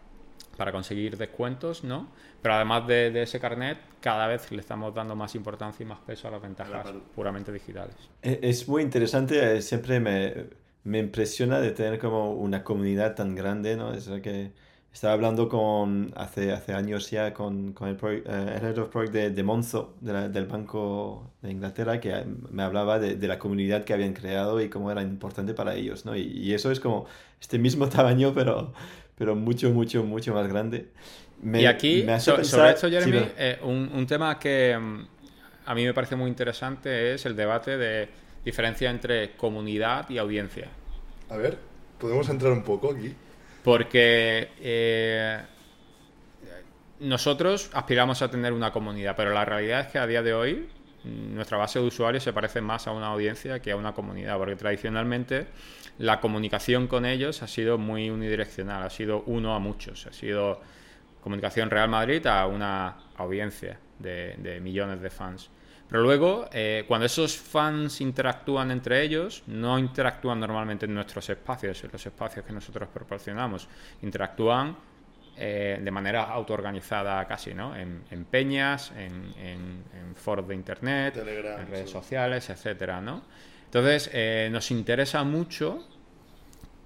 para 0.58 0.72
conseguir 0.72 1.16
descuentos, 1.18 1.84
¿no? 1.84 2.10
Pero 2.42 2.56
además 2.56 2.88
de, 2.88 3.22
ese 3.22 3.40
carnet, 3.40 3.78
cada 4.02 4.28
vez 4.28 4.52
le 4.52 4.60
estamos 4.60 4.94
dando 4.94 5.16
más 5.16 5.36
importancia 5.36 5.84
y 5.84 5.88
más 5.88 6.00
peso 6.00 6.28
a 6.28 6.32
las 6.32 6.42
ventajas 6.42 6.88
puramente 7.16 7.52
digitales. 7.52 7.96
E, 8.22 8.40
es 8.42 8.68
muy 8.68 8.82
interesante, 8.82 9.58
eh, 9.58 9.62
siempre 9.62 10.00
me, 10.00 10.48
me 10.84 11.00
impresiona 11.00 11.60
de 11.60 11.72
tener 11.72 12.00
como 12.00 12.34
una 12.34 12.64
comunidad 12.64 13.16
tan 13.16 13.36
grande, 13.36 13.78
¿no? 13.78 13.94
Es 13.94 14.08
que 14.22 14.52
estaba 14.98 15.14
hablando 15.14 15.48
con, 15.48 16.12
hace, 16.16 16.52
hace 16.52 16.74
años 16.74 17.12
ya 17.12 17.32
con, 17.32 17.74
con 17.74 17.88
el, 17.88 17.98
eh, 18.04 18.60
Head 18.64 18.80
of 18.80 18.90
Project 18.90 19.14
de, 19.14 19.30
de 19.30 19.44
Monzo, 19.44 19.94
del 20.02 20.48
Banco 20.48 21.34
de 21.40 21.52
Inglaterra, 21.52 22.00
que 22.00 22.26
me 22.50 22.64
hablaba 22.64 22.98
de, 22.98 23.16
de, 23.16 23.28
la 23.28 23.38
comunidad 23.38 23.84
que 23.84 23.94
habían 23.94 24.14
creado 24.14 24.60
y 24.60 24.70
cómo 24.70 24.92
era 24.92 25.04
importante 25.04 25.54
para 25.54 25.76
ellos, 25.76 26.04
¿no? 26.04 26.16
Y, 26.16 26.22
y, 26.22 26.52
eso 26.56 26.72
es 26.72 26.80
como 26.80 27.06
este 27.40 27.60
mismo 27.60 27.88
tamaño, 27.90 28.34
pero, 28.34 28.74
pero 29.16 29.36
mucho, 29.36 29.70
mucho, 29.70 30.04
mucho 30.04 30.34
más 30.34 30.48
grande. 30.48 30.88
Me, 31.44 31.62
y 31.62 31.68
aquí, 31.68 32.02
me 32.04 32.14
hace 32.14 32.44
sobre 32.44 32.72
esto, 32.72 32.90
Jeremy, 32.90 33.20
sí, 33.20 33.26
eh, 33.38 33.60
un, 33.62 33.92
un, 33.94 34.08
tema 34.08 34.40
que 34.40 34.76
mm, 34.76 35.08
a 35.68 35.76
mí 35.76 35.86
me 35.86 35.94
parece 35.94 36.16
muy 36.16 36.28
interesante 36.28 37.14
es 37.14 37.24
el 37.28 37.36
debate 37.36 37.78
de 37.78 38.10
diferencia 38.44 38.90
entre 38.90 39.36
comunidad 39.36 40.10
y 40.10 40.18
audiencia. 40.18 40.70
A 41.30 41.38
ver, 41.38 41.60
¿podemos 42.00 42.28
entrar 42.30 42.52
un 42.52 42.64
poco 42.64 42.94
aquí? 42.94 43.14
Porque 43.68 44.52
eh, 44.62 45.42
nosotros 47.02 47.70
aspiramos 47.74 48.22
a 48.22 48.32
tener 48.32 48.54
una 48.54 48.72
comunidad, 48.72 49.14
pero 49.18 49.34
la 49.34 49.44
realidad 49.44 49.82
es 49.82 49.88
que 49.88 49.98
a 49.98 50.08
día 50.08 50.24
de 50.24 50.34
hoy 50.34 50.70
nuestra 51.04 51.58
base 51.58 51.78
de 51.78 51.86
usuarios 51.86 52.24
se 52.24 52.32
parece 52.32 52.62
más 52.62 52.88
a 52.88 52.94
una 52.94 53.08
audiencia 53.08 53.60
que 53.60 53.74
a 53.74 53.76
una 53.76 53.92
comunidad, 53.92 54.38
porque 54.38 54.56
tradicionalmente 54.56 55.48
la 55.98 56.22
comunicación 56.22 56.88
con 56.88 57.06
ellos 57.06 57.44
ha 57.44 57.48
sido 57.50 57.78
muy 57.78 58.10
unidireccional, 58.10 58.84
ha 58.84 58.90
sido 58.90 59.24
uno 59.26 59.54
a 59.54 59.60
muchos, 59.60 60.08
ha 60.08 60.14
sido 60.14 60.62
comunicación 61.20 61.70
Real 61.70 61.90
Madrid 61.90 62.26
a 62.26 62.48
una 62.48 62.96
audiencia 63.18 63.78
de 64.00 64.62
millones 64.62 65.02
de 65.02 65.10
fans. 65.10 65.50
Pero 65.90 66.02
luego, 66.02 66.50
eh, 66.52 66.84
cuando 66.88 67.06
esos 67.06 67.38
fans 67.38 68.02
interactúan 68.02 68.72
entre 68.72 69.04
ellos, 69.04 69.44
no 69.48 69.80
interactúan 69.80 70.40
normalmente 70.40 70.86
en 70.86 70.94
nuestros 70.94 71.30
espacios, 71.30 71.82
en 71.84 71.92
los 71.94 72.06
espacios 72.06 72.46
que 72.46 72.52
nosotros 72.52 72.90
proporcionamos. 72.94 73.68
Interactúan 74.02 74.76
eh, 75.38 75.80
de 75.82 75.92
manera 75.92 76.24
autoorganizada 76.24 77.24
casi, 77.26 77.54
¿no? 77.54 77.76
En, 77.76 78.04
en 78.12 78.26
peñas, 78.26 78.92
en, 78.98 79.34
en, 79.40 79.84
en, 79.94 80.16
foros 80.16 80.48
de 80.48 80.56
internet, 80.56 81.14
Telegram, 81.14 81.62
en 81.62 81.68
redes 81.68 81.86
sí. 81.86 81.94
sociales, 81.94 82.50
etcétera, 82.50 83.00
¿no? 83.00 83.22
Entonces, 83.66 84.10
eh, 84.14 84.50
nos 84.52 84.72
interesa 84.72 85.24
mucho 85.24 85.88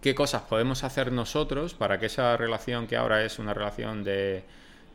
qué 0.02 0.14
cosas 0.14 0.42
podemos 0.44 0.84
hacer 0.84 1.12
nosotros 1.12 1.74
para 1.74 1.98
que 2.00 2.08
esa 2.08 2.36
relación 2.38 2.88
que 2.88 2.98
ahora 2.98 3.24
es 3.24 3.40
una 3.40 3.54
relación 3.54 4.04
de, 4.04 4.44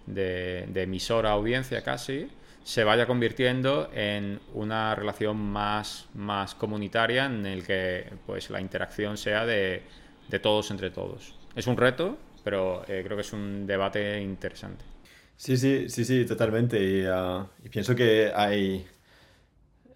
de, 0.07 0.67
de 0.69 0.83
emisora-audiencia 0.83 1.83
casi, 1.83 2.29
se 2.67 2.83
vaya 2.83 3.07
convirtiendo 3.07 3.89
en 3.95 4.41
una 4.53 4.97
relación 4.97 5.37
más, 5.37 6.09
más 6.15 6.57
comunitaria 6.57 7.27
en 7.27 7.47
el 7.47 7.65
que 7.65 8.11
pues 8.27 8.51
la 8.51 8.61
interacción 8.61 9.17
sea 9.17 9.47
de, 9.47 9.83
de 10.29 10.39
todos 10.41 10.73
entre 10.73 10.91
todos. 10.91 11.37
Es 11.55 11.69
un 11.69 11.77
reto, 11.77 12.19
pero 12.43 12.83
eh, 12.89 13.03
creo 13.05 13.17
que 13.17 13.21
es 13.21 13.33
un 13.33 13.69
debate 13.69 14.21
interesante. 14.21 14.85
Sí, 15.37 15.57
sí, 15.57 15.89
sí, 15.89 16.05
sí, 16.05 16.27
totalmente. 16.27 16.83
Y, 16.83 17.05
y 17.65 17.69
pienso 17.69 17.95
que 17.95 18.33
hay, 18.35 18.85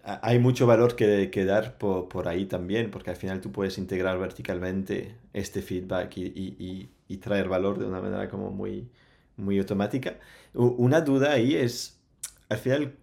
hay 0.03 0.39
mucho 0.39 0.65
valor 0.65 0.95
que, 0.95 1.29
que 1.29 1.43
dar 1.43 1.77
por, 1.77 2.07
por, 2.07 2.29
ahí 2.29 2.45
también, 2.45 2.89
porque 2.89 3.09
al 3.09 3.17
final 3.17 3.41
tú 3.41 3.51
puedes 3.51 3.77
integrar 3.79 4.17
verticalmente 4.17 5.17
este 5.33 5.61
feedback 5.61 6.15
y, 6.15 6.23
y, 6.23 6.89
y 7.09 7.17
traer 7.17 7.49
valor 7.49 7.79
de 7.79 7.85
una 7.85 7.99
manera 7.99 8.29
como 8.29 8.49
muy, 8.49 8.89
muy 9.35 9.59
automática. 9.59 10.19
Una 10.53 11.01
duda 11.01 11.33
ahí 11.33 11.55
es 11.55 12.00
al 12.51 12.57
final 12.57 12.97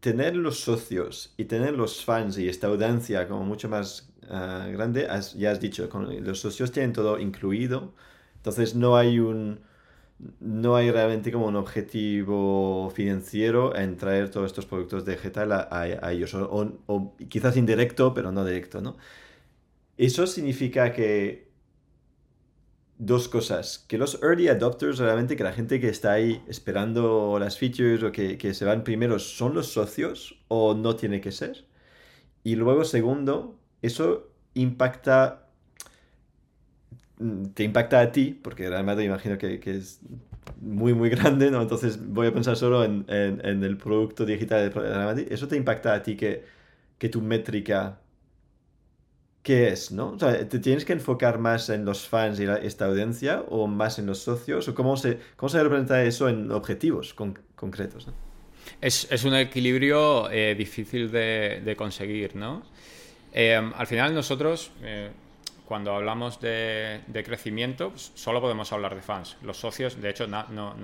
tener 0.00 0.36
los 0.36 0.60
socios 0.60 1.32
y 1.38 1.46
tener 1.46 1.72
los 1.74 2.04
fans 2.04 2.36
y 2.36 2.48
esta 2.48 2.66
audiencia 2.66 3.26
como 3.26 3.42
mucho 3.44 3.68
más 3.70 4.12
uh, 4.24 4.70
grande, 4.70 5.08
ya 5.36 5.50
has 5.50 5.60
dicho, 5.60 5.88
los 6.20 6.40
socios 6.40 6.72
tienen 6.72 6.92
todo 6.92 7.18
incluido, 7.18 7.94
entonces 8.36 8.74
no 8.74 8.96
hay 8.96 9.18
un 9.18 9.60
no 10.40 10.76
hay 10.76 10.90
realmente 10.90 11.32
como 11.32 11.46
un 11.46 11.56
objetivo 11.56 12.90
financiero 12.94 13.74
en 13.74 13.96
traer 13.96 14.30
todos 14.30 14.46
estos 14.46 14.66
productos 14.66 15.04
digital 15.04 15.50
a, 15.52 16.12
ellos, 16.12 16.34
o, 16.34 16.44
o, 16.48 16.82
o, 16.86 17.16
quizás 17.28 17.56
indirecto, 17.56 18.14
pero 18.14 18.30
no 18.30 18.44
directo, 18.44 18.80
¿no? 18.80 18.96
Eso 19.96 20.26
significa 20.26 20.92
que 20.92 21.51
dos 22.98 23.28
cosas. 23.28 23.84
Que 23.88 23.98
los 23.98 24.20
early 24.22 24.48
adopters, 24.48 24.98
realmente, 24.98 25.36
que 25.36 25.44
la 25.44 25.52
gente 25.52 25.80
que 25.80 25.88
está 25.88 26.12
ahí 26.12 26.42
esperando 26.48 27.38
las 27.38 27.58
features 27.58 28.02
o 28.02 28.12
que, 28.12 28.38
que 28.38 28.54
se 28.54 28.64
van 28.64 28.84
primero, 28.84 29.18
son 29.18 29.54
los 29.54 29.68
socios 29.68 30.38
o 30.48 30.74
no 30.74 30.96
tiene 30.96 31.20
que 31.20 31.32
ser. 31.32 31.64
Y 32.44 32.56
luego, 32.56 32.84
segundo, 32.84 33.58
eso 33.82 34.30
impacta, 34.54 35.48
te 37.54 37.64
impacta 37.64 38.00
a 38.00 38.12
ti, 38.12 38.38
porque 38.42 38.68
realmente 38.68 39.04
imagino 39.04 39.38
que, 39.38 39.60
que 39.60 39.76
es 39.76 40.00
muy, 40.60 40.94
muy 40.94 41.10
grande, 41.10 41.50
¿no? 41.50 41.62
Entonces 41.62 41.98
voy 42.08 42.28
a 42.28 42.32
pensar 42.34 42.56
solo 42.56 42.84
en, 42.84 43.04
en, 43.08 43.64
el 43.64 43.76
producto 43.76 44.24
digital 44.24 44.72
de. 45.16 45.28
Eso 45.30 45.48
te 45.48 45.56
impacta 45.56 45.94
a 45.94 46.02
ti 46.02 46.16
que, 46.16 46.44
que 46.98 47.08
tu 47.08 47.20
métrica 47.20 48.01
qué 49.42 49.68
es, 49.68 49.90
¿no? 49.90 50.10
O 50.10 50.18
sea, 50.18 50.48
¿te 50.48 50.58
tienes 50.58 50.84
que 50.84 50.92
enfocar 50.92 51.38
más 51.38 51.68
en 51.68 51.84
los 51.84 52.06
fans 52.06 52.38
y 52.40 52.44
esta 52.44 52.86
audiencia 52.86 53.44
o 53.48 53.66
más 53.66 53.98
en 53.98 54.06
los 54.06 54.18
socios? 54.18 54.68
¿O 54.68 54.74
cómo 54.74 54.96
se, 54.96 55.18
cómo 55.36 55.48
se 55.48 55.62
representa 55.62 56.02
eso 56.04 56.28
en 56.28 56.50
objetivos 56.52 57.12
con, 57.14 57.38
concretos? 57.56 58.08
Es, 58.80 59.08
es, 59.10 59.24
un 59.24 59.34
equilibrio 59.34 60.30
eh, 60.30 60.54
difícil 60.54 61.10
de, 61.10 61.60
de, 61.64 61.76
conseguir, 61.76 62.36
¿no? 62.36 62.62
Eh, 63.32 63.54
al 63.54 63.86
final 63.86 64.14
nosotros, 64.14 64.70
eh, 64.82 65.10
cuando 65.66 65.92
hablamos 65.94 66.40
de, 66.40 67.00
de 67.06 67.24
crecimiento, 67.24 67.90
pues 67.90 68.12
solo 68.14 68.40
podemos 68.40 68.72
hablar 68.72 68.94
de 68.94 69.02
fans. 69.02 69.36
Los 69.42 69.56
socios, 69.56 70.00
de 70.00 70.10
hecho, 70.10 70.28
no, 70.28 70.44
no, 70.50 70.74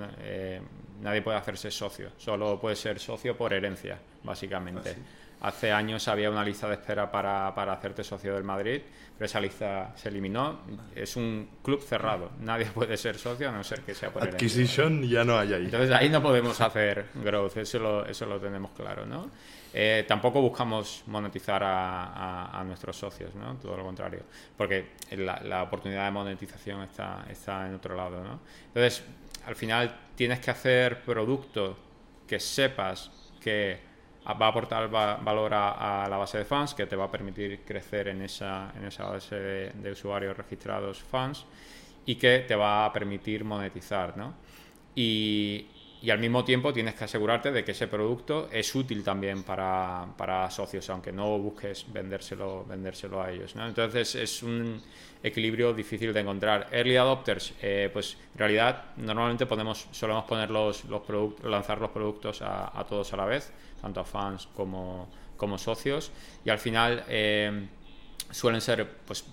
nadie 1.01 1.21
puede 1.21 1.37
hacerse 1.37 1.71
socio, 1.71 2.11
solo 2.17 2.59
puede 2.59 2.75
ser 2.75 2.99
socio 2.99 3.35
por 3.37 3.53
herencia, 3.53 3.97
básicamente. 4.23 4.91
Ah, 4.91 4.93
sí. 4.93 5.01
Hace 5.41 5.71
años 5.71 6.05
había 6.09 6.29
una 6.29 6.43
lista 6.43 6.67
de 6.67 6.73
espera 6.73 7.09
para, 7.09 7.55
para, 7.55 7.71
hacerte 7.71 8.03
socio 8.03 8.33
del 8.33 8.43
Madrid, 8.43 8.81
pero 9.17 9.25
esa 9.25 9.39
lista 9.39 9.93
se 9.95 10.09
eliminó. 10.09 10.59
Es 10.93 11.15
un 11.15 11.49
club 11.63 11.81
cerrado. 11.81 12.31
Nadie 12.41 12.65
puede 12.73 12.97
ser 12.97 13.17
socio 13.17 13.47
a 13.47 13.51
no 13.53 13.63
ser 13.63 13.81
que 13.81 13.95
sea 13.95 14.11
por 14.11 14.23
Adquisition 14.23 15.03
ya 15.03 15.23
no 15.23 15.39
hay 15.39 15.53
ahí. 15.53 15.65
Entonces 15.65 15.91
ahí 15.91 16.09
no 16.09 16.21
podemos 16.21 16.59
hacer 16.59 17.05
growth, 17.15 17.55
eso 17.55 17.79
lo, 17.79 18.05
eso 18.05 18.25
lo 18.25 18.37
tenemos 18.37 18.71
claro, 18.71 19.05
¿no? 19.05 19.31
Eh, 19.73 20.03
tampoco 20.07 20.41
buscamos 20.41 21.03
monetizar 21.07 21.63
a, 21.63 22.05
a, 22.05 22.59
a, 22.59 22.63
nuestros 22.63 22.97
socios, 22.97 23.33
¿no? 23.35 23.55
Todo 23.57 23.77
lo 23.77 23.83
contrario, 23.83 24.23
porque 24.57 24.93
la, 25.11 25.39
la, 25.43 25.63
oportunidad 25.63 26.05
de 26.05 26.11
monetización 26.11 26.81
está, 26.81 27.25
está 27.29 27.67
en 27.67 27.75
otro 27.75 27.95
lado, 27.95 28.23
¿no? 28.23 28.39
Entonces, 28.67 29.03
al 29.49 29.55
final 29.55 29.91
tienes 30.15 30.39
que 30.39 30.51
hacer 30.51 31.01
productos 31.01 31.75
que 32.27 32.39
sepas 32.39 33.09
que 33.41 33.79
va 34.27 34.45
a 34.45 34.49
aportar 34.49 34.87
valor 34.89 35.51
a, 35.55 36.05
la 36.07 36.17
base 36.17 36.37
de 36.37 36.45
fans, 36.45 36.75
que 36.75 36.85
te 36.85 36.95
va 36.95 37.05
a 37.05 37.11
permitir 37.11 37.61
crecer 37.65 38.09
en 38.09 38.21
esa, 38.21 38.71
en 38.77 38.85
esa 38.85 39.05
base 39.05 39.35
de, 39.35 39.71
de, 39.71 39.91
usuarios 39.91 40.37
registrados 40.37 41.01
fans 41.01 41.47
y 42.05 42.13
que 42.15 42.45
te 42.47 42.55
va 42.55 42.85
a 42.85 42.93
permitir 42.93 43.43
monetizar, 43.43 44.15
¿no? 44.15 44.35
Y, 44.93 45.65
y, 46.01 46.09
al 46.09 46.19
mismo 46.19 46.43
tiempo 46.43 46.73
tienes 46.73 46.95
que 46.95 47.03
asegurarte 47.03 47.51
de 47.51 47.63
que 47.63 47.71
ese 47.71 47.87
producto 47.87 48.49
es 48.51 48.73
útil 48.75 49.03
también 49.03 49.43
para, 49.43 50.07
para 50.17 50.49
socios, 50.49 50.89
aunque 50.89 51.11
no 51.11 51.37
busques 51.37 51.85
vendérselo, 51.91 52.65
vendérselo 52.65 53.21
a 53.21 53.31
ellos, 53.31 53.55
¿no? 53.55 53.67
Entonces 53.67 54.15
es 54.15 54.43
un 54.43 54.81
equilibrio 55.21 55.73
difícil 55.73 56.13
de 56.13 56.19
encontrar. 56.19 56.67
Early 56.71 56.97
adopters, 56.97 57.53
eh, 57.61 57.89
pues 57.91 58.17
en 58.33 58.39
realidad 58.39 58.85
normalmente 58.97 59.45
podemos, 59.45 59.87
solemos 59.91 60.25
poner 60.25 60.49
los, 60.49 60.85
los 60.85 61.01
lanzar 61.43 61.79
los 61.79 61.91
productos 61.91 62.41
a, 62.41 62.77
a 62.77 62.83
todos 62.85 63.11
a 63.13 63.17
la 63.17 63.25
vez, 63.25 63.51
tanto 63.81 63.99
a 63.99 64.05
fans 64.05 64.47
como, 64.55 65.09
como 65.37 65.57
socios, 65.57 66.11
y 66.45 66.49
al 66.49 66.59
final 66.59 67.03
eh, 67.07 67.67
suelen 68.31 68.61
ser, 68.61 68.87
pues 69.05 69.25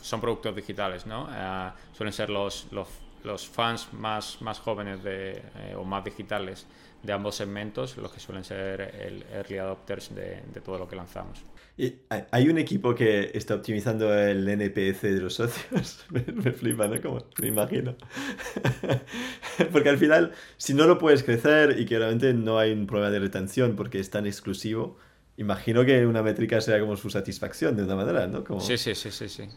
son 0.00 0.20
productos 0.20 0.54
digitales, 0.54 1.06
¿no? 1.06 1.24
Uh, 1.24 1.72
suelen 1.96 2.12
ser 2.12 2.30
los, 2.30 2.68
los, 2.70 2.88
los, 3.24 3.48
fans 3.48 3.92
más, 3.92 4.40
más 4.40 4.60
jóvenes 4.60 5.02
de, 5.02 5.32
eh, 5.32 5.74
o 5.76 5.84
más 5.84 6.04
digitales 6.04 6.66
de 7.02 7.12
ambos 7.12 7.34
segmentos 7.34 7.96
los 7.96 8.12
que 8.12 8.20
suelen 8.20 8.44
ser 8.44 8.80
el 8.80 9.24
early 9.32 9.58
adopters 9.58 10.14
de, 10.14 10.42
de 10.52 10.60
todo 10.60 10.78
lo 10.78 10.88
que 10.88 10.96
lanzamos. 10.96 11.42
Y 11.76 11.94
hay 12.30 12.48
un 12.48 12.58
equipo 12.58 12.94
que 12.94 13.32
está 13.34 13.56
optimizando 13.56 14.14
el 14.16 14.48
NPS 14.48 15.02
de 15.02 15.20
los 15.20 15.34
socios. 15.34 16.04
me, 16.10 16.24
me, 16.32 16.52
flipa, 16.52 16.86
¿no? 16.86 17.00
Como 17.02 17.26
me 17.40 17.48
imagino. 17.48 17.96
porque 19.72 19.88
al 19.88 19.98
final, 19.98 20.32
si 20.56 20.72
no 20.72 20.86
lo 20.86 20.98
puedes 20.98 21.24
crecer 21.24 21.80
y 21.80 21.84
que 21.84 21.98
realmente 21.98 22.32
no 22.32 22.60
hay 22.60 22.70
un 22.70 22.86
problema 22.86 23.10
de 23.10 23.18
retención 23.18 23.74
porque 23.74 23.98
es 23.98 24.08
tan 24.08 24.24
exclusivo, 24.24 24.98
imagino 25.36 25.84
que 25.84 26.06
una 26.06 26.22
métrica 26.22 26.60
sea 26.60 26.78
como 26.78 26.96
su 26.96 27.10
satisfacción 27.10 27.76
de 27.76 27.82
una 27.82 27.96
manera, 27.96 28.28
¿no? 28.28 28.44
Como... 28.44 28.60
Sí, 28.60 28.78
sí, 28.78 28.94
sí, 28.94 29.10
sí, 29.10 29.28
sí. 29.28 29.48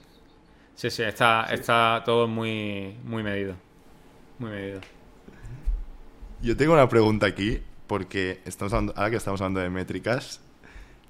Sí, 0.77 0.91
sí, 0.91 1.01
está, 1.01 1.47
sí. 1.49 1.55
está 1.55 2.03
todo 2.05 2.27
muy, 2.27 2.95
muy 3.03 3.23
medido. 3.23 3.55
Muy 4.37 4.51
medido. 4.51 4.79
Yo 6.43 6.55
tengo 6.55 6.73
una 6.73 6.87
pregunta 6.87 7.25
aquí, 7.25 7.59
porque 7.87 8.41
estamos 8.45 8.71
hablando, 8.73 8.93
ahora 8.95 9.09
que 9.09 9.15
estamos 9.15 9.41
hablando 9.41 9.59
de 9.59 9.71
métricas, 9.71 10.39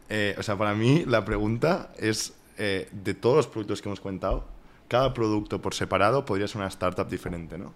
eh, 0.07 0.35
o 0.37 0.43
sea, 0.43 0.57
para 0.57 0.73
mí 0.73 1.03
la 1.05 1.25
pregunta 1.25 1.91
es, 1.99 2.33
eh, 2.57 2.87
de 2.93 3.13
todos 3.13 3.35
los 3.35 3.47
productos 3.47 3.81
que 3.81 3.89
hemos 3.89 3.99
comentado, 3.99 4.47
cada 4.87 5.13
producto 5.13 5.61
por 5.61 5.73
separado 5.73 6.23
podría 6.23 6.47
ser 6.47 6.59
una 6.59 6.69
startup 6.69 7.09
diferente, 7.09 7.57
¿no? 7.57 7.73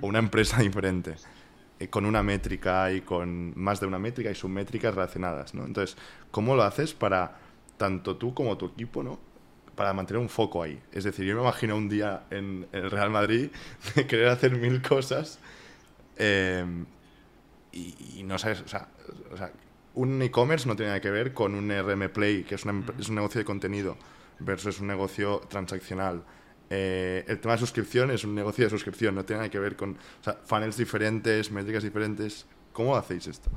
o 0.00 0.06
una 0.06 0.20
empresa 0.20 0.58
diferente, 0.62 1.16
eh, 1.78 1.88
con 1.88 2.06
una 2.06 2.22
métrica 2.22 2.90
y 2.90 3.02
con 3.02 3.52
más 3.54 3.80
de 3.80 3.86
una 3.86 3.98
métrica 3.98 4.30
y 4.30 4.34
submétricas 4.34 4.94
relacionadas, 4.94 5.52
¿no? 5.52 5.66
Entonces, 5.66 5.98
¿cómo 6.30 6.56
lo 6.56 6.62
haces 6.62 6.94
para 6.94 7.36
tanto 7.76 8.16
tú 8.16 8.32
como 8.32 8.56
tu 8.56 8.64
equipo, 8.64 9.02
¿no? 9.02 9.18
Para 9.74 9.92
mantener 9.92 10.20
un 10.20 10.28
foco 10.28 10.62
ahí. 10.62 10.80
Es 10.92 11.04
decir, 11.04 11.24
yo 11.24 11.34
me 11.34 11.42
imagino 11.42 11.76
un 11.76 11.88
día 11.88 12.24
en 12.30 12.66
el 12.72 12.90
Real 12.90 13.10
Madrid 13.10 13.50
de 13.94 14.06
querer 14.06 14.28
hacer 14.28 14.52
mil 14.56 14.82
cosas 14.82 15.38
eh, 16.16 16.64
y, 17.72 18.22
no 18.24 18.38
sabes, 18.38 18.62
o 18.62 18.68
sea, 18.68 18.88
un 19.94 20.22
e-commerce 20.22 20.68
no 20.68 20.76
tiene 20.76 20.90
nada 20.90 21.00
que 21.00 21.10
ver 21.10 21.32
con 21.32 21.54
un 21.54 21.70
RM 21.70 22.08
Play, 22.10 22.44
que 22.44 22.54
es, 22.54 22.64
es 22.98 23.08
un 23.08 23.14
negocio 23.14 23.40
de 23.40 23.44
contenido, 23.44 23.96
versus 24.38 24.80
un 24.80 24.86
negocio 24.86 25.40
transaccional. 25.48 26.22
Eh, 26.70 27.24
el 27.28 27.40
tema 27.40 27.54
de 27.54 27.58
suscripción 27.58 28.10
es 28.10 28.24
un 28.24 28.34
negocio 28.34 28.64
de 28.64 28.70
suscripción, 28.70 29.14
no 29.14 29.24
tiene 29.24 29.38
nada 29.38 29.50
que 29.50 29.58
ver 29.58 29.76
con 29.76 29.90
o 29.90 30.24
sea, 30.24 30.38
funnels 30.44 30.76
diferentes, 30.76 31.50
métricas 31.50 31.82
diferentes. 31.82 32.46
¿Cómo 32.72 32.96
hacéis 32.96 33.26
esto? 33.26 33.50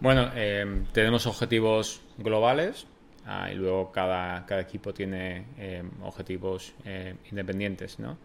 Bueno, 0.00 0.30
eh, 0.34 0.84
tenemos 0.92 1.26
objetivos 1.26 2.00
globales 2.16 2.86
ah, 3.28 3.50
y 3.52 3.54
luego 3.54 3.92
cada, 3.92 4.44
cada, 4.46 4.60
equipo 4.60 4.92
tiene 4.92 5.44
eh, 5.58 5.82
objetivos 6.02 6.74
independientes, 7.30 7.98
¿no? 7.98 8.18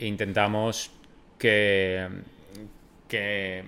intentamos 0.00 0.92
que, 1.38 2.08
que, 3.08 3.64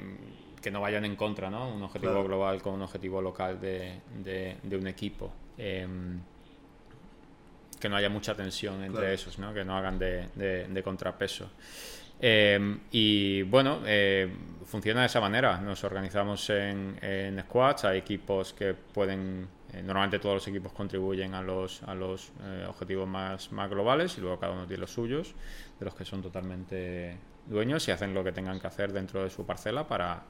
que, 0.63 0.71
no 0.71 0.81
vayan 0.81 1.05
en 1.05 1.17
contra, 1.17 1.51
¿no? 1.51 1.75
Un 1.75 1.83
objetivo 1.83 2.23
global 2.23 2.63
con 2.63 2.75
un 2.75 2.83
objetivo 2.83 3.21
local 3.21 3.61
de, 3.61 4.01
de, 4.23 4.77
un 4.77 4.87
equipo. 4.87 5.33
Em, 5.59 6.21
que 7.81 7.89
no 7.89 7.97
haya 7.97 8.09
mucha 8.09 8.35
tensión 8.35 8.85
entre 8.85 9.15
esos, 9.15 9.39
¿no? 9.39 9.55
que 9.55 9.65
no 9.65 9.77
hagan 9.77 9.99
de, 9.99 10.29
de 10.37 10.83
contrapeso. 10.83 11.51
Em, 12.21 12.81
y 12.91 13.43
bueno, 13.43 13.81
eh, 13.87 14.31
funciona 14.67 15.01
de 15.01 15.07
esa 15.07 15.21
manera. 15.21 15.59
Nos 15.61 15.83
organizamos 15.85 16.51
en, 16.51 16.99
en 17.01 17.41
squads, 17.41 17.85
hay 17.85 17.99
equipos 17.99 18.53
que 18.53 18.75
pueden, 18.75 19.49
eh, 19.73 19.83
normalmente 19.83 20.19
todos 20.19 20.35
los 20.37 20.49
equipos 20.49 20.73
contribuyen 20.73 21.35
a 21.35 21.41
los, 21.41 21.83
a 21.85 21.95
los 21.95 22.33
eh, 22.45 22.67
objetivos 22.69 23.09
más, 23.09 23.51
más 23.53 23.71
globales 23.71 24.19
y 24.19 24.21
luego 24.21 24.39
cada 24.39 24.53
uno 24.53 24.67
tiene 24.67 24.83
los 24.83 24.93
suyos, 24.93 25.35
de 25.79 25.85
los 25.85 25.95
que 25.95 26.05
son 26.05 26.21
totalmente 26.21 27.17
dueños 27.47 27.89
y 27.89 27.91
hacen 27.91 28.13
lo 28.13 28.23
que 28.23 28.33
tengan 28.33 28.61
que 28.61 28.67
hacer 28.67 28.93
dentro 28.93 29.25
de 29.25 29.31
su 29.31 29.47
parcela 29.47 29.89
para 29.89 30.25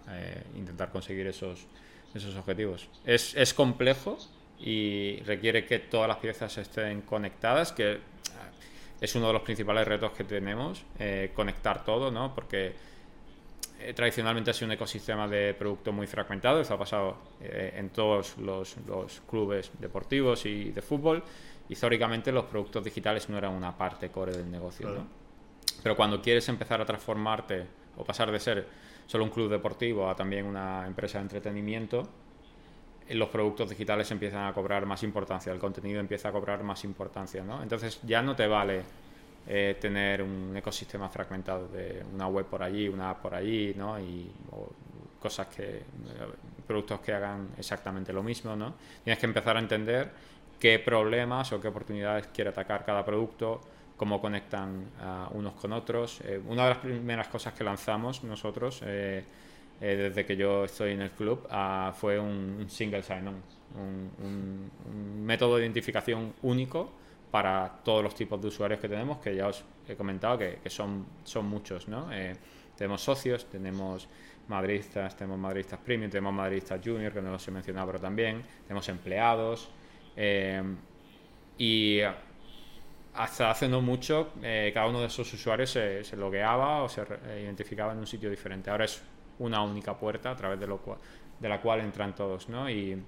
intentar 0.56 0.90
conseguir 0.90 1.26
esos, 1.26 1.66
esos 2.14 2.36
objetivos. 2.36 2.88
Es, 3.04 3.34
es 3.34 3.52
complejo, 3.52 4.16
y 4.62 5.20
requiere 5.24 5.64
que 5.64 5.78
todas 5.78 6.06
las 6.06 6.18
piezas 6.18 6.56
estén 6.58 7.00
conectadas, 7.02 7.72
que 7.72 7.92
eh, 7.92 7.98
es 9.00 9.14
uno 9.14 9.28
de 9.28 9.32
los 9.32 9.42
principales 9.42 9.86
retos 9.86 10.12
que 10.12 10.24
tenemos, 10.24 10.84
eh, 10.98 11.32
conectar 11.34 11.84
todo, 11.84 12.10
¿no? 12.10 12.34
Porque 12.34 12.74
eh, 13.80 13.94
tradicionalmente 13.94 14.50
ha 14.50 14.54
sido 14.54 14.66
un 14.66 14.72
ecosistema 14.72 15.26
de 15.26 15.54
producto 15.54 15.92
muy 15.92 16.06
fragmentado, 16.06 16.60
eso 16.60 16.74
ha 16.74 16.78
pasado 16.78 17.16
en 17.40 17.88
todos 17.90 18.36
los, 18.38 18.76
los, 18.86 19.22
clubes 19.28 19.70
deportivos 19.78 20.44
y 20.46 20.70
de 20.70 20.82
fútbol. 20.82 21.22
Históricamente 21.68 22.32
los 22.32 22.44
productos 22.44 22.84
digitales 22.84 23.28
no 23.28 23.38
eran 23.38 23.52
una 23.52 23.76
parte 23.76 24.10
core 24.10 24.32
del 24.32 24.50
negocio, 24.50 24.90
¿no? 24.90 25.20
Pero 25.82 25.96
cuando 25.96 26.20
quieres 26.20 26.48
empezar 26.48 26.80
a 26.80 26.84
transformarte 26.84 27.66
o 27.96 28.04
pasar 28.04 28.30
de 28.30 28.40
ser 28.40 28.66
solo 29.06 29.24
un 29.24 29.30
club 29.30 29.50
deportivo 29.50 30.08
a 30.08 30.14
también 30.14 30.46
una 30.46 30.86
empresa 30.86 31.18
de 31.18 31.22
entretenimiento, 31.22 32.08
los 33.14 33.28
productos 33.28 33.70
digitales 33.70 34.10
empiezan 34.10 34.46
a 34.46 34.52
cobrar 34.52 34.86
más 34.86 35.02
importancia, 35.02 35.52
el 35.52 35.58
contenido 35.58 36.00
empieza 36.00 36.28
a 36.28 36.32
cobrar 36.32 36.62
más 36.62 36.84
importancia, 36.84 37.42
¿no? 37.42 37.62
Entonces 37.62 38.00
ya 38.02 38.22
no 38.22 38.36
te 38.36 38.46
vale 38.46 38.82
eh, 39.46 39.76
tener 39.80 40.22
un 40.22 40.54
ecosistema 40.56 41.08
fragmentado 41.08 41.66
de 41.68 42.04
una 42.14 42.28
web 42.28 42.46
por 42.46 42.62
allí, 42.62 42.88
una 42.88 43.10
app 43.10 43.22
por 43.22 43.34
allí, 43.34 43.74
¿no? 43.76 43.98
Y 43.98 44.30
cosas 45.18 45.48
que, 45.48 45.78
eh, 45.78 45.82
productos 46.66 47.00
que 47.00 47.12
hagan 47.12 47.48
exactamente 47.58 48.12
lo 48.12 48.22
mismo, 48.22 48.54
¿no? 48.54 48.74
Tienes 49.02 49.18
que 49.18 49.26
empezar 49.26 49.56
a 49.56 49.60
entender 49.60 50.10
qué 50.58 50.78
problemas 50.78 51.52
o 51.52 51.60
qué 51.60 51.68
oportunidades 51.68 52.28
quiere 52.28 52.50
atacar 52.50 52.84
cada 52.84 53.04
producto, 53.04 53.60
cómo 53.96 54.20
conectan 54.20 54.90
unos 55.32 55.54
con 55.54 55.72
otros. 55.72 56.20
Eh, 56.20 56.40
una 56.46 56.64
de 56.64 56.68
las 56.68 56.78
primeras 56.78 57.28
cosas 57.28 57.54
que 57.54 57.64
lanzamos 57.64 58.22
nosotros 58.22 58.82
desde 59.80 60.26
que 60.26 60.36
yo 60.36 60.64
estoy 60.64 60.92
en 60.92 61.00
el 61.00 61.10
club, 61.10 61.46
ah, 61.50 61.92
fue 61.96 62.18
un, 62.18 62.66
single 62.68 63.02
sign-on, 63.02 63.42
un, 63.74 64.70
método 65.24 65.56
de 65.56 65.62
identificación 65.62 66.34
único 66.42 66.92
para 67.30 67.80
todos 67.82 68.02
los 68.02 68.14
tipos 68.14 68.40
de 68.42 68.48
usuarios 68.48 68.78
que 68.80 68.88
tenemos, 68.88 69.18
que 69.18 69.34
ya 69.34 69.48
os 69.48 69.64
he 69.88 69.94
comentado 69.96 70.36
que, 70.36 70.58
son, 70.68 71.06
son 71.24 71.46
muchos. 71.46 71.88
¿no? 71.88 72.12
Eh, 72.12 72.36
tenemos 72.76 73.00
socios, 73.00 73.46
tenemos 73.46 74.06
madridistas, 74.48 75.16
tenemos 75.16 75.38
madridistas 75.38 75.78
premium, 75.78 76.10
tenemos 76.10 76.34
madridistas 76.34 76.80
junior, 76.84 77.12
que 77.12 77.22
no 77.22 77.30
los 77.30 77.46
he 77.48 77.50
mencionado, 77.50 77.86
pero 77.86 78.00
también 78.00 78.42
tenemos 78.64 78.86
empleados. 78.88 79.70
Eh, 80.16 80.62
y 81.56 82.00
hasta 83.14 83.50
hace 83.50 83.68
no 83.68 83.80
mucho, 83.80 84.32
cada 84.74 84.86
uno 84.88 85.00
de 85.00 85.06
esos 85.06 85.32
usuarios 85.32 85.70
se, 85.70 86.04
se 86.04 86.16
logueaba 86.16 86.82
o 86.82 86.88
se 86.88 87.02
identificaba 87.42 87.92
en 87.92 87.98
un 87.98 88.06
sitio 88.06 88.28
diferente. 88.28 88.70
Ahora 88.70 88.86
es 88.86 89.02
una 89.40 89.62
única 89.62 89.98
puerta 89.98 90.30
a 90.30 90.36
través 90.36 90.60
de, 90.60 90.66
lo 90.66 90.80
de 91.40 91.48
la 91.48 91.60
cual 91.60 91.80
entran 91.80 92.14
todos, 92.14 92.48
¿no? 92.48 92.70
Y, 92.70 93.02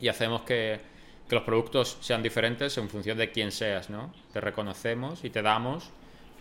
y 0.00 0.08
hacemos 0.08 0.42
que, 0.42 0.80
que, 1.28 1.34
los 1.36 1.44
productos 1.44 1.98
sean 2.00 2.22
diferentes 2.22 2.76
en 2.78 2.88
función 2.88 3.16
de 3.16 3.30
quién 3.30 3.52
seas, 3.52 3.88
¿no? 3.90 4.12
Te 4.32 4.40
reconocemos 4.40 5.24
y 5.24 5.30
te 5.30 5.42
damos 5.42 5.92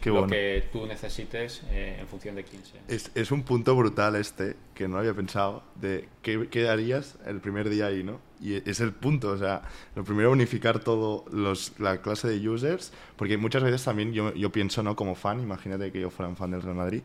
lo 0.05 0.27
que 0.27 0.69
tú 0.71 0.85
necesites 0.85 1.63
eh, 1.69 1.97
en 1.99 2.07
función 2.07 2.35
de 2.35 2.43
quién 2.43 2.63
seas. 2.63 2.83
Es, 2.87 3.11
es, 3.15 3.31
un 3.31 3.43
punto 3.43 3.75
brutal 3.75 4.15
este, 4.15 4.55
que 4.73 4.87
no 4.87 4.97
había 4.97 5.13
pensado, 5.13 5.63
de 5.75 6.07
qué, 6.21 6.47
qué, 6.49 6.69
harías 6.69 7.17
el 7.25 7.41
primer 7.41 7.69
día 7.69 7.87
ahí, 7.87 8.03
¿no? 8.03 8.19
Y 8.39 8.55
es 8.69 8.79
el 8.79 8.93
punto, 8.93 9.31
o 9.31 9.37
sea, 9.37 9.63
lo 9.95 10.03
primero 10.03 10.31
unificar 10.31 10.79
todo 10.79 11.25
los, 11.31 11.77
la 11.79 12.01
clase 12.01 12.27
de 12.27 12.47
users, 12.47 12.93
porque 13.15 13.37
muchas 13.37 13.63
veces 13.63 13.83
también 13.83 14.13
yo, 14.13 14.33
yo 14.33 14.51
pienso, 14.51 14.83
¿no? 14.83 14.95
Como 14.95 15.15
fan, 15.15 15.41
imagínate 15.41 15.91
que 15.91 15.99
yo 15.99 16.09
fuera 16.09 16.29
un 16.29 16.37
fan 16.37 16.51
del 16.51 16.61
Real 16.61 16.75
Madrid, 16.75 17.01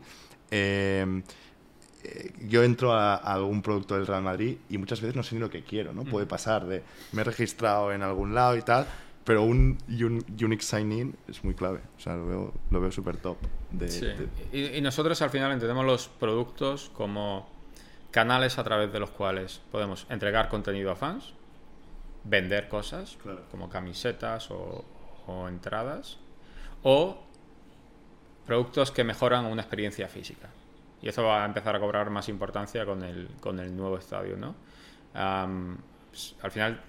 eh, 0.51 1.23
yo 2.47 2.63
entro 2.63 2.93
a, 2.93 3.15
algún 3.15 3.61
producto 3.61 3.95
del 3.95 4.05
Real 4.05 4.21
Madrid 4.21 4.57
y 4.69 4.77
muchas 4.77 5.01
veces 5.01 5.15
no 5.15 5.23
sé 5.23 5.35
ni 5.35 5.41
lo 5.41 5.49
que 5.49 5.63
quiero, 5.63 5.93
¿no? 5.93 6.03
Puede 6.03 6.25
pasar 6.25 6.65
de 6.65 6.83
me 7.11 7.21
he 7.21 7.23
registrado 7.23 7.91
en 7.93 8.01
algún 8.01 8.35
lado 8.35 8.57
y 8.57 8.61
tal, 8.61 8.85
pero 9.23 9.43
un, 9.43 9.77
unique 9.87 10.63
sign-in 10.63 11.15
es 11.27 11.43
muy 11.43 11.53
clave. 11.53 11.79
O 11.97 11.99
sea, 11.99 12.15
lo 12.15 12.27
veo, 12.27 12.53
lo 12.71 12.81
veo 12.81 12.91
súper 12.91 13.17
top. 13.17 13.37
Y, 14.51 14.81
nosotros 14.81 15.21
al 15.21 15.29
final 15.29 15.51
entendemos 15.51 15.85
los 15.85 16.07
productos 16.07 16.91
como 16.93 17.49
canales 18.11 18.57
a 18.57 18.63
través 18.63 18.91
de 18.91 18.99
los 18.99 19.09
cuales 19.09 19.61
podemos 19.71 20.05
entregar 20.09 20.49
contenido 20.49 20.91
a 20.91 20.95
fans, 20.95 21.33
vender 22.25 22.67
cosas, 22.67 23.17
como 23.49 23.69
camisetas 23.69 24.51
o, 24.51 24.83
o 25.25 25.47
entradas, 25.47 26.17
o 26.83 27.17
productos 28.45 28.91
que 28.91 29.03
mejoran 29.03 29.45
una 29.45 29.61
experiencia 29.61 30.09
física. 30.09 30.49
Y 31.03 31.09
eso 31.09 31.23
va 31.23 31.43
a 31.43 31.45
empezar 31.45 31.75
a 31.75 31.79
cobrar 31.79 32.09
más 32.09 32.29
importancia 32.29 32.85
con 32.85 33.03
el, 33.03 33.27
con 33.39 33.59
el 33.59 33.75
nuevo 33.75 33.97
estadio, 33.97 34.37
¿no? 34.37 34.55
Pues, 36.09 36.35
al 36.41 36.49
final, 36.49 36.81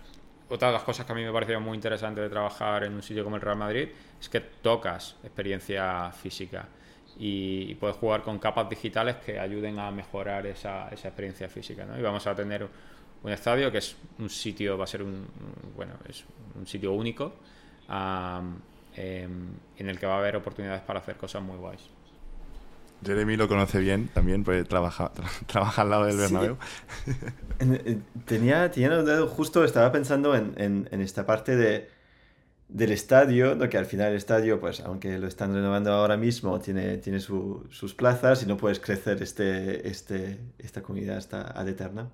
otra 0.48 0.68
de 0.68 0.74
las 0.74 0.84
cosas 0.84 1.04
que 1.04 1.12
a 1.12 1.14
mí 1.14 1.24
me 1.24 1.32
pareció 1.32 1.60
muy 1.60 1.74
interesante 1.74 2.20
de 2.20 2.28
trabajar 2.28 2.84
en 2.84 2.94
un 2.94 3.02
sitio 3.02 3.24
como 3.24 3.36
el 3.36 3.42
Real 3.42 3.56
Madrid 3.56 3.88
es 4.20 4.28
que 4.28 4.40
tocas 4.40 5.16
experiencia 5.24 6.12
física 6.12 6.68
y, 7.18 7.74
puedes 7.74 7.96
jugar 7.96 8.22
con 8.22 8.38
capas 8.38 8.68
digitales 8.68 9.16
que 9.16 9.38
ayuden 9.38 9.78
a 9.78 9.90
mejorar 9.90 10.46
esa, 10.46 10.88
esa 10.88 11.08
experiencia 11.08 11.48
física, 11.48 11.84
¿no? 11.84 11.98
Y 11.98 12.02
vamos 12.02 12.26
a 12.26 12.34
tener 12.34 12.68
un 13.22 13.32
estadio 13.32 13.72
que 13.72 13.78
es 13.78 13.96
un 14.18 14.30
sitio, 14.30 14.76
va 14.78 14.84
a 14.84 14.86
ser 14.86 15.02
un, 15.02 15.26
bueno, 15.74 15.94
es 16.08 16.24
un 16.54 16.66
sitio 16.66 16.92
único 16.92 17.34
em, 18.96 19.50
en 19.76 19.88
el 19.88 19.98
que 19.98 20.06
va 20.06 20.14
a 20.14 20.18
haber 20.18 20.36
oportunidades 20.36 20.82
para 20.82 21.00
hacer 21.00 21.16
cosas 21.16 21.42
muy 21.42 21.56
guays. 21.56 21.93
Jeremy 23.04 23.36
lo 23.36 23.48
conoce 23.48 23.78
bien 23.78 24.08
también, 24.08 24.44
porque 24.44 24.64
trabaja, 24.64 25.12
trabaja 25.46 25.82
al 25.82 25.90
lado 25.90 26.06
del 26.06 26.16
Bernabéu. 26.16 26.56
tenía, 28.24 28.70
tenía 28.70 29.22
justo, 29.26 29.64
estaba 29.64 29.92
pensando 29.92 30.34
en, 30.34 30.54
en, 30.56 31.00
esta 31.00 31.26
parte 31.26 31.56
de, 31.56 31.88
del 32.68 32.92
estadio, 32.92 33.58
que 33.68 33.78
al 33.78 33.86
final 33.86 34.10
el 34.10 34.16
estadio, 34.16 34.60
pues 34.60 34.80
aunque 34.80 35.18
lo 35.18 35.26
están 35.26 35.52
renovando 35.54 35.92
ahora 35.92 36.16
mismo, 36.16 36.58
tiene, 36.60 36.98
tiene 36.98 37.20
sus 37.20 37.94
plazas 37.94 38.42
y 38.42 38.46
no 38.46 38.56
puedes 38.56 38.80
crecer 38.80 39.22
este, 39.22 39.88
este, 39.88 40.38
esta 40.58 40.82
comunidad 40.82 41.18
hasta 41.18 41.42
ad 41.42 41.68
eterna. 41.68 42.10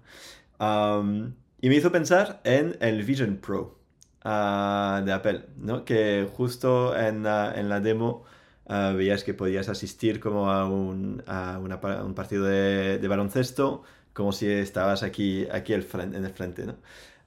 y 1.60 1.68
me 1.68 1.74
hizo 1.74 1.92
pensar 1.92 2.40
en 2.44 2.76
el 2.80 3.04
Vision 3.04 3.36
Pro 3.36 3.78
ah, 4.24 5.02
de 5.04 5.12
Apple, 5.12 5.46
¿no? 5.56 5.84
que 5.84 6.28
justo 6.36 6.96
en, 6.96 7.26
en 7.26 7.68
la 7.68 7.80
demo 7.80 8.24
Ah, 8.72 8.92
veías 8.96 9.24
que 9.24 9.34
podías 9.34 9.68
asistir 9.68 10.20
como 10.20 10.48
a 10.48 10.64
un, 10.64 11.24
a 11.26 11.58
un 11.58 12.14
partido 12.14 12.44
de, 12.44 12.98
de, 12.98 13.08
baloncesto, 13.08 13.82
como 14.12 14.30
si 14.30 14.46
estabas 14.46 15.02
aquí, 15.02 15.48
aquí 15.50 15.72
el 15.72 15.82
frente, 15.82 16.16
en 16.16 16.24
el 16.24 16.32
frente. 16.32 16.66
¿no? 16.66 16.76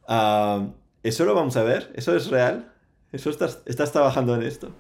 Ah, 0.08 0.68
¿Eso 1.04 1.26
lo 1.26 1.36
vamos 1.36 1.58
a 1.58 1.64
ver? 1.64 1.92
¿Eso 1.96 2.16
es 2.16 2.28
real? 2.28 2.72
¿Eso 3.12 3.30
estás, 3.30 3.62
estás 3.66 3.92
trabajando 3.92 4.34
en 4.36 4.44
esto? 4.44 4.72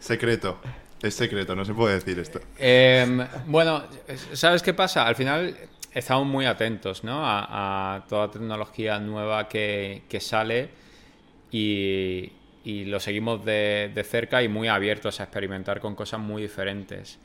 Secreto. 0.00 0.58
Es 1.00 1.14
secreto, 1.14 1.54
no 1.54 1.64
se 1.64 1.72
puede 1.72 1.94
decir 1.94 2.18
esto. 2.18 2.40
Em, 2.58 3.24
bueno, 3.46 3.84
¿sabes 4.32 4.60
qué 4.60 4.74
pasa? 4.74 5.06
Al 5.06 5.14
final 5.14 5.56
estamos 5.94 6.26
muy 6.26 6.46
atentos 6.46 7.04
¿no? 7.04 7.20
a, 7.22 8.04
toda 8.08 8.28
tecnología 8.28 8.98
nueva 8.98 9.48
que, 9.48 10.18
sale 10.20 10.70
y, 11.52 12.32
lo 12.64 13.00
seguimos 13.00 13.44
de, 13.44 13.90
de, 13.94 14.04
cerca 14.04 14.42
y 14.42 14.48
muy 14.48 14.68
abiertos 14.68 15.20
a 15.20 15.24
experimentar 15.24 15.80
con 15.80 15.94
cosas 15.94 16.20
muy 16.20 16.42
diferentes. 16.42 17.18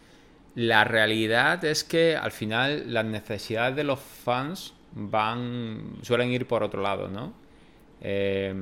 La 0.55 0.83
realidad 0.83 1.63
es 1.65 1.83
que 1.83 2.15
al 2.15 2.31
final 2.31 2.93
las 2.93 3.05
necesidades 3.05 3.75
de 3.75 3.83
los 3.83 3.99
fans 3.99 4.73
van 4.93 5.97
suelen 6.01 6.31
ir 6.31 6.47
por 6.47 6.63
otro 6.63 6.81
lado, 6.81 7.07
¿no? 7.07 7.33
Eh, 8.05 8.53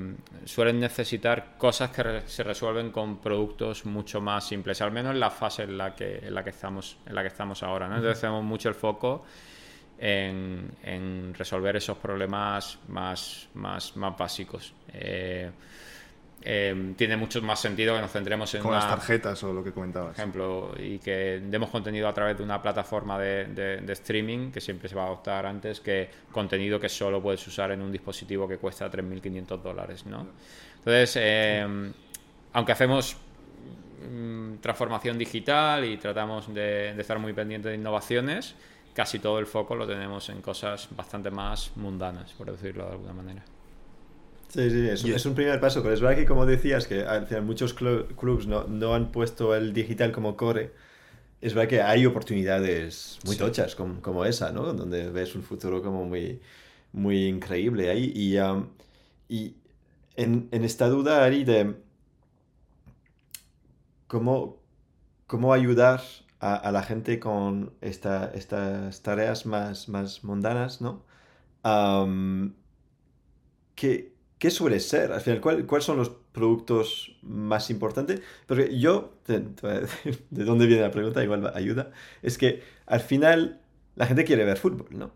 suelen 0.45 0.80
necesitar 0.80 1.57
cosas 1.57 1.89
que 1.89 2.22
se 2.28 2.43
resuelven 2.43 2.91
con 2.91 3.17
productos 3.17 3.88
mucho 3.88 4.22
más 4.22 4.47
simples, 4.47 4.80
al 4.82 4.91
menos 4.91 5.13
en 5.13 5.19
la 5.19 5.32
fase 5.32 5.63
en 5.63 5.80
la 5.80 5.95
que, 5.95 6.19
en 6.19 6.36
la 6.36 6.43
que, 6.43 6.51
estamos, 6.51 6.97
en 7.07 7.15
la 7.15 7.24
que 7.24 7.30
estamos 7.30 7.63
ahora. 7.63 7.88
¿no? 7.88 7.95
Entonces 7.95 8.22
tenemos 8.22 8.43
mucho 8.43 8.69
el 8.69 8.76
foco 8.76 9.26
en, 9.97 11.34
resolver 11.36 11.76
esos 11.76 11.97
problemas 11.97 12.78
más, 12.88 13.47
más, 13.55 13.97
más 13.97 14.15
básicos. 14.15 14.76
Eh, 14.93 15.49
Em, 16.44 16.96
tiene 16.96 17.18
mucho 17.18 17.39
más 17.44 17.60
sentido 17.60 17.94
que 17.94 18.02
nos 18.02 18.12
centremos 18.12 18.54
en 18.56 18.64
Con 18.64 18.74
las 18.74 18.88
tarjetas 18.88 19.44
o 19.44 19.54
lo 19.54 19.64
que 19.64 19.72
comentabas. 19.72 20.18
ejemplo, 20.18 20.74
y 20.78 20.98
que 20.98 21.39
demos 21.44 21.70
contenido 21.70 22.08
a 22.08 22.14
través 22.14 22.36
de 22.38 22.44
una 22.44 22.60
plataforma 22.62 23.20
de, 23.20 23.84
streaming 23.89 24.52
que 24.52 24.60
siempre 24.60 24.89
se 24.89 24.96
va 24.96 25.04
a 25.04 25.06
adoptar 25.08 25.46
antes 25.46 25.80
que 25.80 26.10
contenido 26.32 26.80
que 26.80 26.89
solo 26.89 27.22
puedes 27.22 27.46
usar 27.46 27.72
en 27.72 27.82
un 27.82 27.92
dispositivo 27.92 28.48
que 28.48 28.58
cuesta 28.58 28.89
3.500 28.89 29.62
dólares, 29.62 30.06
¿no? 30.08 30.28
Entonces, 30.80 31.16
em, 31.18 31.94
aunque 32.54 32.72
hacemos 32.72 33.18
mm, 34.10 34.56
transformación 34.62 35.20
digital 35.20 35.86
y 35.86 35.98
tratamos 35.98 36.52
de, 36.52 36.94
de 36.96 37.02
estar 37.02 37.20
muy 37.20 37.34
pendientes 37.34 37.70
de 37.70 37.78
innovaciones, 37.78 38.56
casi 38.96 39.20
todo 39.20 39.38
el 39.38 39.46
foco 39.46 39.76
lo 39.76 39.86
tenemos 39.86 40.28
en 40.30 40.42
cosas 40.42 40.88
bastante 40.89 41.30
más 41.30 41.72
mundanas, 41.76 42.34
por 42.34 42.52
decirlo 42.52 42.86
de 42.86 42.92
alguna 42.94 43.14
manera. 43.14 43.44
Sí, 44.54 44.70
sí, 44.70 44.89
es, 44.89 45.06
es, 45.06 45.26
un 45.26 45.34
primer 45.34 45.62
paso, 45.62 45.82
pero 45.82 45.93
es 45.93 46.02
verdad 46.02 46.18
que 46.18 46.26
como 46.26 46.45
decías, 46.45 46.86
que 46.86 47.06
al 47.06 47.26
final 47.26 47.43
muchos 47.43 47.74
clubs 47.74 48.47
no, 48.47 48.66
no, 48.66 48.93
han 48.93 49.14
puesto 49.14 49.56
el 49.56 49.72
digital 49.72 50.12
como 50.12 50.36
core. 50.36 50.74
Es 51.39 51.54
verdad 51.54 51.70
que 51.70 51.82
hay 51.82 52.06
oportunidades 52.06 53.18
muy 53.26 53.38
tochas 53.38 53.76
como, 53.76 54.02
como, 54.02 54.26
esa, 54.26 54.52
¿no? 54.52 54.74
Donde 54.74 55.10
ves 55.10 55.36
un 55.36 55.43
futuro 55.43 55.82
como 55.82 56.04
muy, 56.04 56.41
muy 56.91 57.28
increíble 57.28 57.89
ahí. 57.89 58.12
Y, 58.14 58.38
y 59.34 59.56
en, 60.18 60.49
en, 60.52 60.64
esta 60.66 60.89
duda, 60.89 61.24
Ari, 61.24 61.45
de 61.45 61.76
cómo, 64.08 64.60
cómo 65.28 65.54
ayudar 65.54 66.02
a, 66.41 66.56
a 66.56 66.72
la 66.74 66.84
gente 66.84 67.22
con 67.22 67.72
esta, 67.80 68.32
estas 68.36 69.02
tareas 69.02 69.45
más, 69.45 69.88
más 69.88 70.26
mundanas, 70.26 70.82
¿no? 70.82 71.06
Um, 71.64 72.54
¿qué 74.42 74.50
suele 74.50 74.80
ser? 74.80 75.12
Al 75.12 75.22
final, 75.22 75.39
¿cuáles 75.39 75.86
son 75.86 75.98
los 75.98 76.10
productos 76.10 77.16
más 77.22 77.70
importantes? 77.70 78.24
Porque 78.48 78.76
yo, 78.80 79.14
de 79.28 80.44
dónde 80.44 80.66
viene 80.66 80.82
la 80.82 80.89
pregunta, 80.89 81.24
igual 81.24 81.52
ayuda, 81.54 81.92
es 82.24 82.39
que 82.39 82.64
al 82.88 83.02
final 83.02 83.62
la 83.96 84.08
gente 84.08 84.24
quiere 84.24 84.44
ver 84.44 84.58
fútbol, 84.58 84.88
¿no? 84.89 85.12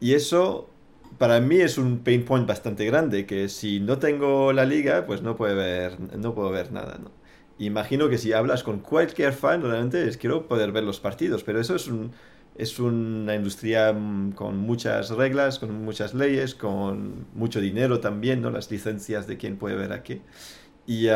Y 0.00 0.14
eso 0.14 0.70
para 1.18 1.38
mí 1.38 1.60
es 1.60 1.78
un 1.78 2.00
pain 2.00 2.24
point 2.24 2.48
bastante 2.48 2.84
grande, 2.84 3.26
que 3.26 3.48
si 3.48 3.78
no 3.78 3.98
tengo 3.98 4.52
la 4.52 4.64
liga, 4.64 5.06
pues 5.06 5.22
no, 5.22 5.36
puede 5.36 5.54
ver, 5.54 6.00
no 6.18 6.34
puedo 6.34 6.50
ver 6.50 6.72
nada, 6.72 6.98
¿no? 7.00 7.12
Imagino 7.58 8.08
que 8.08 8.18
si 8.18 8.32
hablas 8.32 8.64
con 8.64 8.80
cualquier 8.80 9.34
fan, 9.34 9.62
realmente 9.62 10.08
es 10.08 10.16
quiero 10.16 10.48
poder 10.48 10.72
ver 10.72 10.82
los 10.82 10.98
partidos, 10.98 11.44
pero 11.44 11.60
eso 11.60 11.76
es 11.76 11.86
un, 11.86 12.10
es 12.62 12.78
una 12.78 13.34
industria 13.34 13.92
mm, 13.92 14.32
con 14.32 14.56
muchas 14.56 15.10
reglas, 15.10 15.58
con 15.58 15.84
muchas 15.84 16.14
leyes, 16.14 16.54
con 16.54 17.26
mucho 17.34 17.60
dinero 17.60 18.00
también, 18.00 18.40
¿no? 18.40 18.50
Las 18.50 18.70
licencias 18.70 19.26
de 19.26 19.36
quién 19.36 19.56
puede 19.56 19.76
ver 19.76 19.92
aquí. 19.92 20.22
Y 20.86 21.08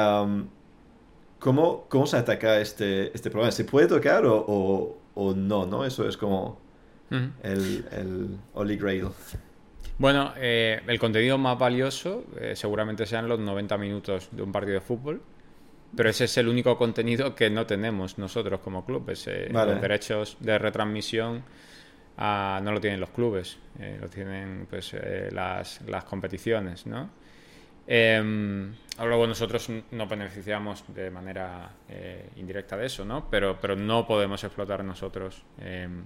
¿cómo, 1.39 1.87
¿cómo, 1.89 2.07
se 2.07 2.17
ataca 2.17 2.61
este, 2.61 3.15
este 3.15 3.31
problema? 3.31 3.53
¿Se 3.53 3.65
puede 3.65 3.87
tocar 3.87 4.25
o, 4.27 4.99
o, 5.15 5.35
no, 5.35 5.67
no? 5.67 5.85
Eso 5.85 6.09
es 6.09 6.17
como 6.17 6.61
el, 7.11 7.85
el 7.93 8.39
Holy 8.55 8.77
Grail. 8.77 9.09
Bueno, 9.99 10.35
eh, 10.37 10.83
el 10.87 10.99
contenido 10.99 11.39
más 11.39 11.59
valioso 11.59 12.25
eh, 12.39 12.55
seguramente 12.55 13.07
sean 13.07 13.29
los 13.29 13.39
90 13.41 13.79
minutos 13.79 14.29
de 14.31 14.43
un 14.43 14.53
partido 14.53 14.75
de 14.75 14.81
fútbol 14.81 15.23
pero 15.97 16.11
ese 16.11 16.25
es 16.25 16.37
el 16.37 16.47
único 16.47 16.77
contenido 16.77 17.35
que 17.35 17.49
no 17.49 17.67
tenemos 17.67 18.19
nosotros 18.19 18.61
como 18.61 18.85
clubes. 18.85 19.29
Los 19.51 19.81
derechos 19.81 20.37
de 20.41 20.59
retransmisión 20.59 21.43
ah, 22.19 22.61
no 22.63 22.71
lo 22.71 22.81
tienen 22.81 23.01
los 23.01 23.11
clubes, 23.11 23.59
eh, 23.81 23.99
lo 24.01 24.09
tienen 24.09 24.67
pues 24.69 24.93
eh, 24.93 25.31
las, 25.33 25.81
las, 25.87 26.05
competiciones, 26.05 26.87
¿no? 26.87 27.11
Em, 27.87 28.75
luego 28.99 29.27
nosotros 29.27 29.71
nos 29.93 30.09
beneficiamos 30.09 30.85
de 30.89 31.11
manera 31.11 31.71
eh, 31.89 32.31
indirecta 32.37 32.77
de 32.77 32.87
eso, 32.87 33.05
¿no? 33.05 33.31
Pero, 33.31 33.59
pero 33.61 33.75
no 33.75 34.07
podemos 34.07 34.43
explotar 34.45 34.85
nosotros 34.85 35.43
em, 35.61 36.05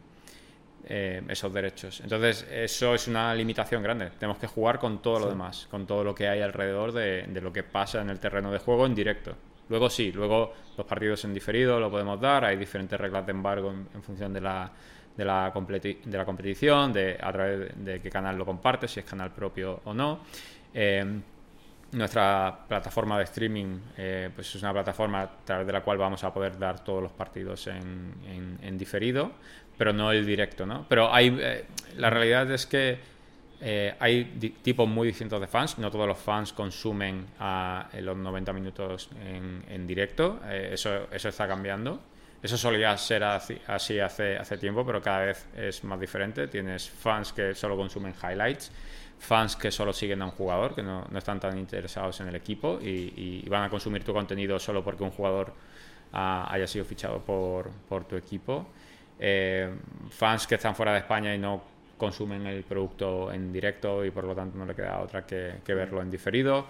esos 0.87 1.53
derechos. 1.53 2.01
Entonces, 2.01 2.47
eso 2.51 2.95
es 2.95 3.07
una 3.09 3.35
limitación 3.35 3.83
grande. 3.83 4.11
Tenemos 4.19 4.39
que 4.39 4.47
jugar 4.47 4.79
con 4.79 5.03
todo 5.03 5.21
lo 5.21 5.29
demás, 5.29 5.67
con 5.71 5.87
todo 5.87 6.05
lo 6.05 6.15
que 6.15 6.29
hay 6.29 6.41
alrededor 6.41 6.93
de, 6.93 7.25
de, 7.25 7.41
lo 7.41 7.53
que 7.53 7.63
pasa 7.63 8.01
en 8.01 8.11
el 8.11 8.19
terreno 8.19 8.51
de 8.51 8.59
juego 8.59 8.87
en 8.87 8.95
directo. 8.95 9.37
Luego 9.71 9.89
sí, 9.89 10.11
luego 10.11 10.53
los 10.77 10.87
partidos 10.87 11.25
en 11.25 11.33
diferido 11.33 11.79
lo 11.79 11.91
podemos 11.91 12.21
dar, 12.21 12.45
hay 12.45 12.57
diferentes 12.57 13.01
reglas 13.01 13.25
de 13.25 13.31
embargo 13.31 13.71
en, 13.71 14.03
función 14.03 14.33
de 14.33 14.41
la, 14.41 14.71
de 15.17 15.25
la, 15.25 15.53
competición, 15.53 16.93
de 16.93 17.17
a 17.21 17.33
través 17.33 17.73
de 17.77 18.01
qué 18.01 18.11
canal 18.11 18.37
lo 18.37 18.45
comparte, 18.45 18.89
si 18.89 18.99
es 18.99 19.07
canal 19.07 19.31
propio 19.31 19.81
o 19.85 19.95
no. 19.95 20.21
Eh, 20.75 21.21
nuestra 21.93 22.65
plataforma 22.69 23.17
de 23.19 23.25
streaming 23.25 23.79
eh, 23.97 24.31
pues 24.35 24.55
es 24.55 24.63
una 24.63 24.73
plataforma 24.73 25.23
a 25.23 25.31
través 25.45 25.67
de 25.67 25.73
la 25.73 25.83
cual 25.83 25.99
vamos 25.99 26.23
a 26.25 26.35
poder 26.35 26.59
dar 26.59 26.83
todos 26.83 27.03
los 27.03 27.13
partidos 27.13 27.69
en, 27.69 28.59
en, 28.63 28.79
diferido, 28.79 29.33
pero 29.79 29.93
no 29.93 30.11
el 30.11 30.27
directo, 30.27 30.67
¿no? 30.67 30.85
Pero 30.89 31.13
hay, 31.13 31.37
eh, 31.41 31.65
la 31.97 32.11
realidad 32.11 32.51
es 32.51 32.67
que 32.67 32.99
eh, 33.63 33.95
hay 33.99 34.25
tipos 34.63 34.89
muy 34.89 35.09
distintos 35.09 35.41
de 35.41 35.47
fans, 35.47 35.79
no 35.79 35.91
todos 35.91 36.07
los 36.07 36.19
fans 36.19 36.53
consumen 36.53 37.27
a, 37.39 37.89
los 38.01 38.17
90 38.17 38.53
minutos 38.53 39.11
en, 39.23 39.87
directo, 39.87 40.41
eh, 40.47 40.71
eso, 40.73 41.09
eso 41.13 41.29
está 41.29 41.47
cambiando. 41.47 42.01
Eso 42.43 42.57
solía 42.57 42.97
ser 42.97 43.23
así, 43.23 43.99
hace, 43.99 44.59
tiempo, 44.59 44.85
pero 44.87 45.03
cada 45.03 45.27
vez 45.27 45.47
es 45.55 45.85
más 45.85 46.01
diferente. 46.01 46.49
Tienes 46.49 46.89
fans 46.89 47.35
que 47.35 47.55
solo 47.55 47.77
consumen 47.77 48.15
highlights, 48.15 48.73
fans 49.19 49.57
que 49.57 49.71
solo 49.71 49.93
siguen 49.93 50.23
a 50.23 50.25
un 50.25 50.31
jugador, 50.31 50.75
que 50.75 50.83
no, 50.83 51.07
no 51.11 51.19
están 51.19 51.39
tan 51.39 51.59
interesados 51.59 52.19
en 52.21 52.29
el 52.29 52.37
equipo 52.37 52.79
y, 52.81 53.47
van 53.47 53.65
a 53.65 53.69
consumir 53.69 54.05
tu 54.05 54.15
contenido 54.15 54.59
solo 54.59 54.83
porque 54.83 55.03
un 55.03 55.11
jugador 55.11 55.53
ah, 56.15 56.49
haya 56.51 56.67
sido 56.67 56.87
fichado 56.87 57.23
por, 57.23 57.71
por 57.89 58.05
tu 58.05 58.17
equipo. 58.17 58.67
Eh, 59.23 59.71
fans 60.09 60.47
que 60.47 60.55
están 60.55 60.75
fuera 60.75 60.93
de 60.93 61.01
España 61.01 61.35
y 61.35 61.39
no 61.39 61.63
consumen 62.01 62.47
el 62.47 62.65
producto 62.65 63.31
en 63.31 63.53
directo 63.53 64.05
y 64.05 64.11
por 64.11 64.25
lo 64.25 64.35
tanto 64.35 64.59
no 64.59 64.65
le 64.65 64.75
queda 64.75 64.99
otra 64.99 65.25
que, 65.27 65.61
verlo 65.69 66.01
en 66.01 66.11
diferido. 66.11 66.67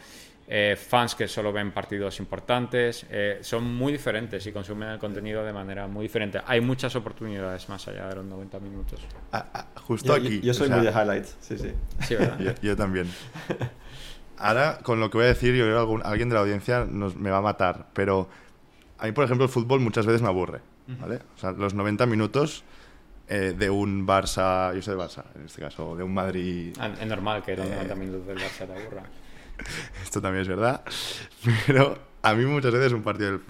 Eh, 0.52 0.76
fans 0.76 1.14
que 1.14 1.28
solo 1.28 1.52
ven 1.52 1.70
partidos 1.70 2.18
importantes, 2.18 3.06
eh, 3.08 3.38
son 3.40 3.72
muy 3.72 3.92
diferentes 3.92 4.44
y 4.44 4.52
consumen 4.52 4.88
el 4.88 4.98
contenido 4.98 5.44
de 5.44 5.52
manera 5.52 5.86
muy 5.86 6.02
diferente. 6.02 6.40
Hay 6.44 6.60
muchas 6.60 6.96
oportunidades 6.96 7.68
más 7.68 7.86
allá 7.86 8.08
de 8.08 8.16
los 8.16 8.24
90 8.24 8.58
minutos. 8.58 9.00
Ah, 9.30 9.46
ah, 9.54 9.66
justo 9.86 10.12
aquí. 10.12 10.40
Yo 10.40 10.52
soy 10.52 10.68
muy 10.68 10.80
de 10.80 10.90
highlights, 10.90 11.36
sí, 11.40 11.56
sí. 11.56 11.72
yo, 12.62 12.76
también. 12.76 13.06
Ahora, 14.38 14.80
con 14.82 14.98
lo 14.98 15.08
que 15.08 15.18
voy 15.18 15.26
a 15.26 15.28
decir, 15.28 15.54
yo 15.54 15.64
creo 15.66 15.86
que 15.86 16.02
alguien 16.04 16.28
de 16.28 16.34
la 16.34 16.40
audiencia 16.40 16.84
nos, 16.84 17.14
me 17.14 17.30
va 17.30 17.38
a 17.38 17.42
matar, 17.42 17.86
pero 17.92 18.28
a 18.98 19.06
mí, 19.06 19.12
por 19.12 19.24
ejemplo, 19.24 19.44
el 19.44 19.50
fútbol 19.52 19.78
muchas 19.78 20.04
veces 20.04 20.20
me 20.20 20.28
aburre. 20.28 20.62
¿vale? 21.00 21.20
O 21.36 21.38
sea, 21.38 21.52
los 21.52 21.74
90 21.74 22.06
minutos 22.06 22.64
eh, 23.32 23.54
de 23.56 23.70
un 23.70 24.04
Barça, 24.04 24.74
yo 24.74 24.82
soy 24.82 24.96
de 24.96 25.04
Barça 25.04 25.22
en 25.36 25.44
este 25.46 25.60
caso, 25.60 25.94
de 25.94 26.02
un 26.02 26.12
Madrid. 26.12 26.76
Ah, 26.80 26.90
es 27.00 27.06
normal 27.06 27.44
que 27.44 27.56
los 27.56 27.64
90 27.64 27.92
eh, 27.92 27.96
minutos 27.96 28.26
del 28.26 28.38
Barça 28.38 28.66
te 28.66 28.72
aburra. 28.72 29.04
Esto 30.02 30.20
también 30.20 30.42
es 30.42 30.48
verdad, 30.48 30.82
pero 31.64 31.96
a 32.22 32.34
mí 32.34 32.44
muchas 32.44 32.72
veces 32.72 32.92
un 32.92 33.04
partido 33.04 33.38
del, 33.38 33.40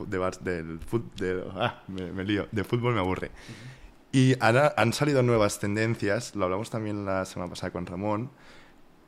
de, 0.41 0.63
del 0.63 0.81
de, 1.17 1.45
ah, 1.55 1.83
me, 1.89 2.25
lío, 2.25 2.47
de 2.53 2.63
fútbol 2.63 2.93
me 2.93 3.01
aburre. 3.01 3.31
Y 4.13 4.35
ahora 4.41 4.75
han 4.77 4.93
salido 4.93 5.23
nuevas 5.23 5.61
tendencias, 5.61 6.37
lo 6.37 6.45
hablamos 6.45 6.69
también 6.69 7.07
la 7.07 7.25
semana 7.25 7.49
pasada 7.49 7.73
con 7.73 7.87
Ramón, 7.87 8.31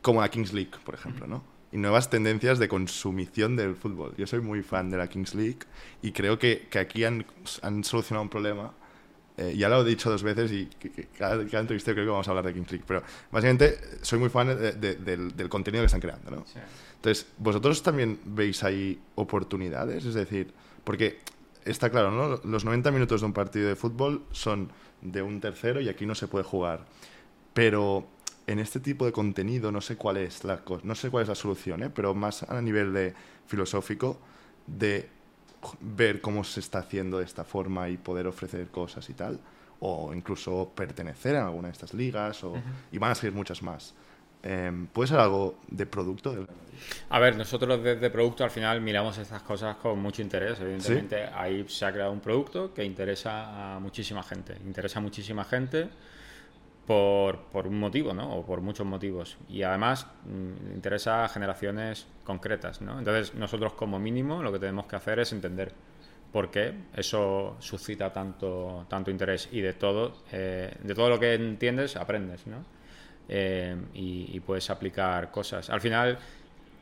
como 0.01 0.23
la 0.23 0.31
Kings 0.31 0.55
League, 0.55 0.73
por 0.87 0.95
ejemplo, 0.95 1.27
¿no? 1.27 1.45
Y 1.71 1.77
nuevas 1.77 2.09
tendencias 2.09 2.59
de 2.59 2.69
consumición 2.69 3.57
del 3.57 3.77
fútbol. 3.77 4.15
Yo 4.17 4.27
soy 4.27 4.41
muy 4.41 4.63
fan 4.63 4.89
de 4.89 4.97
la 4.97 5.07
Kings 5.09 5.35
League 5.35 5.59
y 6.01 6.13
creo 6.13 6.39
que, 6.39 6.67
que 6.71 6.79
aquí 6.79 7.05
han, 7.05 7.27
han 7.61 7.85
solucionado 7.85 8.23
un 8.23 8.31
problema 8.31 8.73
eh, 9.37 9.55
ya 9.57 9.69
lo 9.69 9.81
he 9.81 9.85
dicho 9.85 10.11
dos 10.11 10.23
veces 10.23 10.53
y 10.53 10.69
cada, 11.17 11.43
entrevista 11.43 11.93
creo 11.93 12.05
que 12.05 12.11
vamos 12.11 12.29
a 12.29 12.33
hablar 12.33 12.47
de 12.47 12.53
Kings 12.53 12.71
League, 12.71 12.85
pero 12.87 13.03
básicamente 13.31 13.79
soy 14.03 14.19
muy 14.19 14.29
fan 14.29 14.49
del, 14.49 15.49
contenido 15.49 15.83
que 15.83 15.87
están 15.87 16.01
creando, 16.01 16.31
¿no? 16.31 16.45
Entonces, 16.97 17.27
¿vosotros 17.39 17.83
también 17.83 18.21
veis 18.25 18.63
ahí 18.63 19.01
oportunidades? 19.15 20.05
Es 20.05 20.15
decir, 20.15 20.53
porque 20.85 21.19
está 21.65 21.91
claro, 21.91 22.11
¿no? 22.11 22.41
Los 22.45 22.65
90 22.65 22.91
minutos 22.91 23.23
de 23.23 23.27
un 23.27 23.33
partido 23.33 23.69
de 23.69 23.77
fútbol 23.77 24.23
son 24.33 24.71
de 25.01 25.23
un 25.23 25.41
tercero 25.41 25.81
y 25.81 25.89
aquí 25.89 26.07
no 26.07 26.15
se 26.15 26.29
puede 26.29 26.45
jugar. 26.45 26.85
Pero 27.55 28.07
en 28.47 28.59
este 28.59 28.81
tipo 28.81 29.07
de 29.07 29.13
contenido 29.13 29.73
no 29.73 29.81
sé 29.81 29.97
cuál 29.97 30.19
es 30.19 30.45
la, 30.45 30.63
no 30.83 30.95
sé 30.95 31.11
cuál 31.11 31.23
es 31.23 31.29
la 31.29 31.35
solución, 31.35 31.83
¿eh? 31.83 31.91
pero 31.91 32.15
más 32.15 32.43
a 32.43 32.61
nivel 32.61 32.93
de 32.93 33.15
filosófico 33.47 34.19
de 34.67 35.09
ver 35.81 36.21
cómo 36.21 36.45
se 36.45 36.61
está 36.61 36.81
haciendo 36.81 37.19
de 37.19 37.25
esta 37.25 37.45
forma 37.45 37.89
y 37.89 37.97
poder 37.97 38.27
ofrecer 38.27 38.69
cosas 38.69 39.09
y 39.11 39.15
tal, 39.15 39.39
o 39.81 40.13
incluso 40.15 40.73
pertenecer 40.75 41.37
a 41.37 41.47
alguna 41.47 41.69
de 41.69 41.73
estas 41.73 41.95
ligas, 41.95 42.43
o, 42.45 42.55
y 42.91 42.99
van 42.99 43.13
a 43.13 43.15
salir 43.15 43.33
muchas 43.33 43.63
más. 43.63 43.95
Em, 44.43 44.87
¿Puede 44.89 45.09
ser 45.09 45.21
algo 45.21 45.61
de 45.69 45.87
producto? 45.87 46.47
A 47.11 47.19
ver, 47.21 47.37
nosotros 47.37 47.83
desde 47.83 48.11
producto 48.11 48.43
al 48.43 48.51
final 48.51 48.81
miramos 48.81 49.17
estas 49.19 49.43
cosas 49.43 49.77
con 49.77 50.01
mucho 50.01 50.21
interés. 50.21 50.59
Evidentemente, 50.61 51.27
ahí 51.27 51.65
se 51.69 51.85
ha 51.85 51.93
creado 51.93 52.11
un 52.11 52.21
producto 52.21 52.75
que 52.75 52.85
interesa 52.85 53.77
a 53.77 53.79
muchísima 53.79 54.23
gente. 54.23 54.57
Interesa 54.65 54.99
a 54.99 55.03
muchísima 55.03 55.45
gente 55.45 55.89
por, 56.87 57.45
por 57.45 57.67
un 57.67 57.79
motivo, 57.79 58.13
¿no? 58.13 58.37
O 58.37 58.45
por 58.45 58.61
muchos 58.61 58.87
motivos. 58.87 59.39
Y 59.49 59.63
además 59.63 60.07
mm, 60.25 60.75
interesa 60.75 61.25
a 61.25 61.29
generaciones 61.29 62.07
concretas, 62.25 62.81
¿no? 62.81 62.99
Entonces, 62.99 63.35
nosotros 63.35 63.75
como 63.75 63.99
mínimo 63.99 64.43
lo 64.43 64.53
que 64.53 64.59
tenemos 64.59 64.87
que 64.87 64.97
hacer 64.97 65.21
es 65.21 65.33
entender 65.33 65.73
por 66.33 66.51
qué 66.51 66.73
eso 66.97 67.57
suscita 67.61 68.13
tanto, 68.13 68.87
tanto 68.89 69.11
interés 69.11 69.49
y 69.53 69.61
de 69.61 69.75
todo, 69.75 70.23
eh, 70.33 70.75
de 70.83 70.95
todo 70.95 71.11
lo 71.11 71.21
que 71.21 71.35
entiendes 71.35 71.97
aprendes, 71.97 72.47
¿no? 72.47 72.65
Eh, 73.29 73.77
y, 73.95 74.41
puedes 74.41 74.69
aplicar 74.69 75.31
cosas. 75.31 75.71
Al 75.71 75.81
final, 75.81 76.19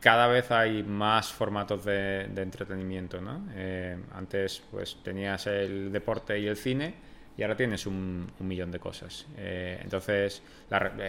cada 0.00 0.26
vez 0.26 0.50
hay 0.50 0.82
más 0.82 1.30
formatos 1.30 1.84
de, 1.84 2.22
entretenimiento, 2.22 3.20
¿no? 3.20 3.46
Eh, 3.54 3.98
antes, 4.14 4.62
pues 4.70 4.96
tenías 5.02 5.46
el 5.46 5.92
deporte 5.92 6.38
y 6.38 6.46
el 6.46 6.56
cine 6.56 7.09
y 7.40 7.42
ahora 7.42 7.56
tienes 7.56 7.86
un, 7.86 8.30
millón 8.40 8.70
de 8.70 8.78
cosas. 8.78 9.26
Eh, 9.38 9.80
entonces, 9.82 10.42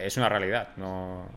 es 0.01 0.17
una 0.17 0.29
realidad. 0.29 0.69
No 0.77 1.27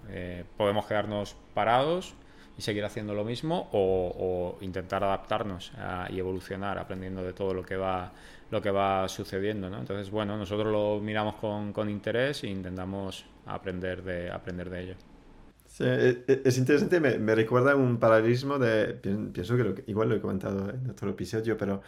podemos 0.56 0.86
quedarnos 0.86 1.34
parados 1.52 2.14
y 2.56 2.62
seguir 2.62 2.84
haciendo 2.84 3.12
lo 3.12 3.24
mismo 3.24 3.68
o, 3.72 4.56
intentar 4.60 5.02
adaptarnos 5.02 5.72
y 6.10 6.18
evolucionar 6.18 6.78
aprendiendo 6.78 7.24
de 7.24 7.32
todo 7.32 7.52
lo 7.52 7.64
que 7.64 7.76
va 7.76 8.12
lo 8.50 8.62
que 8.62 8.70
va 8.70 9.08
sucediendo 9.08 9.68
¿no? 9.68 9.78
entonces 9.78 10.10
bueno 10.10 10.36
nosotros 10.36 10.70
lo 10.70 11.00
miramos 11.00 11.34
con, 11.36 11.72
con 11.72 11.90
interés 11.90 12.44
e 12.44 12.48
intentamos 12.48 13.24
aprender 13.46 14.02
de, 14.02 14.30
aprender 14.30 14.70
de 14.70 14.82
ello. 14.82 14.94
E, 15.80 16.24
e, 16.28 16.42
es 16.44 16.56
interesante, 16.56 17.00
me, 17.00 17.18
me, 17.18 17.34
recuerda 17.34 17.74
un 17.74 17.98
paralelismo 17.98 18.58
de, 18.60 18.94
pienso 18.94 19.56
que, 19.56 19.82
igual 19.88 20.08
lo 20.08 20.14
he 20.14 20.20
comentado 20.20 20.70
en 20.70 20.88
otro 20.88 21.10
episodio, 21.10 21.56
pero 21.56 21.82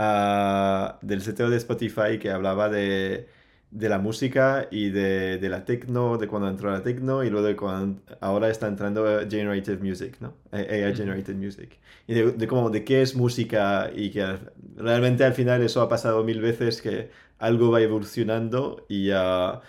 uh, 0.00 1.06
del 1.06 1.22
seteo 1.22 1.50
de 1.50 1.58
Spotify 1.58 2.18
que 2.18 2.30
hablaba 2.30 2.68
de, 2.68 3.28
de 3.70 3.88
la 3.88 3.98
música 3.98 4.66
y 4.70 4.90
de, 4.90 5.38
de, 5.38 5.48
la 5.48 5.64
techno, 5.64 6.18
de 6.18 6.26
cuando 6.26 6.48
entró 6.48 6.70
la 6.70 6.82
techno 6.82 7.22
y 7.22 7.30
luego 7.30 7.46
de 7.46 7.56
cuando 7.56 8.02
ahora 8.20 8.48
está 8.48 8.66
entrando 8.66 9.04
generative 9.28 9.78
music, 9.78 10.16
¿no? 10.20 10.34
AI 10.52 10.94
generated 10.94 11.36
music. 11.36 11.78
Y 12.06 12.14
de, 12.14 12.32
de, 12.32 12.46
cómo, 12.48 12.70
de 12.70 12.84
qué 12.84 13.02
es 13.02 13.14
música 13.14 13.90
y 13.94 14.10
que 14.10 14.38
realmente 14.76 15.24
al 15.24 15.34
final 15.34 15.62
eso 15.62 15.82
ha 15.82 15.88
pasado 15.88 16.24
mil 16.24 16.40
veces 16.40 16.82
que 16.82 17.10
algo 17.38 17.70
va 17.70 17.80
evolucionando 17.80 18.86
y... 18.88 19.10
Uh, 19.12 19.60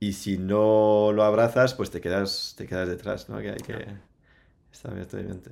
y 0.00 0.12
si 0.12 0.38
no 0.38 1.10
lo 1.12 1.24
abrazas, 1.24 1.74
pues 1.74 1.90
te 1.90 2.00
quedas, 2.00 2.54
te 2.56 2.66
quedas 2.66 2.88
detrás, 2.88 3.28
¿no? 3.28 3.38
Que 3.38 3.50
hay 3.50 3.56
que 3.56 3.84
estar 4.72 4.94
bien 4.94 5.42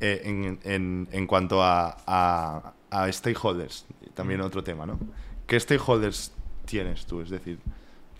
eh, 0.00 0.20
en, 0.24 0.60
en, 0.62 1.08
en, 1.10 1.26
cuanto 1.26 1.62
a, 1.62 1.96
a, 2.06 2.74
a, 2.90 3.10
stakeholders, 3.10 3.86
también 4.14 4.40
otro 4.40 4.62
tema, 4.62 4.86
¿no? 4.86 4.98
¿Qué 5.46 5.58
stakeholders 5.58 6.32
tienes 6.64 7.06
tú? 7.06 7.20
Es 7.20 7.30
decir, 7.30 7.58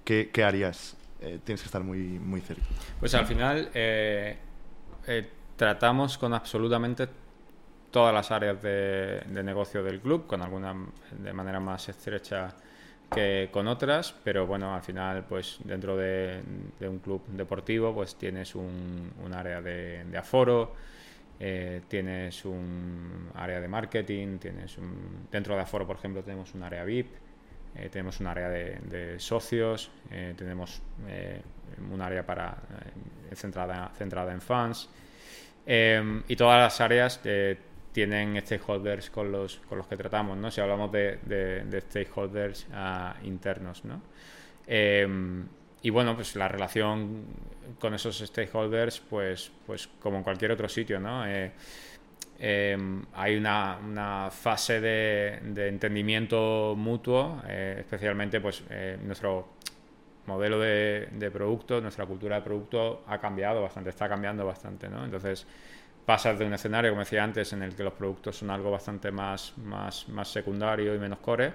¿qué, 0.04 0.30
qué 0.32 0.44
harías? 0.44 0.96
Eh, 1.20 1.38
tienes 1.44 1.60
que 1.60 1.66
estar 1.66 1.82
muy, 1.82 1.98
muy 1.98 2.40
cerca. 2.40 2.62
Pues 2.98 3.14
al 3.14 3.26
final 3.26 3.70
eh, 3.74 4.36
tratamos 5.56 6.16
con 6.18 6.32
absolutamente 6.32 7.08
todas 7.90 8.14
las 8.14 8.30
áreas 8.30 8.62
de, 8.62 9.22
de, 9.26 9.42
negocio 9.42 9.82
del 9.82 10.00
club, 10.00 10.26
con 10.26 10.42
alguna 10.42 10.74
de 11.18 11.32
manera 11.32 11.60
más 11.60 11.88
estrecha 11.88 12.54
que 13.10 13.48
con 13.50 13.66
otras, 13.66 14.14
pero 14.24 14.46
bueno, 14.46 14.74
al 14.74 14.82
final, 14.82 15.24
pues 15.28 15.58
dentro 15.64 15.96
de, 15.96 16.40
un 16.80 16.98
club 17.00 17.22
deportivo, 17.28 17.92
pues 17.92 18.14
tienes 18.14 18.54
un, 18.54 19.10
área 19.34 19.60
de, 19.60 20.04
aforo, 20.16 20.74
eh, 21.42 21.80
tienes 21.88 22.44
un 22.44 23.30
área 23.34 23.62
de 23.62 23.66
marketing, 23.66 24.36
tienes 24.36 24.76
un, 24.76 25.26
dentro 25.30 25.54
de 25.54 25.62
aforo, 25.62 25.86
por 25.86 25.96
ejemplo, 25.96 26.22
tenemos 26.22 26.54
un 26.54 26.62
área 26.62 26.84
VIP, 26.84 27.06
eh, 27.76 27.88
tenemos 27.88 28.20
un 28.20 28.26
área 28.26 28.50
de, 28.50 29.18
socios, 29.18 29.90
eh, 30.10 30.34
tenemos 30.36 30.82
un 31.90 32.02
área 32.02 32.26
para 32.26 32.58
centrada, 33.34 33.90
centrada 33.96 34.32
en 34.32 34.42
fans 34.42 34.90
y 35.66 36.36
todas 36.36 36.60
las 36.60 36.78
áreas 36.82 37.20
tienen 37.92 38.38
stakeholders 38.44 39.08
con 39.08 39.32
los, 39.32 39.60
con 39.66 39.78
los 39.78 39.86
que 39.86 39.96
tratamos, 39.96 40.36
¿no? 40.36 40.50
Si 40.50 40.60
hablamos 40.60 40.92
de, 40.92 41.18
de, 41.24 41.80
stakeholders 41.80 42.66
ah, 42.72 43.16
internos, 43.22 43.82
¿no? 43.86 44.02
Y 45.82 45.90
bueno, 45.90 46.14
pues 46.14 46.36
la 46.36 46.48
relación 46.48 47.24
con 47.78 47.94
esos 47.94 48.18
stakeholders, 48.18 49.00
pues, 49.00 49.50
pues 49.66 49.88
como 50.00 50.18
en 50.18 50.22
cualquier 50.22 50.52
otro 50.52 50.68
sitio, 50.68 51.00
¿no? 51.00 51.26
Eh, 51.26 51.52
em, 52.38 53.02
hay 53.14 53.36
una, 53.36 53.78
una 53.82 54.30
fase 54.30 54.80
de, 54.80 55.40
de, 55.42 55.68
entendimiento 55.68 56.74
mutuo, 56.76 57.42
eh, 57.48 57.76
especialmente 57.80 58.40
pues 58.40 58.62
eh, 58.70 58.98
nuestro 59.02 59.48
modelo 60.26 60.58
de, 60.60 61.08
de 61.12 61.30
producto, 61.30 61.80
nuestra 61.80 62.06
cultura 62.06 62.36
de 62.36 62.42
producto 62.42 63.02
ha 63.06 63.18
cambiado 63.18 63.62
bastante, 63.62 63.90
está 63.90 64.08
cambiando 64.08 64.44
bastante, 64.44 64.88
¿no? 64.88 65.04
Entonces, 65.04 65.46
pasas 66.04 66.38
de 66.38 66.44
un 66.44 66.52
escenario, 66.52 66.90
como 66.90 67.00
decía 67.00 67.24
antes, 67.24 67.52
en 67.52 67.62
el 67.62 67.74
que 67.74 67.84
los 67.84 67.94
productos 67.94 68.36
son 68.36 68.50
algo 68.50 68.70
bastante 68.70 69.10
más, 69.10 69.56
más, 69.58 70.08
más 70.08 70.28
secundario 70.28 70.94
y 70.94 70.98
menos 70.98 71.20
core, 71.20 71.52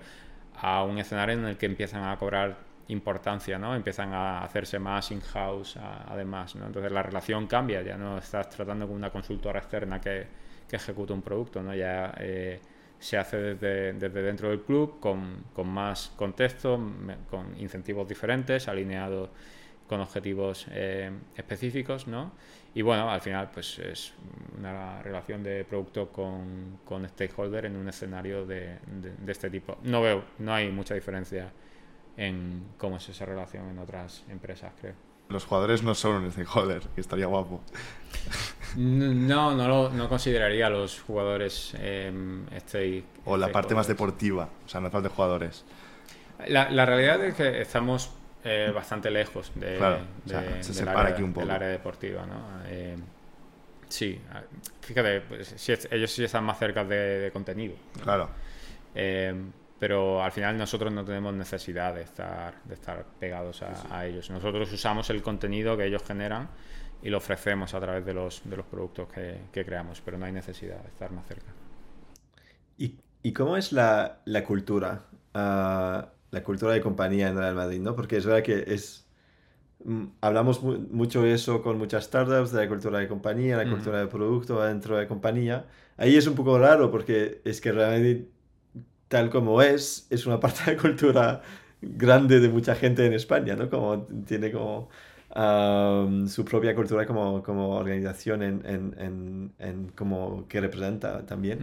a 0.58 0.84
un 0.84 0.98
escenario 0.98 1.36
en 1.36 1.46
el 1.46 1.58
que 1.58 1.66
empiezan 1.66 2.04
a 2.04 2.18
cobrar 2.18 2.58
importancia, 2.90 3.58
¿no? 3.58 3.76
Empiezan 3.76 4.14
a 4.14 4.44
hacerse 4.44 4.80
más 4.80 5.12
in-house 5.12 5.78
además, 5.78 6.56
¿no? 6.56 6.68
Entonces 6.68 6.92
la 6.92 7.02
relación 7.02 7.48
cambia, 7.48 7.82
ya 7.82 7.98
no 7.98 8.18
estás 8.18 8.50
tratando 8.50 8.88
con 8.88 8.96
una 8.96 9.10
consultora 9.10 9.60
externa 9.60 10.00
que, 10.00 10.46
ejecuta 10.72 11.14
un 11.14 11.22
producto, 11.22 11.64
¿no? 11.64 11.74
Ya 11.74 12.14
eh, 12.18 12.60
se 13.00 13.18
hace 13.18 13.38
desde, 13.38 13.94
desde, 13.94 14.22
dentro 14.22 14.50
del 14.50 14.60
club 14.62 15.00
con, 15.00 15.46
con 15.54 15.70
más 15.70 16.12
contexto, 16.18 16.78
con 17.30 17.58
incentivos 17.58 18.06
diferentes, 18.06 18.68
alineados 18.68 19.30
con 19.88 20.02
objetivos 20.02 20.66
eh, 20.72 21.12
específicos, 21.36 22.08
¿no? 22.08 22.34
Y 22.74 22.82
bueno, 22.82 23.10
al 23.10 23.22
final 23.22 23.52
pues 23.54 23.80
es 23.80 24.14
una 24.58 25.02
relación 25.02 25.44
de 25.44 25.64
producto 25.64 26.10
con, 26.10 26.80
con 26.84 27.08
stakeholder 27.08 27.66
en 27.66 27.76
un 27.78 27.88
escenario 27.88 28.46
de, 28.46 28.80
de, 28.86 29.32
este 29.32 29.50
tipo. 29.50 29.78
No 29.84 30.02
veo, 30.02 30.24
no 30.40 30.54
hay 30.54 30.70
mucha 30.72 30.94
diferencia 30.94 31.52
en 32.18 32.64
cómo 32.78 32.98
es 32.98 33.10
esa 33.10 33.26
relación 33.26 33.70
en 33.70 33.80
otras 33.80 34.24
empresas, 34.30 34.74
creo. 34.80 34.94
Los 35.30 35.46
jugadores 35.46 35.82
no 35.82 35.96
son 35.96 36.24
un 36.24 36.32
stakeholder, 36.32 36.82
que 36.94 37.02
estaría 37.02 37.26
guapo. 37.26 37.62
No, 38.76 39.56
no, 39.56 39.68
lo, 39.68 39.90
no 39.90 40.10
consideraría 40.10 40.68
a 40.68 40.70
los 40.70 41.02
jugadores 41.02 41.76
eh, 41.80 43.04
O 43.24 43.38
la 43.38 43.52
parte 43.52 43.74
más 43.74 43.88
deportiva, 43.88 44.50
o 44.66 44.70
sea, 44.70 44.82
no 44.82 44.92
falta 44.92 45.10
de 45.10 45.16
jugadores. 45.16 45.66
La, 46.48 46.70
la 46.70 46.86
realidad 46.86 47.24
es 47.24 47.36
que 47.36 47.62
estamos 47.62 48.12
eh, 48.48 48.72
bastante 48.72 49.10
lejos 49.10 49.52
de, 49.56 49.72
del, 49.72 50.88
área, 50.88 51.68
deportiva. 51.68 52.28
¿no? 52.28 52.62
Eh, 52.68 52.96
sí, 53.88 54.22
fíjate, 54.82 55.22
pues, 55.22 55.70
ellos 55.90 56.12
sí 56.12 56.24
están 56.24 56.44
más 56.44 56.60
cerca 56.60 56.84
de, 56.84 57.32
contenido. 57.34 57.74
Claro. 58.04 58.30
Eh, 58.94 59.34
pero 59.80 60.24
al 60.24 60.32
final 60.32 60.58
nosotros 60.58 60.92
no 60.94 61.04
tenemos 61.04 61.34
necesidad 61.34 61.94
de 61.94 62.04
estar, 62.04 62.62
de 62.64 62.74
estar 62.74 63.06
pegados 63.20 63.62
a, 63.62 64.06
ellos. 64.06 64.30
Nosotros 64.30 64.72
usamos 64.72 65.10
el 65.10 65.22
contenido 65.22 65.76
que 65.76 65.86
ellos 65.86 66.04
generan 66.04 66.50
y 67.02 67.10
lo 67.10 67.18
ofrecemos 67.18 67.74
a 67.74 67.80
través 67.80 68.06
de 68.06 68.14
los, 68.14 68.42
de 68.46 68.58
los 68.58 68.66
productos 68.66 69.10
que, 69.10 69.42
que 69.52 69.66
creamos, 69.66 70.02
pero 70.04 70.18
no 70.18 70.26
hay 70.26 70.32
necesidad 70.32 70.82
de 70.82 70.88
estar 70.88 71.12
más 71.12 71.28
cerca. 71.28 71.52
¿Y, 72.78 72.96
y 73.22 73.34
cómo 73.34 73.58
es 73.58 73.72
la, 73.72 74.20
la 74.26 74.44
cultura? 74.44 75.04
Uh, 75.34 76.08
la 76.32 76.44
cultura 76.44 76.74
de 76.74 76.82
compañía 76.82 77.30
en 77.30 77.38
Real 77.38 77.56
Madrid, 77.56 77.80
¿no? 77.80 77.96
Porque 77.96 78.18
es 78.18 78.26
verdad 78.26 78.44
que 78.44 78.66
es... 78.68 79.08
Mm, 79.84 80.06
hablamos 80.22 80.62
mucho 80.64 81.26
eso 81.26 81.62
con 81.62 81.78
muchas 81.78 82.06
startups, 82.06 82.52
de 82.52 82.62
la 82.64 82.68
cultura 82.68 83.00
de 83.00 83.08
compañía, 83.08 83.58
la 83.58 83.70
cultura 83.70 84.00
de 84.00 84.08
producto 84.08 84.62
dentro 84.64 84.98
de 84.98 85.08
compañía. 85.08 85.66
Ahí 85.98 86.16
es 86.18 86.28
un 86.28 86.36
poco 86.36 86.58
raro 86.58 86.92
porque 86.92 87.42
es 87.46 87.62
que 87.62 87.72
Real 87.72 87.92
Madrid, 87.92 88.26
tal 89.16 89.30
como 89.30 89.62
es, 89.62 90.08
es 90.10 90.26
una 90.28 90.40
parte 90.40 90.60
de 90.66 90.76
la 90.76 90.82
cultura 90.82 91.42
grande 91.82 92.40
de 92.40 92.50
mucha 92.50 92.76
gente 92.76 93.06
en 93.06 93.14
España, 93.14 93.56
¿no? 93.56 93.70
Como 93.70 94.08
tiene 94.28 94.52
como... 94.52 94.90
am, 95.32 96.28
su 96.28 96.44
propia 96.46 96.74
cultura 96.76 97.06
como, 97.06 97.42
como 97.44 97.64
organización 97.84 98.42
en, 98.44 98.56
en, 98.66 98.84
en, 99.06 99.54
en 99.60 99.78
como 100.00 100.48
que 100.48 100.62
representa 100.62 101.26
también. 101.26 101.60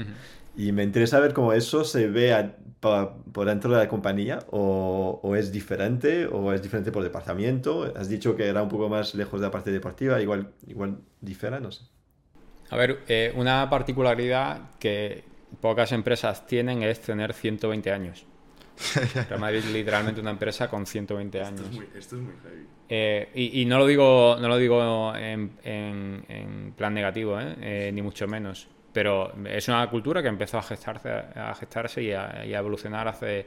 Y 0.55 0.73
me 0.73 0.83
interesa 0.83 1.19
ver 1.21 1.33
cómo 1.33 1.53
eso 1.55 1.85
se 1.85 2.09
ve 2.09 2.35
a- 2.35 2.57
pa- 2.81 3.15
por 3.33 3.47
dentro 3.47 3.71
de 3.73 3.79
la 3.79 3.89
compañía 3.89 4.41
o, 4.51 5.21
o 5.23 5.37
es 5.37 5.51
diferente 5.53 6.27
o 6.27 6.53
es 6.53 6.61
diferente 6.63 6.93
por 6.93 7.03
departamento. 7.03 7.93
Has 7.97 8.09
dicho 8.09 8.37
que 8.37 8.47
era 8.49 8.63
un 8.63 8.69
poco 8.69 8.89
más 8.89 9.15
lejos 9.15 9.41
de 9.41 9.47
la 9.47 9.51
parte 9.51 9.71
deportiva, 9.73 10.21
igual, 10.21 10.53
igual 10.67 10.99
difiere, 11.21 11.59
no 11.61 11.71
sé. 11.73 11.83
A 12.71 12.77
ver, 12.77 13.01
eh, 13.09 13.33
una 13.37 13.69
particularidad 13.69 14.71
que 14.79 15.25
pocas 15.61 15.93
empresas 15.93 16.47
tienen 16.47 16.83
es 16.83 17.01
tener 17.01 17.33
120 17.33 17.93
años. 17.93 18.25
Real 19.29 19.39
Madrid 19.41 19.59
es 19.59 19.71
literalmente 19.73 20.21
una 20.21 20.31
empresa 20.31 20.69
con 20.69 20.87
120 20.87 21.41
años. 21.43 21.61
esto 21.97 22.17
es 22.17 22.23
muy 22.23 22.33
heavy. 22.43 22.67
Eh, 22.89 23.31
y, 23.35 23.63
y 23.63 23.65
no 23.67 23.79
lo 23.79 23.87
digo, 23.87 24.37
no 24.41 24.49
lo 24.49 24.57
digo 24.57 25.15
en, 25.15 25.53
en- 25.63 26.25
en 26.29 26.73
plan 26.77 26.93
negativo, 26.95 27.39
¿eh? 27.41 27.55
Eh, 27.61 27.91
ni 27.93 28.03
mucho 28.03 28.27
menos. 28.27 28.69
Pero 28.93 29.33
es 29.47 29.69
una 29.69 29.89
cultura 29.89 30.21
que 30.23 30.29
empezó 30.29 30.59
a 30.59 30.63
gestarse, 30.63 31.09
a 31.11 31.55
gestarse 31.55 32.03
y, 32.03 32.13
a, 32.13 32.45
y 32.45 32.53
a 32.55 32.59
evolucionar 32.59 33.09
hace 33.09 33.47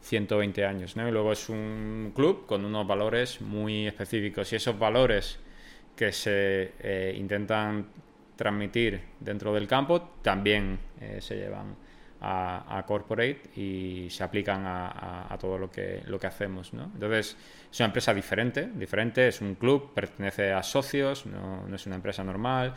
120 0.00 0.64
años. 0.64 0.96
¿no? 0.96 1.06
Y 1.06 1.12
luego 1.12 1.32
es 1.32 1.48
un 1.50 2.12
club 2.14 2.46
con 2.46 2.64
unos 2.64 2.86
valores 2.86 3.40
muy 3.42 3.86
específicos. 3.86 4.50
Y 4.52 4.56
esos 4.56 4.78
valores 4.78 5.38
que 5.94 6.12
se 6.12 6.72
eh, 6.80 7.14
intentan 7.18 7.88
transmitir 8.36 9.00
dentro 9.20 9.52
del 9.54 9.66
campo 9.66 10.00
también 10.22 10.78
eh, 11.00 11.18
se 11.20 11.36
llevan 11.36 11.74
a, 12.20 12.82
corporate 12.86 13.42
y 13.56 14.08
se 14.10 14.24
aplican 14.24 14.62
a, 14.66 15.36
todo 15.40 15.58
lo 15.58 15.70
que, 15.70 16.02
lo 16.06 16.18
que 16.18 16.26
hacemos. 16.26 16.72
¿no? 16.72 16.84
Entonces, 16.94 17.36
es 17.70 17.80
una 17.80 17.86
empresa 17.86 18.12
diferente, 18.14 18.68
diferente, 18.74 19.28
es 19.28 19.40
un 19.40 19.54
club, 19.54 19.92
pertenece 19.94 20.52
a 20.52 20.62
socios, 20.62 21.26
no, 21.26 21.66
no 21.66 21.76
es 21.76 21.86
una 21.86 21.96
empresa 21.96 22.24
normal, 22.24 22.74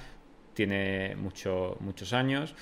tiene 0.54 1.16
mucho, 1.16 1.78
muchos 1.80 2.14
años. 2.14 2.54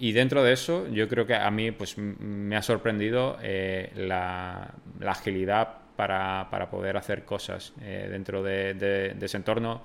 Y 0.00 0.12
dentro 0.12 0.42
de 0.44 0.52
eso, 0.52 0.86
yo 0.88 1.08
creo 1.08 1.26
que 1.26 1.34
a 1.34 1.50
mí 1.50 1.70
pues, 1.72 1.98
me 1.98 2.56
ha 2.56 2.62
sorprendido 2.62 3.36
eh, 3.42 3.90
la, 3.96 4.74
la 5.00 5.10
agilidad 5.10 5.78
para, 5.96 6.48
para 6.50 6.70
poder 6.70 6.96
hacer 6.96 7.24
cosas 7.24 7.72
eh, 7.80 8.06
dentro 8.10 8.42
de, 8.42 8.74
de- 8.74 9.14
de 9.14 9.26
ese 9.26 9.36
entorno, 9.36 9.82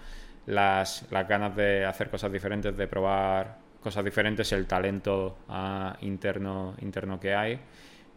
las, 0.47 1.05
las 1.11 1.27
ganas 1.27 1.55
de 1.55 1.85
hacer 1.85 2.09
cosas 2.09 2.31
diferentes, 2.31 2.75
de 2.75 2.87
probar 2.87 3.57
cosas 3.81 4.03
diferentes, 4.03 4.51
el 4.53 4.65
talento 4.65 5.37
ah, 5.49 5.97
interno, 6.01 6.75
interno 6.79 7.19
que 7.19 7.33
hay. 7.33 7.59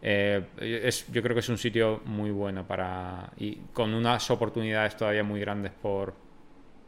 Eh, 0.02 0.46
es, 0.58 1.10
yo 1.10 1.22
creo 1.22 1.34
que 1.34 1.40
es 1.40 1.48
un 1.48 1.58
sitio 1.58 2.02
muy 2.04 2.30
bueno 2.30 2.66
para. 2.66 3.30
y 3.36 3.56
con 3.72 3.94
unas 3.94 4.30
oportunidades 4.30 4.96
todavía 4.96 5.24
muy 5.24 5.40
grandes 5.40 5.72
por, 5.72 6.14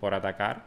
por 0.01 0.15
atacar. 0.15 0.67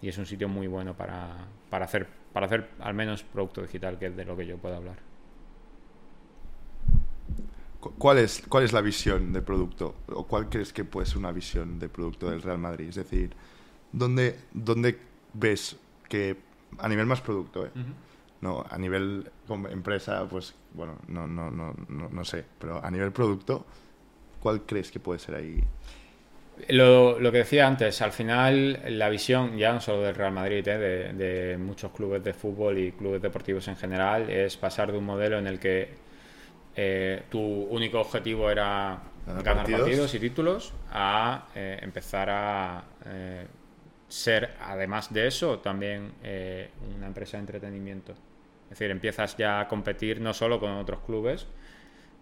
y 0.00 0.08
es 0.08 0.18
un 0.18 0.26
sitio 0.26 0.48
muy 0.48 0.66
bueno 0.66 0.94
para, 0.96 1.36
para 1.68 1.84
hacer 1.84 2.20
para 2.32 2.46
hacer 2.46 2.70
al 2.80 2.94
menos 2.94 3.22
producto 3.22 3.62
digital, 3.62 3.98
que 3.98 4.06
es 4.06 4.16
de 4.16 4.24
lo 4.24 4.36
que 4.36 4.46
yo 4.46 4.58
puedo 4.58 4.76
hablar. 4.76 5.09
Cu- 7.80 7.94
¿Cuál 7.98 8.18
es, 8.18 8.42
¿Cuál 8.48 8.64
es 8.64 8.72
la 8.72 8.80
visión 8.80 9.32
de 9.32 9.42
producto? 9.42 9.94
¿O 10.08 10.26
cuál 10.26 10.48
crees 10.48 10.72
que 10.72 10.84
puede 10.84 11.06
ser 11.06 11.18
una 11.18 11.32
visión 11.32 11.78
de 11.78 11.88
producto 11.88 12.30
del 12.30 12.42
Real 12.42 12.58
Madrid? 12.58 12.88
Es 12.88 12.96
decir, 12.96 13.30
¿dónde, 13.92 14.38
dónde 14.52 14.98
ves 15.34 15.76
que 16.08 16.36
a 16.78 16.88
nivel 16.88 17.06
más 17.06 17.20
producto, 17.20 17.66
eh? 17.66 17.70
No, 18.40 18.64
a 18.68 18.78
nivel 18.78 19.30
empresa, 19.70 20.26
pues 20.28 20.54
bueno, 20.74 20.98
no, 21.08 21.26
no, 21.26 21.50
no, 21.50 21.74
no, 21.88 22.08
no 22.10 22.24
sé, 22.24 22.44
pero 22.58 22.84
a 22.84 22.90
nivel 22.90 23.12
producto, 23.12 23.66
¿cuál 24.40 24.62
crees 24.66 24.90
que 24.90 25.00
puede 25.00 25.18
ser 25.20 25.36
ahí? 25.36 25.62
Lo, 26.68 27.18
lo 27.18 27.32
que 27.32 27.38
decía 27.38 27.66
antes, 27.66 28.02
al 28.02 28.12
final 28.12 28.82
la 28.98 29.08
visión, 29.08 29.56
ya 29.56 29.72
no 29.72 29.80
solo 29.80 30.02
del 30.02 30.14
Real 30.14 30.32
Madrid, 30.32 30.66
eh, 30.68 30.78
de, 30.78 31.12
de 31.14 31.58
muchos 31.58 31.90
clubes 31.92 32.22
de 32.22 32.34
fútbol 32.34 32.78
y 32.78 32.92
clubes 32.92 33.22
deportivos 33.22 33.66
en 33.68 33.76
general, 33.76 34.28
es 34.28 34.56
pasar 34.58 34.92
de 34.92 34.98
un 34.98 35.04
modelo 35.06 35.38
en 35.38 35.46
el 35.46 35.58
que 35.58 35.99
eh, 36.76 37.24
tu 37.30 37.40
único 37.40 38.00
objetivo 38.00 38.50
era 38.50 39.02
Ganar 39.26 39.42
ganar, 39.44 39.56
partidos. 39.62 39.80
partidos. 39.82 40.14
y 40.14 40.18
títulos 40.20 40.72
a 40.90 41.46
eh, 41.54 41.78
empezar 41.82 42.28
a 42.30 42.84
eh, 43.06 43.46
ser, 44.08 44.50
además 44.60 45.12
de 45.12 45.26
eso, 45.26 45.58
también 45.60 46.12
una 46.96 47.06
empresa 47.06 47.36
de 47.36 47.42
entretenimiento. 47.42 48.12
Es 48.64 48.70
decir, 48.78 48.90
empiezas 48.90 49.36
ya 49.36 49.60
a 49.60 49.68
competir 49.68 50.20
no 50.20 50.32
solo 50.32 50.58
con 50.60 50.70
otros 50.72 51.00
clubes, 51.00 51.46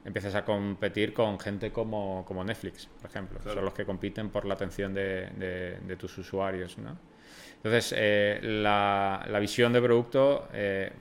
empiezas 0.04 0.34
a 0.34 0.44
competir 0.44 1.12
con 1.12 1.38
gente 1.38 1.70
como, 1.72 2.24
como 2.26 2.42
Netflix, 2.44 2.86
por 3.00 3.10
ejemplo. 3.10 3.40
Son 3.42 3.64
los 3.64 3.74
que 3.74 3.84
compiten 3.84 4.30
por 4.30 4.44
la 4.46 4.54
atención 4.54 4.94
de, 4.94 5.26
de- 5.36 5.78
de 5.80 5.96
tus 5.96 6.16
usuarios, 6.18 6.78
¿no? 6.78 6.98
Entonces, 7.56 7.92
eh, 7.96 8.38
la, 8.42 9.26
la 9.28 9.38
visión 9.40 9.72
de 9.72 9.82
producto 9.82 10.48
eh, 10.52 10.92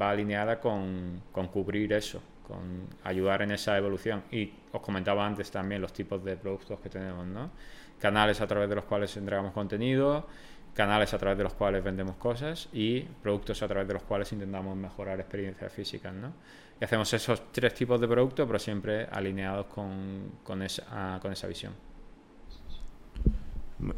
va 0.00 0.10
alineada 0.10 0.60
con, 0.60 1.22
con 1.32 1.48
cubrir 1.48 1.92
eso, 1.92 2.22
con 2.46 2.88
ayudar 3.04 3.42
en 3.42 3.52
esa 3.52 3.76
evolución. 3.76 4.22
Y 4.30 4.52
os 4.72 4.80
comentaba 4.80 5.26
antes 5.26 5.50
también 5.50 5.80
los 5.80 5.92
tipos 5.92 6.22
de 6.24 6.36
productos 6.36 6.80
que 6.80 6.88
tenemos, 6.88 7.26
¿no? 7.26 7.50
Canales 7.98 8.40
a 8.40 8.46
través 8.46 8.68
de 8.68 8.76
los 8.76 8.84
cuales 8.84 9.16
entregamos 9.16 9.52
contenido, 9.52 10.26
canales 10.74 11.12
a 11.14 11.18
través 11.18 11.38
de 11.38 11.44
los 11.44 11.54
cuales 11.54 11.82
vendemos 11.82 12.16
cosas 12.16 12.68
y 12.72 13.00
productos 13.00 13.62
a 13.62 13.68
través 13.68 13.88
de 13.88 13.94
los 13.94 14.02
cuales 14.02 14.30
intentamos 14.32 14.76
mejorar 14.76 15.18
experiencias 15.18 15.72
físicas, 15.72 16.12
¿no? 16.12 16.32
Y 16.78 16.84
hacemos 16.84 17.12
esos 17.14 17.52
tres 17.52 17.74
tipos 17.74 18.00
de 18.00 18.06
productos, 18.06 18.46
pero 18.46 18.58
siempre 18.58 19.06
alineados 19.10 19.66
con, 19.66 20.32
con 20.44 20.62
esa, 20.62 21.18
con 21.22 21.32
esa 21.32 21.46
visión. 21.46 21.85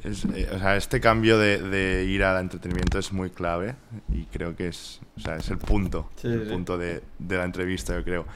Es, 0.02 0.24
eh, 0.34 0.48
o 0.52 0.58
sea, 0.58 0.76
este 0.76 1.00
cambio 1.00 1.38
de, 1.38 1.62
de 1.62 2.04
ir 2.04 2.24
al 2.24 2.40
entretenimiento 2.40 2.98
es 2.98 3.12
muy 3.12 3.30
clave 3.30 3.76
y 4.12 4.24
creo 4.24 4.56
que 4.56 4.68
es, 4.68 5.00
o 5.16 5.20
sea, 5.20 5.36
es 5.36 5.48
el 5.50 5.58
punto, 5.58 6.10
Sí, 6.16 6.26
el 6.28 6.42
sí. 6.44 6.48
punto 6.50 6.76
de, 6.78 7.02
de 7.18 7.36
la 7.36 7.44
entrevista, 7.44 7.94
yo 7.94 8.02
creo. 8.04 8.26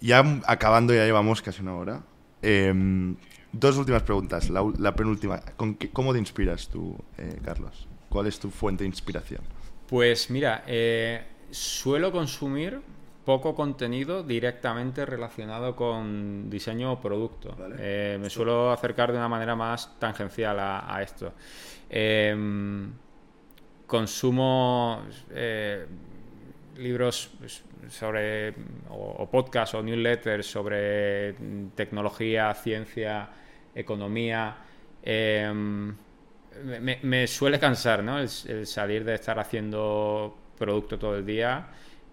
Ya 0.00 0.24
acabando, 0.46 0.94
ya 0.94 1.04
llevamos 1.04 1.42
casi 1.42 1.60
una 1.60 1.74
hora. 1.74 2.02
Em, 2.40 3.16
dos 3.52 3.76
últimas 3.76 4.02
preguntas. 4.02 4.48
La, 4.48 4.62
la 4.78 4.94
penúltima, 4.94 5.40
¿con 5.56 5.74
qué- 5.74 5.90
¿cómo 5.90 6.12
te 6.12 6.18
inspiras 6.20 6.68
tú, 6.68 6.96
eh, 7.18 7.38
Carlos? 7.44 7.86
¿Cuál 8.08 8.26
es 8.28 8.38
tu 8.38 8.50
fuente 8.50 8.84
de 8.84 8.88
inspiración? 8.88 9.42
Pues 9.88 10.30
mira, 10.30 10.64
eh, 10.66 11.22
suelo 11.50 12.12
consumir 12.12 12.80
poco 13.28 13.54
contenido 13.54 14.22
directamente 14.22 15.04
relacionado 15.04 15.76
con 15.76 16.48
diseño 16.48 16.92
o 16.94 17.00
producto. 17.06 17.52
Vale. 17.58 17.76
Eh, 17.78 18.18
me 18.20 18.30
suelo 18.30 18.72
acercar 18.72 19.12
de 19.12 19.18
una 19.18 19.28
manera 19.28 19.54
más 19.54 19.80
tangencial 20.00 20.56
a, 20.58 20.88
a 20.88 21.02
esto. 21.02 21.34
Em, 21.90 22.90
consumo 23.86 25.02
eh, 25.30 25.86
libros 26.76 27.30
pues, 27.38 27.62
sobre 27.88 28.50
o, 28.90 29.16
o 29.18 29.30
podcasts 29.30 29.74
o 29.74 29.82
newsletters 29.82 30.46
sobre 30.46 31.34
tecnología, 31.74 32.52
ciencia, 32.54 33.28
economía. 33.74 34.56
Em, 35.02 35.94
me- 36.64 36.80
me, 36.80 36.98
me 37.02 37.26
suele 37.26 37.58
cansar, 37.58 38.02
¿no? 38.02 38.18
El, 38.18 38.28
el 38.48 38.66
salir 38.66 39.04
de 39.04 39.14
estar 39.14 39.38
haciendo 39.38 40.36
producto 40.58 40.98
todo 40.98 41.16
el 41.16 41.24
día 41.26 41.68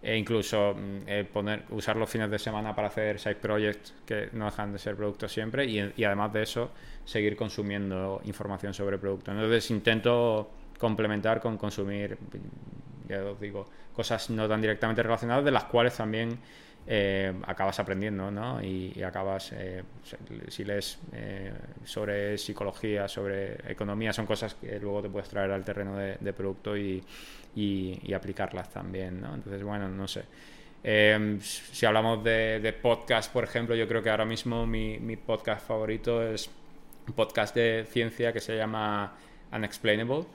e 0.06 0.16
incluso 0.16 0.76
mm, 0.76 1.10
el 1.10 1.26
poner, 1.26 1.64
usar 1.72 1.96
los 1.98 2.08
fines 2.08 2.30
de 2.30 2.38
semana 2.38 2.76
para 2.76 2.90
hacer 2.90 3.20
side 3.20 3.36
projects 3.36 3.94
que 4.06 4.30
no 4.34 4.46
dejan 4.46 4.72
de 4.72 4.78
ser 4.78 4.96
productos 4.96 5.32
siempre 5.32 5.66
y, 5.66 5.94
y 5.98 6.04
además 6.04 6.32
de 6.32 6.44
eso 6.44 6.72
seguir 7.04 7.36
consumiendo 7.36 8.22
información 8.26 8.74
sobre 8.74 9.00
producto. 9.00 9.32
Entonces 9.32 9.72
intento 9.72 10.50
complementar 10.78 11.42
con 11.42 11.58
consumir, 11.58 12.18
ya 13.08 13.24
os 13.24 13.40
digo, 13.40 13.66
cosas 13.96 14.30
no 14.30 14.48
tan 14.48 14.62
directamente 14.62 15.02
relacionadas 15.02 15.44
de 15.44 15.52
las 15.52 15.64
cuales 15.64 15.96
también 15.98 16.38
eh, 16.88 17.34
acabas 17.48 17.80
aprendiendo, 17.80 18.30
¿no? 18.32 18.62
Y, 18.62 18.94
y 18.96 19.02
acabas, 19.04 19.52
eh, 19.54 19.84
si 20.50 20.64
lees 20.64 21.00
eh, 21.14 21.52
sobre 21.84 22.38
psicología, 22.38 23.08
sobre 23.08 23.56
economía, 23.72 24.14
son 24.14 24.26
cosas 24.26 24.54
que 24.56 24.80
luego 24.80 25.02
te 25.02 25.10
puedes 25.10 25.28
traer 25.30 25.52
al 25.52 25.64
terreno 25.64 25.98
de, 25.98 26.18
de 26.20 26.34
producto 26.34 26.78
y, 26.78 27.04
y- 27.56 28.00
y 28.04 28.14
aplicarlas 28.14 28.70
también, 28.70 29.20
¿no? 29.22 29.34
Entonces, 29.34 29.64
bueno, 29.64 29.88
no 29.90 30.08
sé. 30.08 30.24
Eh, 30.84 31.38
si 31.42 31.86
hablamos 31.88 32.24
de, 32.24 32.60
de 32.60 32.72
podcast, 32.74 33.34
por 33.34 33.44
ejemplo, 33.44 33.74
yo 33.76 33.88
creo 33.88 34.04
que 34.04 34.12
ahora 34.12 34.26
mismo 34.26 34.68
mi, 34.68 35.00
mi 35.00 35.16
podcast 35.18 35.66
favorito 35.66 36.22
es 36.22 36.48
un 37.08 37.14
podcast 37.14 37.56
de 37.56 37.88
ciencia 37.90 38.32
que 38.32 38.40
se 38.40 38.56
llama 38.56 39.14
Unexplainable. 39.52 40.26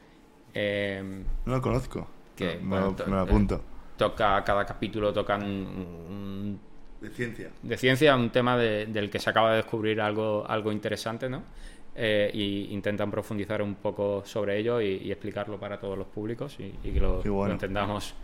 Eh, 0.52 1.22
No 1.46 1.52
lo 1.54 1.62
conozco. 1.62 2.08
Que, 2.34 2.56
No, 2.60 2.68
bueno, 2.68 2.96
me 3.06 3.12
lo 3.12 3.20
apunto. 3.20 3.62
Toca, 4.00 4.42
cada 4.44 4.64
capítulo 4.64 5.12
tocan 5.12 5.42
un, 5.44 6.58
De 7.00 7.10
ciencia. 7.10 7.50
de 7.62 7.76
ciencia, 7.76 8.16
un 8.16 8.30
tema 8.30 8.56
de- 8.56 8.86
del 8.86 9.08
que 9.10 9.18
se 9.18 9.28
acaba 9.30 9.50
de 9.50 9.56
descubrir 9.58 10.00
algo, 10.00 10.44
algo 10.48 10.72
interesante, 10.72 11.28
¿no? 11.28 11.42
Eh, 11.94 12.30
y 12.32 12.72
intentan 12.72 13.10
profundizar 13.10 13.60
un 13.62 13.74
poco 13.74 14.22
sobre 14.24 14.56
ello 14.58 14.80
y, 14.80 15.02
y 15.04 15.10
explicarlo 15.10 15.58
para 15.58 15.78
todos 15.78 15.98
los 15.98 16.06
públicos 16.06 16.56
y, 16.58 16.72
y 16.82 16.92
que 16.92 17.00
lo, 17.00 17.20
Qué 17.20 17.28
bueno. 17.28 17.48
lo 17.48 17.52
entendamos 17.54 18.14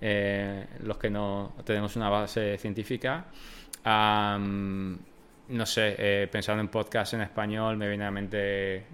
eh, 0.00 0.66
los 0.82 0.98
que 0.98 1.08
no 1.08 1.54
tenemos 1.64 1.96
una 1.96 2.10
base 2.10 2.58
científica. 2.58 3.24
No 5.48 5.64
sé, 5.64 5.94
eh, 5.98 6.28
pensando 6.30 6.60
en 6.60 6.68
podcast 6.68 7.14
en 7.14 7.20
español, 7.22 7.76
me 7.76 7.88
viene 7.88 8.04
a 8.04 8.08
la 8.08 8.10
mente 8.10 8.86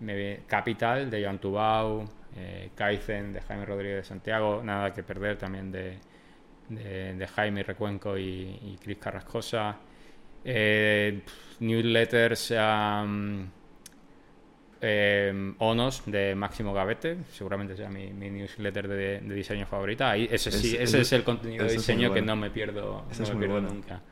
me 0.00 0.40
Capital 0.46 1.10
de 1.10 1.22
Joan 1.22 1.38
Tubau, 1.38 2.04
Kaizen 2.74 3.32
de 3.32 3.40
Jaime 3.40 3.64
Rodríguez 3.64 3.96
de 3.96 4.04
Santiago, 4.04 4.62
Nada 4.62 4.92
que 4.92 5.02
Perder 5.02 5.38
también 5.38 5.72
de, 5.72 5.98
de, 6.68 7.26
Jaime 7.26 7.62
Recuenco 7.62 8.18
y, 8.18 8.58
y 8.62 8.78
Cris 8.82 8.98
Carrascosa. 8.98 9.76
newsletters. 11.60 12.52
Eh, 14.80 15.54
Onos 15.58 16.02
de 16.06 16.34
Máximo 16.34 16.74
Gavete, 16.74 17.18
seguramente 17.32 17.76
sea 17.76 17.88
mi, 17.88 18.10
newsletter 18.10 18.86
de, 18.88 19.20
diseño 19.20 19.66
favorita. 19.66 20.10
Ahí, 20.10 20.28
ese 20.30 20.52
sí, 20.52 20.76
ese 20.78 21.00
es 21.00 21.12
el 21.12 21.24
contenido 21.24 21.64
de 21.64 21.72
diseño 21.72 22.12
que 22.12 22.20
no 22.20 22.36
me 22.36 22.50
pierdo, 22.50 23.04
no 23.18 23.34
me 23.34 23.36
pierdo 23.36 23.60
nunca. 23.60 24.02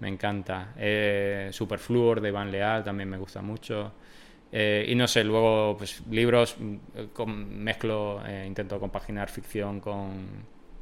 Me 0.00 0.08
encanta. 0.08 0.74
Eh, 0.76 1.48
Superfluor 1.52 2.20
de 2.20 2.28
Iván 2.28 2.50
Leal 2.50 2.84
también 2.84 3.08
me 3.08 3.16
gusta 3.16 3.42
mucho. 3.42 3.92
Eh, 4.52 4.84
y 4.88 4.94
no 4.94 5.06
sé, 5.06 5.22
luego 5.24 5.76
pues 5.76 6.02
libros, 6.10 6.56
con, 7.12 7.62
mezclo, 7.62 8.20
eh, 8.26 8.44
intento 8.46 8.80
compaginar 8.80 9.30
ficción 9.30 9.80
con, 9.80 10.26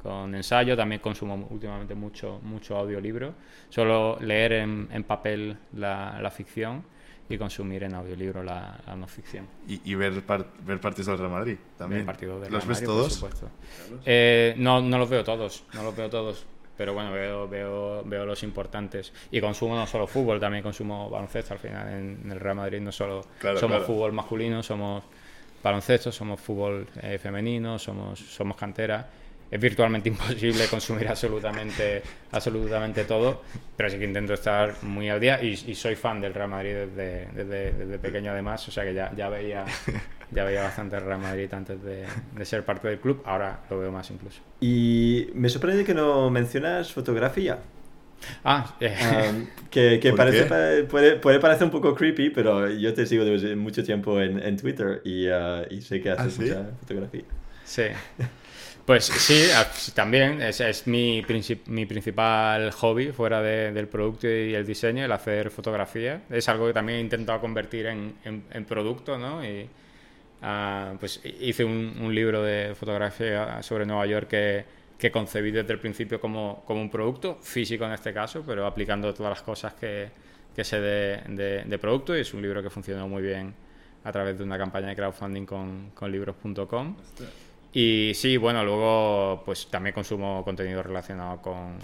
con, 0.01 0.33
ensayo, 0.33 0.75
también 0.75 1.01
consumo 1.01 1.47
últimamente 1.49 1.93
mucho, 1.93 2.39
mucho 2.43 2.77
audiolibro. 2.77 3.33
Solo 3.69 4.17
leer 4.19 4.53
en, 4.53 4.87
en 4.91 5.03
papel 5.03 5.57
la, 5.73 6.19
la 6.21 6.31
ficción 6.31 6.83
y 7.29 7.37
consumir 7.37 7.83
en 7.83 7.93
audiolibro 7.93 8.43
la, 8.43 8.79
no 8.97 9.07
ficción. 9.07 9.47
Y, 9.67 9.93
ver, 9.93 10.23
ver 10.65 10.81
partidos 10.81 11.07
del 11.07 11.17
Real 11.19 11.31
Madrid 11.31 11.57
también. 11.77 12.05
¿Los 12.49 12.65
ves 12.65 12.83
todos? 12.83 13.23
Eh, 14.05 14.55
no, 14.57 14.81
no 14.81 14.97
los 14.97 15.09
veo 15.09 15.23
todos, 15.23 15.63
no 15.73 15.83
los 15.83 15.95
veo 15.95 16.09
todos. 16.09 16.45
Pero 16.79 16.93
bueno, 16.93 17.11
veo, 17.11 17.45
veo, 17.45 18.03
veo 18.05 18.25
los 18.25 18.41
importantes. 18.41 19.11
Y 19.31 19.41
consumo 19.41 19.75
no 19.75 19.85
solo 19.85 20.07
fútbol, 20.07 20.39
también 20.39 20.63
consumo 20.63 21.09
baloncesto. 21.09 21.53
Al 21.53 21.59
final, 21.59 21.89
en, 21.89 22.31
el 22.31 22.39
Real 22.39 22.55
Madrid 22.55 22.79
no 22.79 22.93
solo 22.93 23.25
somos 23.59 23.83
fútbol 23.83 24.13
masculino, 24.13 24.63
somos 24.63 25.03
baloncesto, 25.61 26.09
somos 26.09 26.39
fútbol 26.39 26.87
eh, 27.01 27.17
femenino, 27.17 27.77
somos, 27.77 28.17
somos 28.17 28.55
cantera 28.55 29.09
es 29.51 29.59
virtualmente 29.59 30.07
imposible 30.13 30.67
consumir 30.67 31.09
absolutamente, 31.09 32.01
absolutamente 32.31 33.03
todo, 33.03 33.41
pero 33.75 33.89
sí 33.89 33.97
que 33.97 34.05
intento 34.05 34.33
estar 34.33 34.81
muy 34.83 35.09
al 35.09 35.19
día 35.19 35.41
y, 35.43 35.75
soy 35.75 35.95
fan 35.95 36.21
del 36.21 36.33
Real 36.33 36.49
Madrid 36.49 36.75
desde, 36.95 37.73
desde, 37.73 37.99
pequeño 37.99 38.31
además, 38.31 38.65
o 38.67 38.71
sea 38.71 38.83
que 38.85 38.93
ya, 38.93 39.11
ya, 39.15 39.27
veía, 39.27 39.65
ya 40.31 40.43
veía 40.43 40.63
bastante 40.63 40.99
Real 40.99 41.19
Madrid 41.19 41.53
antes 41.53 41.79
de, 41.83 42.05
ser 42.45 42.63
parte 42.63 42.87
del 42.87 42.99
club, 42.99 43.21
ahora 43.25 43.61
lo 43.69 43.79
veo 43.79 43.91
más 43.91 44.09
incluso. 44.11 44.41
Y 44.59 45.29
me 45.33 45.49
sorprende 45.49 45.83
que 45.83 45.93
no 45.93 46.29
mencionas 46.29 46.91
fotografía. 46.93 47.59
Ah, 48.43 48.75
eh. 48.81 49.47
que, 49.71 50.13
parece, 50.15 50.43
puede, 50.85 51.15
puede, 51.15 51.39
parecer 51.39 51.63
un 51.63 51.71
poco 51.71 51.95
creepy, 51.95 52.31
pero 52.31 52.69
yo 52.69 52.93
te 52.93 53.05
sigo 53.05 53.23
desde 53.23 53.55
mucho 53.55 53.81
tiempo 53.83 54.19
en, 54.21 54.43
en 54.43 54.57
Twitter 54.57 55.01
y, 55.05 55.29
uh, 55.29 55.63
y, 55.69 55.81
sé 55.81 56.01
que 56.01 56.11
haces 56.11 56.37
¿Ah, 56.37 56.41
mucha 56.41 56.69
fotografía. 56.81 57.23
Sí. 57.63 57.83
Pues 58.89 59.05
sí, 59.05 59.47
también 59.93 60.41
es, 60.41 60.87
mi, 60.87 61.23
mi, 61.67 61.85
principal 61.85 62.71
hobby 62.71 63.11
fuera 63.11 63.39
del 63.39 63.87
producto 63.87 64.27
y 64.27 64.55
el 64.55 64.65
diseño, 64.65 65.05
el 65.05 65.11
hacer 65.11 65.51
fotografía. 65.51 66.23
Es 66.31 66.49
algo 66.49 66.65
que 66.65 66.73
también 66.73 66.97
he 66.97 67.01
intentado 67.01 67.39
convertir 67.39 67.85
en, 67.85 68.15
en, 68.23 68.65
producto, 68.65 69.19
¿no? 69.19 69.45
Y 69.45 69.69
ah, 70.41 70.93
pues 70.99 71.21
hice 71.23 71.63
un, 71.63 72.13
libro 72.13 72.43
de 72.43 72.75
fotografía 72.75 73.61
sobre 73.63 73.85
Nueva 73.85 74.05
York 74.05 74.27
que, 74.27 74.65
que 74.97 75.11
concebí 75.11 75.51
desde 75.51 75.73
el 75.73 75.79
principio 75.79 76.19
como, 76.19 76.63
como, 76.65 76.81
un 76.81 76.89
producto, 76.89 77.37
físico 77.41 77.85
en 77.85 77.93
este 77.93 78.13
caso, 78.13 78.43
pero 78.45 78.65
aplicando 78.65 79.13
todas 79.13 79.31
las 79.31 79.41
cosas 79.41 79.73
que, 79.73 80.09
que 80.55 80.63
sé 80.63 80.79
de, 80.79 81.63
de, 81.65 81.79
producto 81.79 82.15
y 82.17 82.21
es 82.21 82.33
un 82.33 82.41
libro 82.41 82.61
que 82.61 82.69
funcionó 82.69 83.07
muy 83.07 83.21
bien 83.21 83.53
a 84.03 84.11
través 84.11 84.37
de 84.37 84.43
una 84.43 84.57
campaña 84.57 84.87
de 84.87 84.95
crowdfunding 84.95 85.45
con, 85.45 85.91
con 85.93 86.11
libros.com. 86.11 86.95
Y 87.71 88.13
sí, 88.15 88.35
bueno, 88.37 88.63
luego 88.63 89.43
pues 89.45 89.67
también 89.67 89.93
consumo 89.93 90.43
contenido 90.43 90.81
relacionado 90.81 91.39
con, 91.39 91.77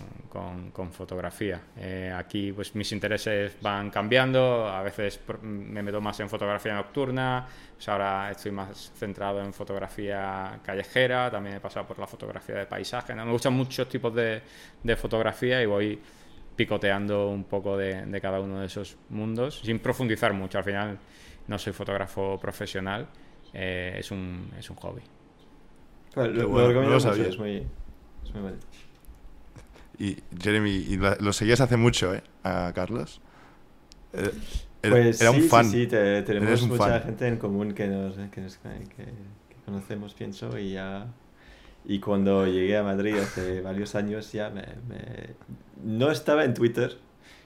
con, 0.73 0.91
fotografía. 0.91 1.61
Eh, 1.77 2.11
aquí 2.15 2.51
pues 2.51 2.73
mis 2.73 2.91
intereses 2.91 3.55
van 3.61 3.91
cambiando, 3.91 4.67
a 4.67 4.81
veces 4.81 5.19
me 5.43 5.83
meto 5.83 6.01
más 6.01 6.19
en 6.21 6.27
fotografía 6.27 6.73
nocturna, 6.73 7.45
pues 7.75 7.87
ahora 7.87 8.31
estoy 8.31 8.51
más 8.51 8.93
centrado 8.95 9.43
en 9.43 9.53
fotografía 9.53 10.59
callejera, 10.63 11.29
también 11.29 11.57
he 11.57 11.59
pasado 11.59 11.85
por 11.85 11.99
la 11.99 12.07
fotografía 12.07 12.55
de 12.55 12.65
paisaje. 12.65 13.13
Me 13.13 13.31
gustan 13.31 13.53
muchos 13.53 13.87
tipos 13.87 14.13
de, 14.15 14.41
de 14.81 14.95
fotografía 14.95 15.61
y 15.61 15.67
voy 15.67 15.99
picoteando 16.55 17.29
un 17.29 17.43
poco 17.43 17.77
de, 17.77 18.07
de, 18.07 18.21
cada 18.21 18.39
uno 18.39 18.59
de 18.61 18.65
esos 18.65 18.97
mundos, 19.09 19.61
sin 19.63 19.77
profundizar 19.77 20.33
mucho. 20.33 20.57
Al 20.57 20.63
final 20.63 20.97
no 21.47 21.59
soy 21.59 21.73
fotógrafo 21.73 22.39
profesional, 22.39 23.07
eh, 23.53 23.97
es, 23.99 24.09
un, 24.09 24.51
es 24.57 24.67
un 24.71 24.77
hobby 24.77 25.01
lo, 26.15 27.11
es 27.11 27.37
muy, 27.37 27.67
Y 29.97 30.17
Jeremy, 30.41 30.97
lo 31.19 31.33
seguías 31.33 31.61
hace 31.61 31.77
mucho, 31.77 32.13
¿eh? 32.13 32.23
A 32.43 32.71
Carlos. 32.73 33.21
Era, 34.13 34.31
pues 34.81 35.21
era 35.21 35.31
un 35.31 35.41
fan. 35.43 35.65
Sí, 35.65 35.83
sí, 35.83 35.87
tenemos 35.87 36.61
mucha 36.67 36.99
gente 37.01 37.27
en 37.27 37.37
común 37.37 37.73
que 37.73 37.87
nos, 37.87 38.15
que, 38.15 38.41
que, 38.41 39.05
conocemos, 39.65 40.13
pienso, 40.13 40.57
y 40.57 40.73
ya... 40.73 41.07
Y 41.87 41.99
cuando 41.99 42.47
llegué 42.47 42.77
a 42.77 42.83
Madrid 42.83 43.15
hace 43.15 43.61
varios 43.61 43.93
años 43.93 44.31
ya 44.31 44.49
me, 44.49 44.63
no 45.83 46.09
estaba 46.09 46.43
en 46.43 46.55
Twitter 46.55 46.97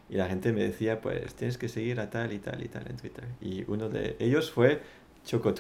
y 0.10 0.16
la 0.16 0.28
gente 0.28 0.54
me 0.54 0.64
decía, 0.64 1.02
pues 1.02 1.36
tienes 1.36 1.58
que 1.58 1.68
seguir 1.68 2.00
a 2.00 2.10
tal 2.10 2.32
y 2.32 2.40
tal 2.40 2.64
y 2.64 2.68
tal 2.68 2.88
en 2.90 2.98
Twitter. 2.98 3.26
Y 3.42 3.64
uno 3.68 3.90
de 3.90 4.16
ellos 4.20 4.50
fue 4.50 4.82
Choco 5.26 5.54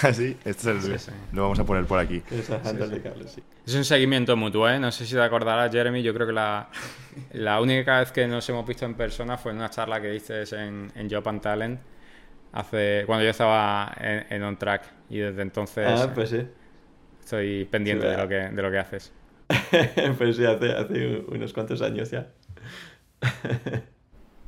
Tweets. 0.00 0.16
sí, 0.16 0.36
este 0.44 0.76
es 0.76 1.08
el, 1.08 1.14
lo 1.32 1.42
vamos 1.42 1.58
a 1.58 1.64
poner 1.64 1.84
por 1.84 1.98
aquí. 1.98 2.22
Es 3.66 3.74
un 3.74 3.84
seguimiento 3.84 4.36
mutuo, 4.36 4.68
¿eh? 4.68 4.78
No 4.78 4.92
sé 4.92 5.06
si 5.06 5.14
te 5.14 5.22
acordarás, 5.22 5.72
Jeremy. 5.72 6.02
Yo 6.02 6.12
creo 6.14 6.26
que 6.26 6.32
la, 6.32 6.68
la 7.32 7.60
única 7.60 8.00
vez 8.00 8.12
que 8.12 8.26
nos 8.26 8.48
hemos 8.48 8.66
visto 8.66 8.84
en 8.84 8.94
persona 8.94 9.36
fue 9.36 9.52
en 9.52 9.58
una 9.58 9.70
charla 9.70 10.00
que 10.00 10.10
diste 10.10 10.42
en, 10.54 10.92
en 10.94 11.10
Job 11.10 11.28
and 11.28 11.40
Talent 11.40 11.80
hace, 12.52 13.02
cuando 13.06 13.24
yo 13.24 13.30
estaba 13.30 13.92
en, 13.98 14.26
en 14.30 14.42
On 14.42 14.56
Track. 14.56 14.82
Y 15.10 15.18
desde 15.18 15.42
entonces 15.42 15.86
ah, 15.88 16.10
pues 16.14 16.30
sí. 16.30 16.46
estoy 17.20 17.64
pendiente 17.66 18.06
de, 18.06 18.16
lo 18.16 18.28
que, 18.28 18.34
de 18.34 18.62
lo 18.62 18.70
que 18.70 18.78
haces. 18.78 19.12
pues 20.18 20.36
sí, 20.36 20.44
hace, 20.44 20.72
hace 20.72 21.24
unos 21.28 21.52
cuantos 21.52 21.82
años 21.82 22.10
ya. 22.10 22.28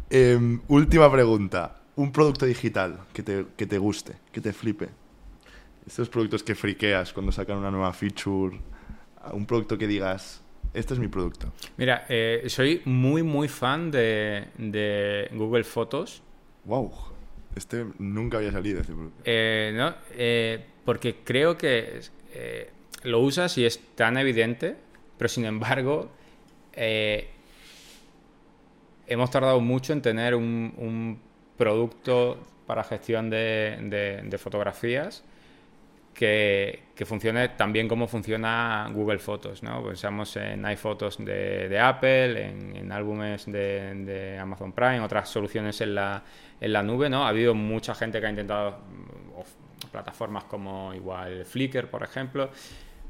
Em, 0.08 0.60
última 0.68 1.10
pregunta. 1.10 1.80
Un 1.96 2.12
producto 2.12 2.46
digital 2.46 3.00
que 3.12 3.22
te, 3.22 3.46
que 3.56 3.66
te 3.66 3.78
guste, 3.78 4.14
que 4.30 4.40
te 4.40 4.52
flipe. 4.52 4.88
Estos 5.86 6.08
productos 6.08 6.42
que 6.42 6.56
friqueas 6.56 7.12
cuando 7.12 7.30
sacan 7.30 7.58
una 7.58 7.70
nueva 7.70 7.92
feature, 7.92 8.58
un 9.32 9.46
producto 9.46 9.78
que 9.78 9.86
digas, 9.86 10.42
este 10.74 10.94
es 10.94 11.00
mi 11.00 11.06
producto. 11.06 11.52
Mira, 11.76 12.06
eh, 12.08 12.42
soy 12.48 12.82
muy, 12.84 13.22
muy 13.22 13.46
fan 13.46 13.92
de, 13.92 15.28
Google 15.32 15.62
Fotos. 15.62 16.22
¡Wow! 16.64 16.92
Este 17.54 17.86
nunca 17.98 18.38
había 18.38 18.50
salido, 18.50 18.80
este 18.80 18.92
producto. 18.92 19.22
Eh, 19.24 19.72
no, 19.74 19.94
eh, 20.12 20.66
porque 20.84 21.18
creo 21.24 21.56
que 21.56 22.00
lo 23.04 23.20
usas 23.20 23.56
y 23.56 23.64
es 23.64 23.78
tan 23.94 24.18
evidente, 24.18 24.76
pero 25.16 25.28
sin 25.28 25.44
embargo, 25.44 26.10
hemos 29.06 29.30
tardado 29.30 29.60
mucho 29.60 29.92
en 29.92 30.02
tener 30.02 30.34
un, 30.34 31.20
producto 31.56 32.38
para 32.66 32.82
gestión 32.82 33.30
de 33.30 34.36
fotografías 34.38 35.22
que, 36.16 36.84
que, 36.94 37.04
funcione 37.04 37.50
también 37.50 37.86
como 37.86 38.08
funciona 38.08 38.88
Google 38.90 39.18
Fotos, 39.18 39.62
¿no? 39.62 39.84
Pensamos 39.84 40.34
en 40.36 40.64
iPhotos 40.64 41.18
de, 41.18 41.68
de 41.68 41.78
Apple, 41.78 42.46
en, 42.46 42.90
álbumes 42.90 43.44
de, 43.44 43.94
de, 43.94 44.38
Amazon 44.38 44.72
Prime, 44.72 45.00
otras 45.00 45.28
soluciones 45.28 45.78
en 45.82 45.94
la, 45.94 46.22
en 46.58 46.72
la 46.72 46.82
nube, 46.82 47.10
¿no? 47.10 47.26
Ha 47.26 47.28
habido 47.28 47.54
mucha 47.54 47.94
gente 47.94 48.18
que 48.18 48.26
ha 48.26 48.30
intentado, 48.30 48.78
plataformas 49.92 50.44
como 50.44 50.94
igual 50.94 51.44
Flickr, 51.44 51.88
por 51.88 52.02
ejemplo. 52.02 52.50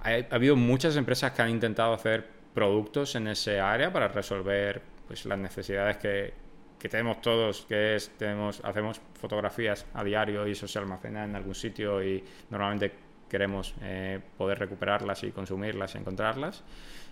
Ha, 0.02 0.10
ha, 0.10 0.34
habido 0.34 0.56
muchas 0.56 0.96
empresas 0.96 1.30
que 1.30 1.42
han 1.42 1.50
intentado 1.50 1.94
hacer 1.94 2.26
productos 2.54 3.14
en 3.14 3.28
ese 3.28 3.60
área 3.60 3.92
para 3.92 4.08
resolver 4.08 4.82
pues, 5.06 5.24
las 5.26 5.38
necesidades 5.38 5.96
que, 5.98 6.34
que 6.78 6.88
tenemos 6.88 7.20
todos, 7.20 7.66
que 7.66 7.96
es, 7.96 8.10
tenemos, 8.18 8.60
hacemos 8.64 9.00
fotografías 9.14 9.86
a 9.94 10.04
diario 10.04 10.46
y 10.46 10.52
eso 10.52 10.68
se 10.68 10.78
almacena 10.78 11.24
en 11.24 11.34
algún 11.36 11.54
sitio 11.54 12.02
y 12.02 12.22
normalmente 12.50 12.92
queremos 13.28 13.74
eh, 13.82 14.20
poder 14.36 14.58
recuperarlas 14.58 15.22
y 15.24 15.32
consumirlas 15.32 15.94
y 15.94 15.98
encontrarlas. 15.98 16.62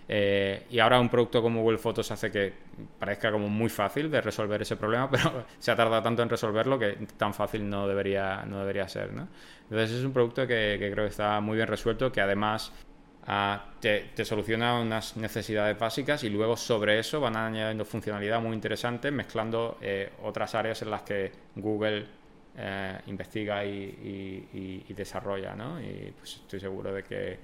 Eh, 0.07 0.67
y 0.69 0.77
ahora 0.77 0.99
un 0.99 1.09
producto 1.09 1.41
como 1.41 1.63
Google 1.63 1.79
Photos 1.79 2.11
hace 2.11 2.29
que 2.29 2.53
parezca 2.99 3.31
como 3.31 3.49
muy 3.49 3.69
fácil 3.69 4.11
de 4.11 4.21
resolver 4.21 4.61
ese 4.61 4.75
problema, 4.75 5.09
pero 5.11 5.45
se 5.57 5.71
ha 5.71 5.75
tardado 5.75 6.03
tanto 6.03 6.21
en 6.21 6.29
resolverlo 6.29 6.77
que 6.77 6.93
tan 7.17 7.33
fácil 7.33 7.67
no 7.67 7.87
debería, 7.87 8.43
no 8.45 8.59
debería 8.59 8.87
ser. 8.87 9.13
¿no? 9.13 9.27
Entonces 9.63 9.91
es 9.97 10.05
un 10.05 10.13
producto 10.13 10.45
que, 10.45 10.77
que 10.79 10.91
creo 10.91 11.05
que 11.05 11.11
está 11.11 11.39
muy 11.41 11.55
bien 11.55 11.67
resuelto, 11.67 12.11
que 12.11 12.21
además 12.21 12.71
ah, 13.27 13.65
te, 13.79 14.25
soluciona 14.25 14.79
unas 14.79 15.17
necesidades 15.17 15.77
básicas 15.77 16.23
y 16.23 16.29
luego 16.29 16.57
sobre 16.57 16.99
eso 16.99 17.19
van 17.19 17.35
añadiendo 17.35 17.85
funcionalidad 17.85 18.41
muy 18.41 18.53
interesante 18.53 19.11
mezclando 19.11 19.77
eh, 19.81 20.11
otras 20.23 20.55
áreas 20.55 20.81
en 20.81 20.91
las 20.91 21.01
que 21.03 21.31
Google 21.55 22.05
eh, 22.57 22.99
investiga 23.07 23.65
y, 23.65 24.85
desarrolla, 24.89 25.55
¿no? 25.55 25.79
Y 25.81 26.13
pues 26.17 26.35
estoy 26.35 26.59
seguro 26.59 26.93
de 26.93 27.03
que 27.03 27.39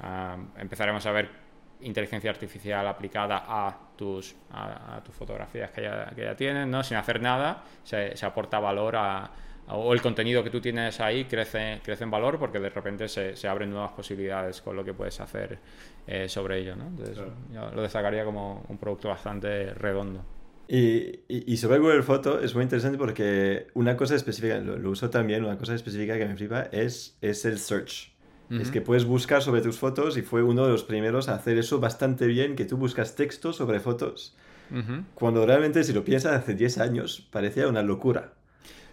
ah, 0.00 0.36
empezaremos 0.58 1.04
a 1.06 1.12
ver 1.12 1.44
inteligencia 1.80 2.30
artificial 2.30 2.86
aplicada 2.86 3.44
a 3.46 3.76
tus, 3.96 4.34
a, 4.52 5.00
tus 5.04 5.14
fotografías 5.14 5.70
que 5.70 5.82
ya, 5.82 6.10
que 6.14 6.34
tienes, 6.34 6.66
¿no? 6.66 6.82
Sin 6.82 6.96
hacer 6.96 7.20
nada, 7.20 7.62
se 7.82 8.24
aporta 8.24 8.58
valor 8.58 8.96
a, 8.96 9.30
o 9.68 9.92
el 9.94 10.02
contenido 10.02 10.44
que 10.44 10.50
tú 10.50 10.60
tienes 10.60 11.00
ahí 11.00 11.24
crece, 11.24 11.80
crece 11.82 12.04
en 12.04 12.10
valor 12.10 12.38
porque 12.38 12.58
de 12.58 12.68
repente 12.68 13.08
se, 13.08 13.34
se 13.36 13.48
abren 13.48 13.70
nuevas 13.70 13.92
posibilidades 13.92 14.60
con 14.60 14.76
lo 14.76 14.84
que 14.84 14.92
puedes 14.92 15.18
hacer 15.20 15.58
eh, 16.06 16.28
sobre 16.28 16.58
ello, 16.58 16.76
¿no? 16.76 16.88
Entonces, 16.88 17.18
yo 17.52 17.70
lo 17.70 17.82
destacaría 17.82 18.24
como 18.24 18.64
un 18.68 18.78
producto 18.78 19.08
bastante 19.08 19.72
redondo. 19.74 20.24
Y, 20.66 21.20
y, 21.28 21.56
sobre 21.58 21.78
Google 21.78 22.02
Photo 22.02 22.40
es 22.40 22.54
muy 22.54 22.62
interesante 22.62 22.96
porque 22.96 23.66
una 23.74 23.96
cosa 23.98 24.14
específica, 24.14 24.58
lo, 24.58 24.90
uso 24.90 25.10
también, 25.10 25.44
una 25.44 25.58
cosa 25.58 25.74
específica 25.74 26.16
que 26.16 26.24
me 26.24 26.36
flipa 26.36 26.68
es, 26.72 27.18
es 27.20 27.44
el 27.44 27.58
search. 27.58 28.14
Es 28.50 28.70
que 28.70 28.80
puedes 28.80 29.04
buscar 29.04 29.42
sobre 29.42 29.62
tus 29.62 29.78
fotos 29.78 30.16
y 30.16 30.22
fue 30.22 30.42
uno 30.42 30.64
de 30.64 30.70
los 30.70 30.84
primeros 30.84 31.28
a 31.28 31.34
hacer 31.34 31.58
eso 31.58 31.80
bastante 31.80 32.26
bien, 32.26 32.54
que 32.54 32.64
tú 32.64 32.76
buscas 32.76 33.16
texto 33.16 33.52
sobre 33.52 33.80
fotos. 33.80 34.36
Cuando 35.14 35.44
realmente, 35.44 35.82
si 35.82 35.92
lo 35.92 36.04
piensas, 36.04 36.34
hace 36.34 36.54
10 36.54 36.78
años 36.78 37.28
parecía 37.32 37.66
una 37.68 37.82
locura. 37.82 38.34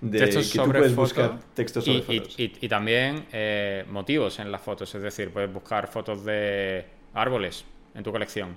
De 0.01 0.19
textos 0.19 0.51
que 0.51 0.57
sobre 0.57 0.80
tú 0.80 0.80
puedes 0.80 0.95
buscar 0.95 1.39
textos 1.53 1.86
sobre 1.86 1.99
y, 1.99 2.01
fotos. 2.01 2.39
Y, 2.39 2.53
y 2.61 2.67
también 2.67 3.28
eh, 3.32 3.86
motivos 3.89 4.39
en 4.39 4.51
las 4.51 4.61
fotos, 4.61 4.93
es 4.95 5.01
decir, 5.01 5.32
puedes 5.32 5.51
buscar 5.51 5.88
fotos 5.88 6.26
de 6.26 6.86
árboles 7.13 7.65
en 7.93 8.03
tu 8.03 8.11
colección 8.11 8.55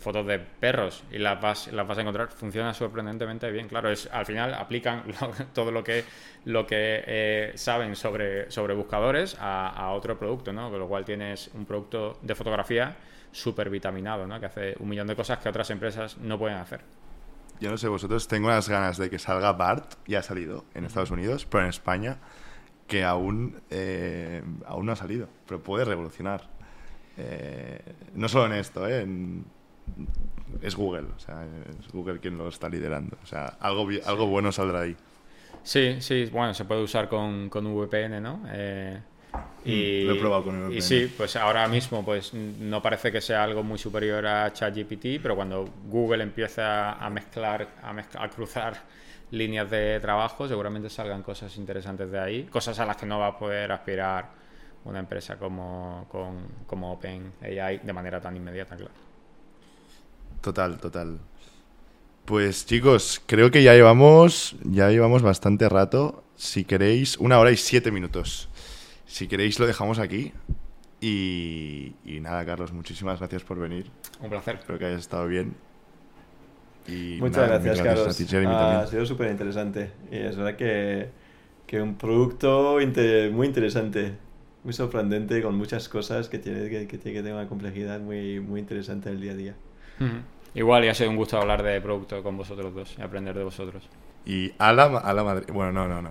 fotos 0.00 0.26
de 0.26 0.38
perros 0.38 1.04
y 1.12 1.18
las 1.18 1.40
vas, 1.40 1.68
las 1.72 1.86
vas 1.86 1.98
a 1.98 2.00
encontrar, 2.00 2.30
funciona 2.30 2.74
sorprendentemente 2.74 3.50
bien. 3.50 3.68
Claro, 3.68 3.90
es 3.90 4.08
al 4.10 4.26
final 4.26 4.54
aplican 4.54 5.04
todo 5.54 5.70
lo 5.70 5.84
que, 5.84 6.04
lo 6.46 6.66
que 6.66 7.04
eh, 7.06 7.52
saben 7.54 7.94
sobre, 7.94 8.50
sobre 8.50 8.74
buscadores 8.74 9.36
a, 9.38 9.90
otro 9.90 10.18
producto, 10.18 10.52
¿no? 10.52 10.70
Con 10.70 10.78
lo 10.80 10.88
cual 10.88 11.04
tienes 11.04 11.50
un 11.54 11.66
producto 11.66 12.18
de 12.22 12.34
fotografía 12.34 12.96
súper 13.30 13.70
vitaminado, 13.70 14.26
¿no? 14.26 14.40
Que 14.40 14.46
hace 14.46 14.74
un 14.80 14.88
millón 14.88 15.06
de 15.06 15.14
cosas 15.14 15.38
que 15.38 15.48
otras 15.48 15.70
empresas 15.70 16.16
no 16.18 16.38
pueden 16.38 16.56
hacer. 16.56 16.80
Yo 17.60 17.70
no 17.70 17.76
sé 17.76 17.88
vosotros, 17.88 18.26
tengo 18.26 18.48
unas 18.48 18.68
ganas 18.68 18.96
de 18.96 19.10
que 19.10 19.18
salga 19.18 19.52
BART, 19.52 19.94
ya 20.06 20.20
ha 20.20 20.22
salido 20.22 20.64
en 20.74 20.86
Estados 20.86 21.10
Unidos, 21.10 21.46
pero 21.48 21.64
en 21.64 21.68
España, 21.68 22.16
que 22.86 23.04
aún, 23.04 23.60
eh, 23.68 24.42
aún 24.66 24.86
no 24.86 24.92
ha 24.92 24.96
salido, 24.96 25.28
pero 25.46 25.62
puede 25.62 25.84
revolucionar. 25.84 26.48
Eh, 27.18 27.80
no 28.14 28.28
solo 28.28 28.46
en 28.46 28.52
esto, 28.58 28.88
¿eh? 28.88 29.02
En, 29.02 29.44
es 30.62 30.74
Google, 30.74 31.08
o 31.14 31.18
sea, 31.18 31.46
es 31.78 31.92
Google 31.92 32.18
quien 32.18 32.38
lo 32.38 32.48
está 32.48 32.68
liderando. 32.68 33.18
O 33.22 33.26
sea, 33.26 33.58
algo, 33.60 33.86
algo 34.06 34.26
bueno 34.26 34.52
saldrá 34.52 34.80
ahí. 34.80 34.96
Sí, 35.62 36.00
sí, 36.00 36.30
bueno, 36.32 36.54
se 36.54 36.64
puede 36.64 36.82
usar 36.82 37.08
con, 37.10 37.50
con 37.50 37.66
VPN, 37.66 38.22
¿no? 38.22 38.42
Eh, 38.48 39.00
y, 39.64 40.02
mm, 40.04 40.06
lo 40.06 40.14
he 40.14 40.18
probado 40.18 40.44
con 40.44 40.60
VPN. 40.60 40.76
Y 40.76 40.80
sí, 40.82 41.12
pues 41.16 41.36
ahora 41.36 41.66
mismo 41.68 42.04
pues 42.04 42.32
no 42.34 42.82
parece 42.82 43.12
que 43.12 43.20
sea 43.20 43.44
algo 43.44 43.62
muy 43.62 43.78
superior 43.78 44.26
a 44.26 44.52
ChatGPT, 44.52 45.22
pero 45.22 45.36
cuando 45.36 45.68
Google 45.86 46.22
empieza 46.22 46.92
a 46.92 47.10
mezclar, 47.10 47.68
a, 47.82 48.22
a 48.22 48.30
cruzar 48.30 48.82
líneas 49.30 49.70
de 49.70 50.00
trabajo, 50.00 50.48
seguramente 50.48 50.88
salgan 50.90 51.22
cosas 51.22 51.56
interesantes 51.56 52.10
de 52.10 52.18
ahí, 52.18 52.44
cosas 52.44 52.78
a 52.78 52.86
las 52.86 52.96
que 52.96 53.06
no 53.06 53.18
va 53.18 53.28
a 53.28 53.38
poder 53.38 53.70
aspirar 53.72 54.40
una 54.84 54.98
empresa 54.98 55.36
como, 55.36 56.06
con, 56.10 56.38
como 56.66 56.92
OpenAI 56.92 57.78
de 57.78 57.92
manera 57.92 58.20
tan 58.20 58.36
inmediata, 58.36 58.76
claro. 58.76 58.94
Total, 60.40 60.78
total. 60.78 61.18
Pues 62.24 62.64
chicos, 62.64 63.20
creo 63.26 63.50
que 63.50 63.62
ya 63.62 63.74
llevamos, 63.74 64.56
ya 64.64 64.88
llevamos 64.88 65.22
bastante 65.22 65.68
rato. 65.68 66.24
Si 66.36 66.64
queréis, 66.64 67.18
una 67.18 67.38
hora 67.38 67.50
y 67.50 67.56
siete 67.56 67.90
minutos. 67.90 68.48
Si 69.10 69.26
queréis 69.26 69.58
lo 69.58 69.66
dejamos 69.66 69.98
aquí. 69.98 70.32
Y, 71.00 71.94
nada, 72.20 72.44
Carlos, 72.46 72.72
muchísimas 72.72 73.18
gracias 73.18 73.42
por 73.42 73.58
venir. 73.58 73.86
Un 74.20 74.30
placer. 74.30 74.56
Espero 74.56 74.78
que 74.78 74.84
hayas 74.84 75.00
estado 75.00 75.26
bien. 75.26 75.54
Y 76.86 77.18
Muchas 77.18 77.48
gracias, 77.48 77.82
Carlos. 77.82 78.06
ha 78.06 78.86
sido 78.86 79.04
súper 79.04 79.30
interesante. 79.32 79.90
Y 80.12 80.16
es 80.16 80.36
verdad 80.36 80.54
que, 80.54 81.08
que 81.66 81.82
un 81.82 81.96
producto 81.96 82.78
muy 83.32 83.46
interesante, 83.46 84.12
muy 84.62 84.72
sorprendente, 84.72 85.42
con 85.42 85.56
muchas 85.56 85.88
cosas 85.88 86.28
que 86.28 86.38
tiene 86.38 86.70
que, 86.70 86.86
que 86.86 86.96
tiene 86.96 87.18
que 87.18 87.22
tener 87.22 87.34
una 87.34 87.48
complejidad 87.48 87.98
muy, 87.98 88.38
muy 88.38 88.60
interesante 88.60 89.08
en 89.08 89.16
el 89.16 89.20
día 89.20 89.32
a 89.32 89.36
día. 89.36 89.54
Igual, 90.54 90.84
y 90.84 90.88
ha 90.88 90.94
sido 90.94 91.10
un 91.10 91.16
gusto 91.16 91.36
hablar 91.36 91.64
de 91.64 91.80
producto 91.80 92.22
con 92.22 92.36
vosotros 92.36 92.72
dos 92.72 92.94
y 92.96 93.02
aprender 93.02 93.36
de 93.36 93.42
vosotros. 93.42 93.88
Y 94.26 94.52
a 94.58 94.72
la, 94.72 94.84
a 94.84 95.12
la 95.12 95.24
Madrid. 95.24 95.46
Bueno, 95.52 95.72
no, 95.88 95.88
no, 95.88 96.02
no. 96.02 96.10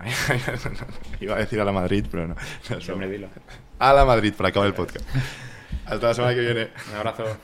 Iba 1.20 1.36
a 1.36 1.39
decir 1.39 1.60
a 1.60 1.66
la 1.66 1.72
Madrid, 1.72 2.05
pero 2.10 2.28
no. 2.28 2.36
no 2.36 3.07
dilo. 3.07 3.30
A 3.80 3.93
la 3.93 4.05
Madrid 4.05 4.34
para 4.36 4.49
acabar 4.49 4.68
el 4.68 4.74
podcast. 4.74 5.05
Hasta 5.86 6.07
la 6.07 6.14
semana 6.14 6.36
que 6.36 6.41
viene. 6.41 6.70
Un 6.91 6.95
abrazo. 6.97 7.38